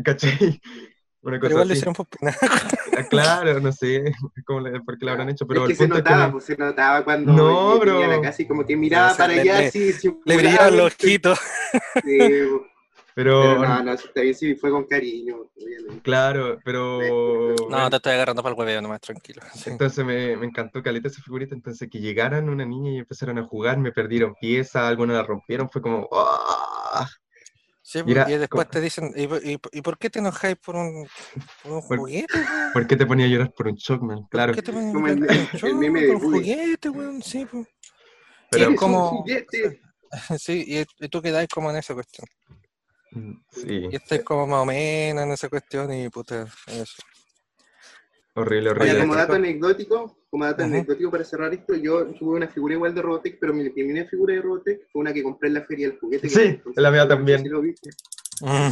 ¿cachai? 0.03 0.61
Una 1.25 1.39
Pero 1.39 1.39
cosa 1.39 1.51
igual 1.51 1.67
lo 1.67 1.71
así. 1.71 1.77
hicieron 1.79 1.93
por 1.95 2.07
pena. 2.07 2.35
Ah, 2.95 3.03
Claro, 3.09 3.59
no 3.59 3.71
sé 3.71 4.03
cómo 4.45 4.59
le- 4.61 4.79
por 4.81 4.97
qué 4.99 5.05
lo 5.05 5.11
habrán 5.11 5.29
hecho, 5.29 5.47
pero 5.47 5.61
es 5.61 5.67
que 5.67 5.71
el 5.71 5.77
se 5.77 5.83
punto 5.85 5.97
es 5.97 6.03
que 6.03 6.09
notaba, 6.11 6.25
me- 6.27 6.31
pues 6.33 6.43
se 6.45 6.57
notaba 6.57 7.03
cuando 7.03 7.33
No, 7.33 7.79
bro. 7.79 8.21
y 8.37 8.45
como 8.45 8.65
que 8.65 8.75
miraba 8.77 9.15
para 9.17 9.33
le- 9.33 9.41
allá 9.41 9.59
le- 9.61 9.67
así. 9.67 9.93
Le 10.25 10.37
brillaban 10.37 10.77
los 10.77 10.93
ojitos. 10.93 11.39
Sí, 12.03 12.17
pues. 12.19 12.61
pero, 13.15 13.41
pero 13.41 13.59
no, 13.67 13.83
no, 13.83 13.93
está 13.93 14.21
bien, 14.21 14.35
sí, 14.35 14.53
fue 14.55 14.69
con 14.69 14.85
cariño, 14.85 15.37
obviamente. 15.55 16.01
claro, 16.03 16.59
pero... 16.63 17.55
No, 17.69 17.89
te 17.89 17.95
estoy 17.95 18.13
agarrando 18.13 18.43
para 18.43 18.53
el 18.53 18.59
hueveo 18.59 18.81
nomás, 18.81 19.01
tranquilo. 19.01 19.41
Sí. 19.55 19.69
Entonces 19.71 20.05
me, 20.05 20.35
me 20.37 20.45
encantó 20.45 20.83
caleta 20.83 21.07
esa 21.07 21.21
figurita, 21.23 21.55
entonces 21.55 21.89
que 21.89 21.99
llegaran 21.99 22.47
una 22.49 22.65
niña 22.65 22.91
y 22.91 22.97
empezaron 22.99 23.39
a 23.39 23.43
jugar, 23.47 23.77
me 23.79 23.91
perdieron 23.91 24.35
piezas, 24.39 24.83
algunas 24.83 25.15
la 25.17 25.23
rompieron, 25.23 25.67
fue 25.69 25.81
como... 25.81 26.07
¡ah! 26.11 27.07
Sí, 27.85 27.99
pues, 28.01 28.05
Mira, 28.05 28.25
y 28.31 28.37
después 28.37 28.69
te 28.69 28.79
dicen, 28.79 29.11
¿y, 29.13 29.27
por- 29.27 29.45
y, 29.45 29.57
por- 29.57 29.75
y 29.75 29.81
por 29.81 29.97
qué 29.97 30.09
te 30.09 30.19
enojáis 30.19 30.55
por 30.55 30.77
un, 30.77 31.05
por 31.61 31.71
un 31.73 31.87
Por- 31.87 31.97
juguete? 31.99 32.39
¿Por 32.71 32.87
qué 32.87 32.95
te 32.95 33.05
ponía 33.05 33.25
a 33.25 33.29
llorar 33.29 33.51
por 33.53 33.67
un 33.67 33.75
Shockman? 33.75 34.19
¿Por 34.21 34.29
Claro, 34.29 34.53
qué 34.53 34.61
te 34.61 34.71
pones 34.71 34.93
Como 34.93 35.07
el- 35.09 35.19
por 35.59 35.69
un 35.69 35.79
meme 35.79 36.07
por 36.07 36.19
juguete, 36.21 36.89
weón? 36.89 37.21
Sí, 37.21 37.45
pues. 37.45 37.67
pero... 38.49 38.69
es 38.71 38.79
como- 38.79 39.11
un 39.11 39.17
juguete. 39.17 39.81
Sí, 40.39 40.63
y, 40.65 41.05
y 41.05 41.09
tú 41.09 41.21
quedáis 41.21 41.49
como 41.49 41.71
en 41.71 41.77
esa 41.77 41.93
cuestión. 41.93 42.25
Sí, 43.51 43.87
Y 43.91 43.95
estáis 43.95 44.23
como 44.23 44.47
más 44.47 44.61
o 44.61 44.65
menos 44.65 45.23
en 45.25 45.31
esa 45.31 45.49
cuestión 45.49 45.91
y 45.93 46.07
puta, 46.09 46.47
eso. 46.67 47.03
horrible, 48.35 48.69
Oye, 48.71 48.79
horrible. 48.79 48.99
como 49.01 49.15
dato 49.15 49.33
anecdótico, 49.33 50.17
como 50.33 50.45
dato 50.45 50.63
anecdótico 50.63 51.11
para 51.11 51.23
cerrar 51.23 51.53
esto, 51.53 51.75
yo 51.75 52.07
tuve 52.15 52.37
una 52.37 52.47
figura 52.47 52.73
igual 52.73 52.95
de 52.95 53.03
Robotech, 53.03 53.37
pero 53.39 53.53
mi 53.53 53.69
primera 53.69 54.09
figura 54.09 54.33
de 54.33 54.41
Robotech 54.41 54.87
fue 54.91 55.01
una 55.01 55.13
que 55.13 55.21
compré 55.21 55.49
en 55.49 55.53
la 55.53 55.61
feria 55.63 55.89
del 55.89 55.99
juguete. 55.99 56.27
Sí, 56.27 56.59
la 56.75 56.89
mía 56.89 57.01
no 57.03 57.09
sé 57.11 57.15
también. 57.15 57.43
si 57.43 57.49
lo 57.49 57.61
viste. 57.61 57.91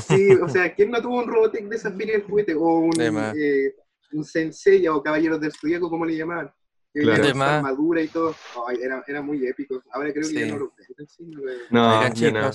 Sí, 0.08 0.32
o 0.42 0.50
sea, 0.50 0.74
¿quién 0.74 0.90
no 0.90 1.00
tuvo 1.04 1.20
un 1.20 1.28
Robotech 1.32 1.66
de 1.68 1.76
esa 1.76 1.92
feria 1.92 2.14
del 2.14 2.24
juguete? 2.24 2.56
O 2.56 2.80
un, 2.80 2.92
eh, 3.00 3.76
un 4.14 4.24
Sensei 4.26 4.88
o 4.88 5.04
Caballeros 5.04 5.40
del 5.40 5.52
Zodíaco, 5.52 5.88
como 5.88 6.04
le 6.04 6.18
llamaban. 6.18 6.52
Claro. 6.96 7.24
armadura 7.44 8.02
y 8.02 8.08
todo. 8.08 8.36
Ay, 8.68 8.78
era, 8.82 9.04
era 9.08 9.22
muy 9.22 9.46
épico. 9.46 9.84
Ahora 9.92 10.12
creo 10.12 10.24
que 10.24 10.30
Sí. 10.34 10.40
ya 10.40 10.48
no 10.48 10.58
lo 10.58 10.74
venden, 10.76 11.08
sí, 11.08 11.24
no 11.28 11.42
lo- 11.44 11.52
No, 11.70 12.00
Oigan, 12.00 12.52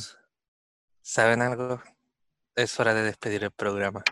¿saben 1.01 1.43
algo? 1.43 1.81
Es 2.57 2.81
hora 2.81 2.93
de 2.93 3.03
despedir 3.05 3.45
el 3.45 3.53
programa. 3.53 4.03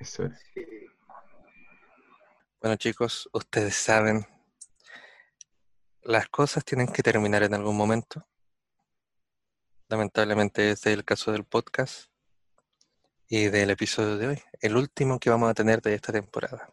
Eso 0.00 0.24
es. 0.24 0.32
sí. 0.52 0.62
Bueno, 2.60 2.76
chicos, 2.76 3.28
ustedes 3.32 3.76
saben, 3.76 4.26
las 6.02 6.28
cosas 6.28 6.64
tienen 6.64 6.88
que 6.88 7.02
terminar 7.02 7.42
en 7.42 7.52
algún 7.52 7.76
momento. 7.76 8.26
Lamentablemente 9.88 10.70
este 10.70 10.90
es 10.92 10.98
el 10.98 11.04
caso 11.04 11.32
del 11.32 11.44
podcast 11.44 12.06
y 13.28 13.48
del 13.48 13.70
episodio 13.70 14.16
de 14.16 14.28
hoy, 14.28 14.42
el 14.60 14.76
último 14.76 15.18
que 15.20 15.28
vamos 15.30 15.50
a 15.50 15.54
tener 15.54 15.82
de 15.82 15.94
esta 15.94 16.12
temporada. 16.12 16.72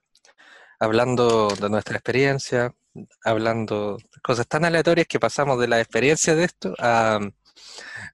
Hablando 0.80 1.50
de 1.50 1.70
nuestra 1.70 1.98
experiencia, 1.98 2.74
hablando 3.24 3.98
de 3.98 4.22
cosas 4.22 4.48
tan 4.48 4.64
aleatorias 4.66 5.08
que 5.08 5.20
pasamos 5.20 5.60
de 5.60 5.68
la 5.68 5.82
experiencia 5.82 6.34
de 6.34 6.46
esto 6.46 6.74
a 6.80 7.20
mm, 7.20 7.32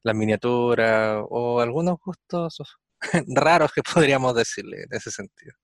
la 0.03 0.13
miniatura 0.15 1.21
o 1.21 1.61
algunos 1.61 1.99
gustos 1.99 2.57
raros 3.27 3.71
que 3.73 3.83
podríamos 3.83 4.35
decirle 4.35 4.83
en 4.83 4.93
ese 4.97 5.11
sentido 5.11 5.55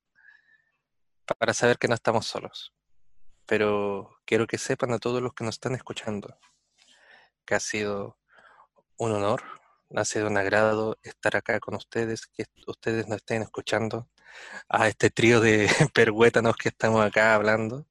para 1.33 1.53
saber 1.53 1.77
que 1.77 1.87
no 1.87 1.95
estamos 1.95 2.25
solos. 2.27 2.73
Pero 3.45 4.17
quiero 4.25 4.47
que 4.47 4.57
sepan 4.57 4.93
a 4.93 4.99
todos 4.99 5.21
los 5.21 5.33
que 5.33 5.43
nos 5.43 5.55
están 5.55 5.75
escuchando 5.75 6.37
que 7.45 7.55
ha 7.55 7.59
sido 7.59 8.17
un 8.97 9.11
honor, 9.11 9.43
ha 9.95 10.05
sido 10.05 10.27
un 10.27 10.37
agrado 10.37 10.97
estar 11.03 11.35
acá 11.35 11.59
con 11.59 11.75
ustedes, 11.75 12.27
que 12.27 12.45
ustedes 12.67 13.07
nos 13.07 13.17
estén 13.17 13.43
escuchando, 13.43 14.09
a 14.67 14.87
este 14.87 15.09
trío 15.09 15.39
de 15.39 15.69
perhuétanos 15.93 16.55
que 16.57 16.69
estamos 16.69 17.05
acá 17.05 17.35
hablando. 17.35 17.85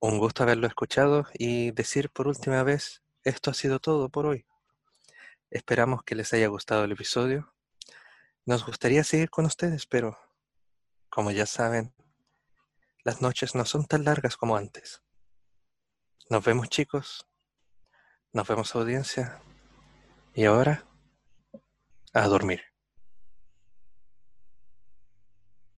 Un 0.00 0.18
gusto 0.18 0.42
haberlo 0.42 0.66
escuchado 0.66 1.26
y 1.34 1.70
decir 1.70 2.10
por 2.10 2.28
última 2.28 2.62
vez, 2.62 3.02
esto 3.24 3.50
ha 3.50 3.54
sido 3.54 3.78
todo 3.78 4.08
por 4.08 4.26
hoy. 4.26 4.44
Esperamos 5.50 6.02
que 6.02 6.14
les 6.14 6.32
haya 6.32 6.48
gustado 6.48 6.84
el 6.84 6.92
episodio. 6.92 7.52
Nos 8.44 8.66
gustaría 8.66 9.04
seguir 9.04 9.30
con 9.30 9.44
ustedes, 9.44 9.86
pero 9.86 10.18
como 11.12 11.30
ya 11.30 11.44
saben, 11.44 11.94
las 13.04 13.20
noches 13.20 13.54
no 13.54 13.66
son 13.66 13.84
tan 13.84 14.04
largas 14.04 14.38
como 14.38 14.56
antes. 14.56 15.02
Nos 16.30 16.42
vemos 16.42 16.70
chicos, 16.70 17.28
nos 18.32 18.48
vemos 18.48 18.74
audiencia. 18.74 19.42
Y 20.34 20.46
ahora, 20.46 20.86
a 22.14 22.26
dormir. 22.28 22.71